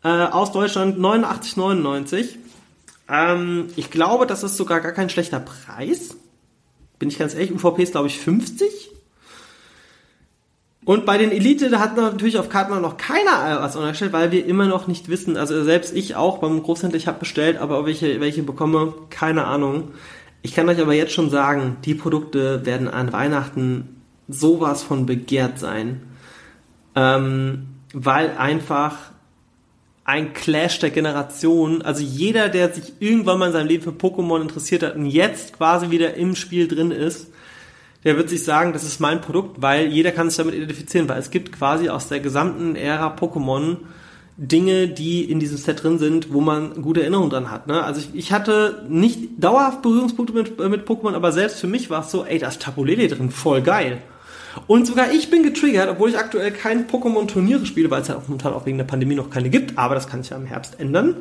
äh, 0.04 0.08
aus 0.08 0.52
Deutschland 0.52 0.98
89,99. 0.98 2.38
Ähm, 3.10 3.68
ich 3.76 3.92
glaube, 3.92 4.26
das 4.26 4.44
ist 4.44 4.58
sogar 4.58 4.82
gar 4.82 4.92
kein 4.92 5.10
schlechter 5.10 5.40
Preis. 5.40 6.16
Bin 7.00 7.10
ich 7.10 7.20
ganz 7.20 7.34
ehrlich, 7.34 7.52
UVP 7.52 7.84
ist 7.84 7.92
glaube 7.92 8.08
ich 8.08 8.20
50. 8.20 8.92
Und 10.86 11.06
bei 11.06 11.18
den 11.18 11.32
Elite, 11.32 11.70
da 11.70 11.80
hat 11.80 11.96
natürlich 11.96 12.38
auf 12.38 12.50
Karten 12.50 12.82
noch 12.82 12.98
keiner 12.98 13.62
was 13.62 13.76
unterstellt, 13.76 14.12
weil 14.12 14.32
wir 14.32 14.46
immer 14.46 14.66
noch 14.66 14.88
nicht 14.88 15.08
wissen, 15.08 15.38
also 15.38 15.64
selbst 15.64 15.96
ich 15.96 16.16
auch 16.16 16.40
beim 16.40 16.62
Großhändler, 16.62 16.98
ich 16.98 17.08
habe 17.08 17.20
bestellt, 17.20 17.58
aber 17.58 17.86
welche, 17.86 18.20
welche 18.20 18.44
bekomme, 18.44 18.94
keine 19.10 19.46
Ahnung. 19.46 19.92
Ich 20.42 20.54
kann 20.54 20.68
euch 20.68 20.82
aber 20.82 20.94
jetzt 20.94 21.14
schon 21.14 21.30
sagen, 21.30 21.78
die 21.86 21.96
Produkte 21.96 22.66
werden 22.66 22.90
an 22.90 23.14
Weihnachten 23.14 24.02
sowas 24.28 24.84
von 24.84 25.06
begehrt 25.06 25.58
sein, 25.58 26.02
ähm, 26.96 27.68
weil 27.94 28.36
einfach 28.38 28.98
ein 30.06 30.34
Clash 30.34 30.80
der 30.80 30.90
Generation, 30.90 31.82
also 31.82 32.04
jeder, 32.04 32.50
der 32.50 32.74
sich 32.74 32.94
irgendwann 33.00 33.40
mal 33.40 33.48
in 33.48 33.54
seinem 33.54 33.68
Leben 33.68 33.84
für 33.84 33.92
Pokémon 33.92 34.42
interessiert 34.42 34.84
hat 34.84 34.96
und 34.96 35.06
jetzt 35.06 35.54
quasi 35.54 35.92
wieder 35.92 36.16
im 36.16 36.36
Spiel 36.36 36.68
drin 36.68 36.92
ist, 36.92 37.28
der 38.04 38.18
wird 38.18 38.30
sich 38.30 38.44
sagen, 38.44 38.74
das 38.74 38.84
ist 38.84 39.00
mein 39.00 39.22
Produkt, 39.22 39.62
weil 39.62 39.88
jeder 39.88 40.12
kann 40.12 40.30
sich 40.30 40.38
damit 40.38 40.56
identifizieren, 40.56 41.08
weil 41.08 41.20
es 41.20 41.32
gibt 41.32 41.52
quasi 41.52 41.90
aus 41.90 42.08
der 42.08 42.20
gesamten 42.20 42.76
Ära 42.76 43.16
Pokémon 43.16 43.78
Dinge, 44.36 44.88
die 44.88 45.30
in 45.30 45.40
diesem 45.40 45.58
Set 45.58 45.84
drin 45.84 46.00
sind, 46.00 46.34
wo 46.34 46.42
man 46.42 46.82
gute 46.82 47.02
Erinnerungen 47.02 47.30
dran 47.30 47.52
hat. 47.52 47.68
Ne? 47.68 47.84
Also 47.84 48.02
ich, 48.02 48.16
ich 48.16 48.32
hatte 48.32 48.84
nicht 48.90 49.30
dauerhaft 49.38 49.84
Berührungspunkte 49.84 50.34
mit, 50.34 50.60
äh, 50.60 50.70
mit 50.70 50.88
Pokémon, 50.88 51.14
aber 51.14 51.32
selbst 51.32 51.60
für 51.60 51.68
mich 51.68 51.90
war 51.90 52.02
es 52.02 52.12
so, 52.12 52.26
ey, 52.26 52.40
da 52.40 52.48
ist 52.48 52.62
Tapulele 52.62 53.08
drin, 53.08 53.30
voll 53.30 53.62
geil. 53.62 54.00
Und 54.68 54.88
sogar 54.88 55.12
ich 55.12 55.30
bin 55.30 55.44
getriggert, 55.44 55.90
obwohl 55.90 56.10
ich 56.10 56.18
aktuell 56.18 56.52
kein 56.52 56.88
Pokémon-Turniere 56.88 57.66
spiele, 57.66 57.90
weil 57.92 58.02
es 58.02 58.08
ja 58.08 58.22
momentan 58.28 58.54
auch 58.54 58.66
wegen 58.66 58.78
der 58.78 58.86
Pandemie 58.86 59.16
noch 59.16 59.30
keine 59.30 59.50
gibt, 59.50 59.78
aber 59.78 59.96
das 59.96 60.08
kann 60.08 60.24
sich 60.24 60.32
ja 60.32 60.38
im 60.38 60.46
Herbst 60.46 60.80
ändern. 60.80 61.18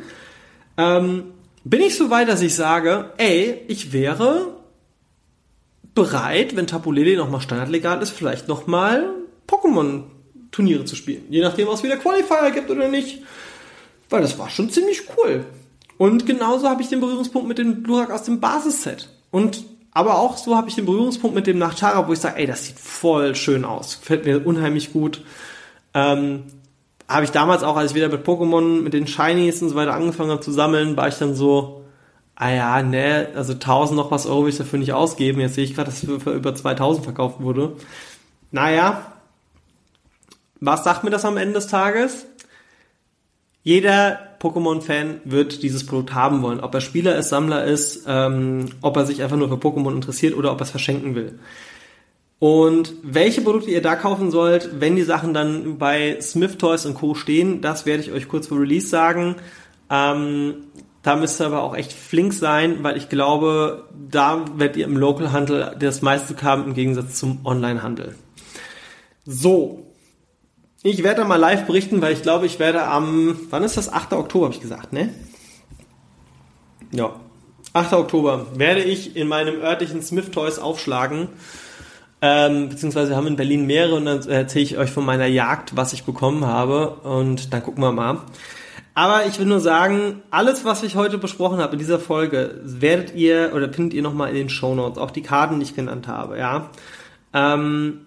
Ähm, 0.76 1.24
bin 1.64 1.80
ich 1.80 1.96
so 1.96 2.10
weit, 2.10 2.28
dass 2.28 2.42
ich 2.42 2.54
sage, 2.54 3.10
ey, 3.18 3.62
ich 3.68 3.92
wäre 3.92 4.54
bereit, 5.94 6.56
wenn 6.56 6.66
Tapulele 6.66 7.16
nochmal 7.16 7.40
standardlegal 7.40 8.02
ist, 8.02 8.10
vielleicht 8.10 8.48
nochmal 8.48 9.10
Pokémon 9.46 10.04
Turniere 10.50 10.84
zu 10.84 10.96
spielen. 10.96 11.24
Je 11.30 11.40
nachdem, 11.40 11.68
was 11.68 11.82
wieder 11.82 11.96
Qualifier 11.96 12.50
gibt 12.52 12.70
oder 12.70 12.88
nicht. 12.88 13.22
Weil 14.10 14.22
das 14.22 14.38
war 14.38 14.50
schon 14.50 14.70
ziemlich 14.70 15.02
cool. 15.16 15.44
Und 15.96 16.26
genauso 16.26 16.68
habe 16.68 16.82
ich 16.82 16.88
den 16.88 17.00
Berührungspunkt 17.00 17.48
mit 17.48 17.58
dem 17.58 17.82
Glurak 17.82 18.10
aus 18.10 18.24
dem 18.24 18.40
Basisset. 18.40 19.08
Und 19.30 19.64
aber 19.92 20.18
auch 20.18 20.38
so 20.38 20.56
habe 20.56 20.68
ich 20.68 20.74
den 20.74 20.86
Berührungspunkt 20.86 21.36
mit 21.36 21.46
dem 21.46 21.58
Nachtara, 21.58 22.08
wo 22.08 22.12
ich 22.12 22.18
sage, 22.18 22.38
ey, 22.38 22.46
das 22.46 22.64
sieht 22.64 22.78
voll 22.78 23.34
schön 23.34 23.64
aus. 23.64 24.00
Gefällt 24.00 24.24
mir 24.24 24.46
unheimlich 24.46 24.92
gut. 24.92 25.22
Ähm, 25.92 26.44
habe 27.08 27.24
ich 27.24 27.30
damals 27.30 27.62
auch, 27.62 27.76
als 27.76 27.90
ich 27.90 27.96
wieder 27.96 28.08
mit 28.08 28.26
Pokémon, 28.26 28.80
mit 28.80 28.94
den 28.94 29.06
Shinies 29.06 29.60
und 29.60 29.68
so 29.68 29.74
weiter 29.74 29.92
angefangen 29.92 30.30
habe 30.30 30.40
zu 30.40 30.50
sammeln, 30.50 30.96
war 30.96 31.08
ich 31.08 31.16
dann 31.16 31.34
so, 31.34 31.81
ah 32.42 32.50
ja, 32.50 32.82
ne, 32.82 33.28
also 33.36 33.52
1000 33.52 33.96
noch 33.96 34.10
was 34.10 34.26
Euro 34.26 34.42
will 34.42 34.50
ich 34.50 34.58
dafür 34.58 34.80
nicht 34.80 34.92
ausgeben. 34.92 35.40
Jetzt 35.40 35.54
sehe 35.54 35.64
ich 35.64 35.74
gerade, 35.74 35.90
dass 35.90 36.02
es 36.02 36.22
für 36.22 36.32
über 36.32 36.54
2000 36.54 37.04
verkauft 37.04 37.40
wurde. 37.40 37.76
Naja, 38.50 39.12
was 40.58 40.82
sagt 40.82 41.04
mir 41.04 41.10
das 41.10 41.24
am 41.24 41.36
Ende 41.36 41.54
des 41.54 41.68
Tages? 41.68 42.26
Jeder 43.62 44.18
Pokémon-Fan 44.40 45.20
wird 45.24 45.62
dieses 45.62 45.86
Produkt 45.86 46.14
haben 46.14 46.42
wollen. 46.42 46.58
Ob 46.58 46.74
er 46.74 46.80
Spieler 46.80 47.14
ist, 47.14 47.28
Sammler 47.28 47.64
ist, 47.64 48.06
ähm, 48.08 48.70
ob 48.80 48.96
er 48.96 49.06
sich 49.06 49.22
einfach 49.22 49.36
nur 49.36 49.48
für 49.48 49.54
Pokémon 49.54 49.94
interessiert 49.94 50.36
oder 50.36 50.50
ob 50.50 50.60
er 50.60 50.64
es 50.64 50.70
verschenken 50.70 51.14
will. 51.14 51.38
Und 52.40 52.94
welche 53.04 53.40
Produkte 53.40 53.70
ihr 53.70 53.82
da 53.82 53.94
kaufen 53.94 54.32
sollt, 54.32 54.80
wenn 54.80 54.96
die 54.96 55.04
Sachen 55.04 55.32
dann 55.32 55.78
bei 55.78 56.18
Smith 56.20 56.58
Toys 56.58 56.86
und 56.86 56.94
Co. 56.94 57.14
stehen, 57.14 57.60
das 57.60 57.86
werde 57.86 58.02
ich 58.02 58.10
euch 58.10 58.26
kurz 58.26 58.48
vor 58.48 58.58
Release 58.58 58.88
sagen. 58.88 59.36
Ähm, 59.88 60.54
da 61.02 61.16
müsst 61.16 61.40
ihr 61.40 61.46
aber 61.46 61.62
auch 61.62 61.74
echt 61.74 61.92
flink 61.92 62.32
sein, 62.32 62.82
weil 62.82 62.96
ich 62.96 63.08
glaube, 63.08 63.88
da 64.08 64.44
werdet 64.56 64.76
ihr 64.76 64.84
im 64.84 64.96
Local-Handel 64.96 65.76
das 65.78 66.00
meiste 66.02 66.40
haben 66.42 66.64
im 66.64 66.74
Gegensatz 66.74 67.18
zum 67.18 67.44
Online-Handel. 67.44 68.14
So, 69.24 69.86
ich 70.84 71.02
werde 71.02 71.22
da 71.22 71.26
mal 71.26 71.36
live 71.36 71.66
berichten, 71.66 72.02
weil 72.02 72.12
ich 72.12 72.22
glaube, 72.22 72.46
ich 72.46 72.58
werde 72.58 72.84
am, 72.84 73.38
wann 73.50 73.62
ist 73.62 73.76
das? 73.76 73.92
8. 73.92 74.12
Oktober, 74.14 74.46
habe 74.46 74.54
ich 74.54 74.60
gesagt, 74.60 74.92
ne? 74.92 75.10
Ja. 76.92 77.14
8. 77.72 77.94
Oktober 77.94 78.46
werde 78.54 78.82
ich 78.82 79.16
in 79.16 79.28
meinem 79.28 79.60
örtlichen 79.60 80.02
Smith 80.02 80.30
Toys 80.30 80.58
aufschlagen. 80.58 81.28
Ähm, 82.20 82.68
beziehungsweise 82.68 83.16
haben 83.16 83.26
in 83.26 83.36
Berlin 83.36 83.66
mehrere 83.66 83.96
und 83.96 84.04
dann 84.04 84.28
erzähle 84.28 84.64
ich 84.64 84.78
euch 84.78 84.90
von 84.90 85.04
meiner 85.04 85.26
Jagd, 85.26 85.76
was 85.76 85.92
ich 85.92 86.04
bekommen 86.04 86.46
habe. 86.46 86.90
Und 87.02 87.52
dann 87.52 87.62
gucken 87.62 87.82
wir 87.82 87.92
mal. 87.92 88.18
Aber 88.94 89.26
ich 89.26 89.38
will 89.38 89.46
nur 89.46 89.60
sagen, 89.60 90.22
alles, 90.30 90.64
was 90.64 90.82
ich 90.82 90.96
heute 90.96 91.16
besprochen 91.16 91.58
habe 91.58 91.74
in 91.74 91.78
dieser 91.78 91.98
Folge, 91.98 92.60
werdet 92.62 93.14
ihr 93.14 93.52
oder 93.54 93.72
findet 93.72 93.94
ihr 93.94 94.02
nochmal 94.02 94.28
in 94.30 94.34
den 94.34 94.48
Show 94.50 94.74
Notes, 94.74 94.98
auch 94.98 95.10
die 95.10 95.22
Karten, 95.22 95.60
die 95.60 95.64
ich 95.64 95.74
genannt 95.74 96.08
habe, 96.08 96.38
ja. 96.38 96.70
Ähm, 97.32 98.00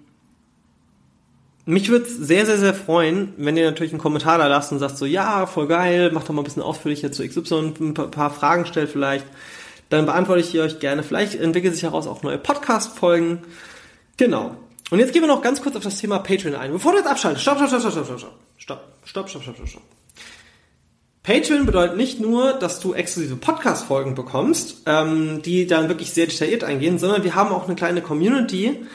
mich 1.66 1.90
würde 1.90 2.06
es 2.06 2.16
sehr, 2.16 2.46
sehr, 2.46 2.60
sehr 2.60 2.76
freuen, 2.76 3.34
wenn 3.38 3.58
ihr 3.58 3.66
natürlich 3.66 3.92
einen 3.92 4.02
Kommentar 4.02 4.38
da 4.38 4.46
lasst 4.46 4.72
und 4.72 4.78
sagt 4.78 4.98
so, 4.98 5.06
ja, 5.08 5.48
voll 5.48 5.68
geil, 5.68 6.12
macht 6.12 6.30
doch 6.30 6.34
mal 6.34 6.42
ein 6.42 6.46
bisschen 6.46 6.62
ausführlicher 6.62 7.12
zu 7.12 7.28
XY, 7.28 7.74
ein 7.80 7.94
paar 7.96 8.30
Fragen 8.30 8.68
stellt 8.68 8.92
vielleicht. 8.92 9.26
Dann 9.90 10.06
beantworte 10.06 10.42
ich 10.42 10.52
die 10.52 10.60
euch 10.60 10.80
gerne. 10.80 11.04
Vielleicht 11.04 11.36
entwickeln 11.36 11.74
sich 11.74 11.84
heraus 11.84 12.08
auch 12.08 12.22
neue 12.22 12.38
Podcast-Folgen. 12.38 13.40
Genau. 14.18 14.58
Und 14.92 15.00
jetzt 15.00 15.14
gehen 15.14 15.24
wir 15.24 15.28
noch 15.28 15.42
ganz 15.42 15.62
kurz 15.62 15.76
auf 15.76 15.84
das 15.84 15.98
Thema 15.98 16.20
Patreon 16.20 16.56
ein. 16.56 16.72
Bevor 16.72 16.92
du 16.92 17.00
jetzt 17.00 17.08
abschaltest. 17.08 17.42
Stopp, 17.44 17.58
stopp, 17.58 17.70
stopp, 17.70 17.92
stopp, 17.92 18.06
stopp, 18.06 18.20
stopp. 18.58 18.82
Stopp, 19.06 19.30
stopp, 19.30 19.30
stopp, 19.30 19.56
stopp, 19.56 19.68
stopp. 19.68 19.95
Patreon 21.26 21.66
bedeutet 21.66 21.98
nicht 21.98 22.20
nur, 22.20 22.54
dass 22.54 22.80
du 22.80 22.94
exklusive 22.94 23.36
Podcast-Folgen 23.36 24.14
bekommst, 24.14 24.84
ähm, 24.86 25.42
die 25.42 25.66
dann 25.66 25.88
wirklich 25.90 26.14
sehr 26.14 26.28
detailliert 26.28 26.64
eingehen, 26.64 27.00
sondern 27.00 27.24
wir 27.24 27.34
haben 27.34 27.52
auch 27.52 27.66
eine 27.66 27.76
kleine 27.76 28.04
Community, 28.04 28.86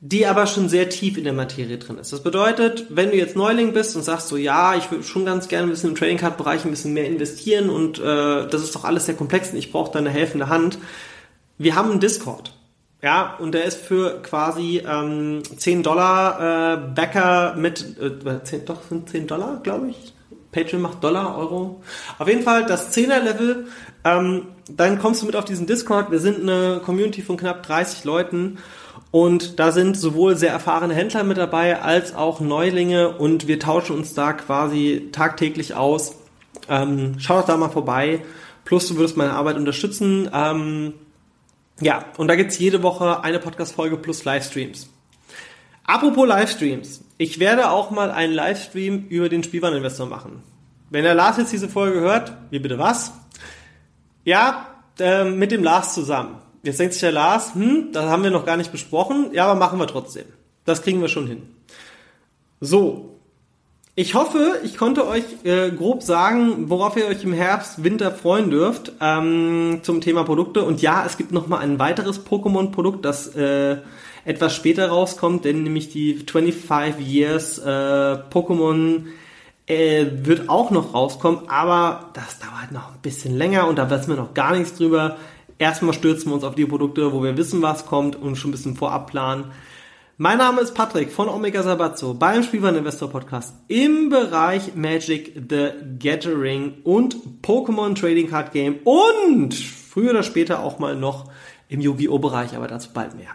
die 0.00 0.26
aber 0.26 0.48
schon 0.48 0.68
sehr 0.68 0.88
tief 0.88 1.16
in 1.16 1.22
der 1.22 1.32
Materie 1.32 1.78
drin 1.78 1.98
ist. 1.98 2.12
Das 2.12 2.24
bedeutet, 2.24 2.86
wenn 2.88 3.10
du 3.10 3.16
jetzt 3.16 3.36
Neuling 3.36 3.72
bist 3.72 3.94
und 3.94 4.02
sagst 4.02 4.26
so, 4.26 4.36
ja, 4.36 4.74
ich 4.74 4.90
würde 4.90 5.04
schon 5.04 5.24
ganz 5.24 5.46
gerne 5.46 5.68
ein 5.68 5.70
bisschen 5.70 5.90
im 5.90 5.94
Trading 5.94 6.18
Card 6.18 6.36
Bereich 6.36 6.64
ein 6.64 6.70
bisschen 6.70 6.94
mehr 6.94 7.06
investieren 7.06 7.70
und 7.70 8.00
äh, 8.00 8.48
das 8.48 8.62
ist 8.62 8.74
doch 8.74 8.84
alles 8.84 9.06
sehr 9.06 9.14
komplex 9.14 9.52
und 9.52 9.58
ich 9.58 9.70
brauche 9.70 9.92
da 9.92 10.00
eine 10.00 10.10
helfende 10.10 10.48
Hand. 10.48 10.78
Wir 11.58 11.76
haben 11.76 11.92
einen 11.92 12.00
Discord. 12.00 12.54
Ja, 13.02 13.36
und 13.38 13.52
der 13.52 13.64
ist 13.64 13.80
für 13.80 14.20
quasi 14.22 14.82
ähm, 14.84 15.42
10 15.56 15.84
Dollar 15.84 16.74
äh, 16.74 16.76
Backer 16.92 17.54
mit, 17.56 17.84
äh, 18.00 18.42
10, 18.42 18.64
doch 18.64 18.82
sind 18.88 19.08
10 19.08 19.28
Dollar, 19.28 19.60
glaube 19.62 19.90
ich. 19.90 20.12
Patreon 20.52 20.82
macht 20.82 21.04
Dollar, 21.04 21.36
Euro. 21.36 21.82
Auf 22.18 22.28
jeden 22.28 22.42
Fall 22.42 22.66
das 22.66 22.96
10er 22.96 23.20
Level. 23.20 23.66
Ähm, 24.04 24.46
dann 24.70 24.98
kommst 24.98 25.22
du 25.22 25.26
mit 25.26 25.36
auf 25.36 25.44
diesen 25.44 25.66
Discord. 25.66 26.10
Wir 26.10 26.20
sind 26.20 26.40
eine 26.40 26.80
Community 26.84 27.22
von 27.22 27.36
knapp 27.36 27.62
30 27.62 28.04
Leuten 28.04 28.58
und 29.10 29.58
da 29.58 29.72
sind 29.72 29.96
sowohl 29.96 30.36
sehr 30.36 30.52
erfahrene 30.52 30.94
Händler 30.94 31.24
mit 31.24 31.38
dabei 31.38 31.80
als 31.80 32.14
auch 32.14 32.40
Neulinge 32.40 33.16
und 33.16 33.46
wir 33.46 33.58
tauschen 33.58 33.96
uns 33.96 34.14
da 34.14 34.32
quasi 34.32 35.08
tagtäglich 35.12 35.74
aus. 35.74 36.16
Ähm, 36.68 37.14
schau 37.18 37.40
doch 37.40 37.46
da 37.46 37.56
mal 37.56 37.70
vorbei. 37.70 38.22
Plus 38.64 38.86
du 38.88 38.96
würdest 38.96 39.16
meine 39.16 39.32
Arbeit 39.32 39.56
unterstützen. 39.56 40.28
Ähm, 40.32 40.92
ja, 41.80 42.04
und 42.18 42.28
da 42.28 42.36
gibt's 42.36 42.58
jede 42.58 42.82
Woche 42.82 43.22
eine 43.22 43.38
Podcast-Folge 43.38 43.96
plus 43.96 44.24
Livestreams. 44.24 44.90
Apropos 45.84 46.26
Livestreams. 46.26 47.02
Ich 47.20 47.40
werde 47.40 47.70
auch 47.70 47.90
mal 47.90 48.12
einen 48.12 48.32
Livestream 48.32 49.06
über 49.08 49.28
den 49.28 49.42
Spielwareninvestor 49.42 50.06
machen. 50.06 50.44
Wenn 50.88 51.02
der 51.02 51.16
Lars 51.16 51.36
jetzt 51.36 51.52
diese 51.52 51.68
Folge 51.68 51.98
hört, 51.98 52.32
wie 52.50 52.60
bitte 52.60 52.78
was? 52.78 53.12
Ja, 54.24 54.68
äh, 55.00 55.24
mit 55.24 55.50
dem 55.50 55.64
Lars 55.64 55.94
zusammen. 55.94 56.36
Jetzt 56.62 56.78
denkt 56.78 56.92
sich 56.92 57.00
der 57.00 57.10
Lars, 57.10 57.54
hm, 57.54 57.88
das 57.92 58.04
haben 58.04 58.22
wir 58.22 58.30
noch 58.30 58.46
gar 58.46 58.56
nicht 58.56 58.70
besprochen. 58.70 59.30
Ja, 59.32 59.46
aber 59.46 59.58
machen 59.58 59.80
wir 59.80 59.88
trotzdem. 59.88 60.26
Das 60.64 60.82
kriegen 60.82 61.00
wir 61.00 61.08
schon 61.08 61.26
hin. 61.26 61.42
So. 62.60 63.16
Ich 63.96 64.14
hoffe, 64.14 64.60
ich 64.62 64.76
konnte 64.76 65.08
euch 65.08 65.24
äh, 65.42 65.72
grob 65.72 66.04
sagen, 66.04 66.70
worauf 66.70 66.96
ihr 66.96 67.06
euch 67.06 67.24
im 67.24 67.32
Herbst, 67.32 67.82
Winter 67.82 68.12
freuen 68.12 68.48
dürft 68.48 68.92
ähm, 69.00 69.80
zum 69.82 70.00
Thema 70.00 70.22
Produkte. 70.22 70.62
Und 70.62 70.80
ja, 70.82 71.04
es 71.04 71.16
gibt 71.16 71.32
noch 71.32 71.48
mal 71.48 71.58
ein 71.58 71.80
weiteres 71.80 72.24
Pokémon-Produkt, 72.24 73.04
das 73.04 73.34
äh, 73.34 73.78
etwas 74.28 74.54
später 74.54 74.90
rauskommt, 74.90 75.46
denn 75.46 75.62
nämlich 75.62 75.88
die 75.88 76.14
25 76.14 77.04
Years 77.04 77.58
äh, 77.58 78.18
Pokémon 78.30 79.06
äh, 79.66 80.04
wird 80.22 80.50
auch 80.50 80.70
noch 80.70 80.92
rauskommen, 80.92 81.48
aber 81.48 82.10
das 82.12 82.38
dauert 82.38 82.70
noch 82.70 82.92
ein 82.92 83.00
bisschen 83.00 83.38
länger 83.38 83.66
und 83.66 83.76
da 83.76 83.88
wissen 83.88 84.08
wir 84.08 84.16
noch 84.16 84.34
gar 84.34 84.54
nichts 84.54 84.76
drüber. 84.76 85.16
Erstmal 85.58 85.94
stürzen 85.94 86.30
wir 86.30 86.34
uns 86.34 86.44
auf 86.44 86.54
die 86.54 86.66
Produkte, 86.66 87.14
wo 87.14 87.22
wir 87.22 87.38
wissen, 87.38 87.62
was 87.62 87.86
kommt 87.86 88.16
und 88.16 88.36
schon 88.36 88.50
ein 88.50 88.52
bisschen 88.52 88.76
vorab 88.76 89.10
planen. 89.10 89.46
Mein 90.18 90.36
Name 90.36 90.60
ist 90.60 90.74
Patrick 90.74 91.10
von 91.10 91.30
Omega 91.30 91.62
Sabazzo 91.62 92.12
beim 92.12 92.42
Spielwaren 92.42 92.76
Investor 92.76 93.08
Podcast 93.08 93.54
im 93.68 94.10
Bereich 94.10 94.74
Magic 94.74 95.40
the 95.48 95.70
Gathering 95.98 96.82
und 96.84 97.16
Pokémon 97.42 97.98
Trading 97.98 98.28
Card 98.28 98.52
Game 98.52 98.80
und 98.84 99.54
früher 99.54 100.10
oder 100.10 100.22
später 100.22 100.60
auch 100.62 100.78
mal 100.78 100.96
noch 100.96 101.30
im 101.70 101.80
Yu-Gi-Oh! 101.80 102.18
Bereich, 102.18 102.54
aber 102.54 102.68
dazu 102.68 102.90
bald 102.92 103.16
mehr. 103.16 103.30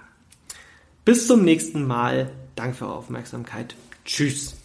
Bis 1.06 1.28
zum 1.28 1.44
nächsten 1.44 1.86
Mal. 1.86 2.32
Danke 2.56 2.78
für 2.78 2.86
eure 2.86 2.96
Aufmerksamkeit. 2.96 3.76
Tschüss. 4.06 4.56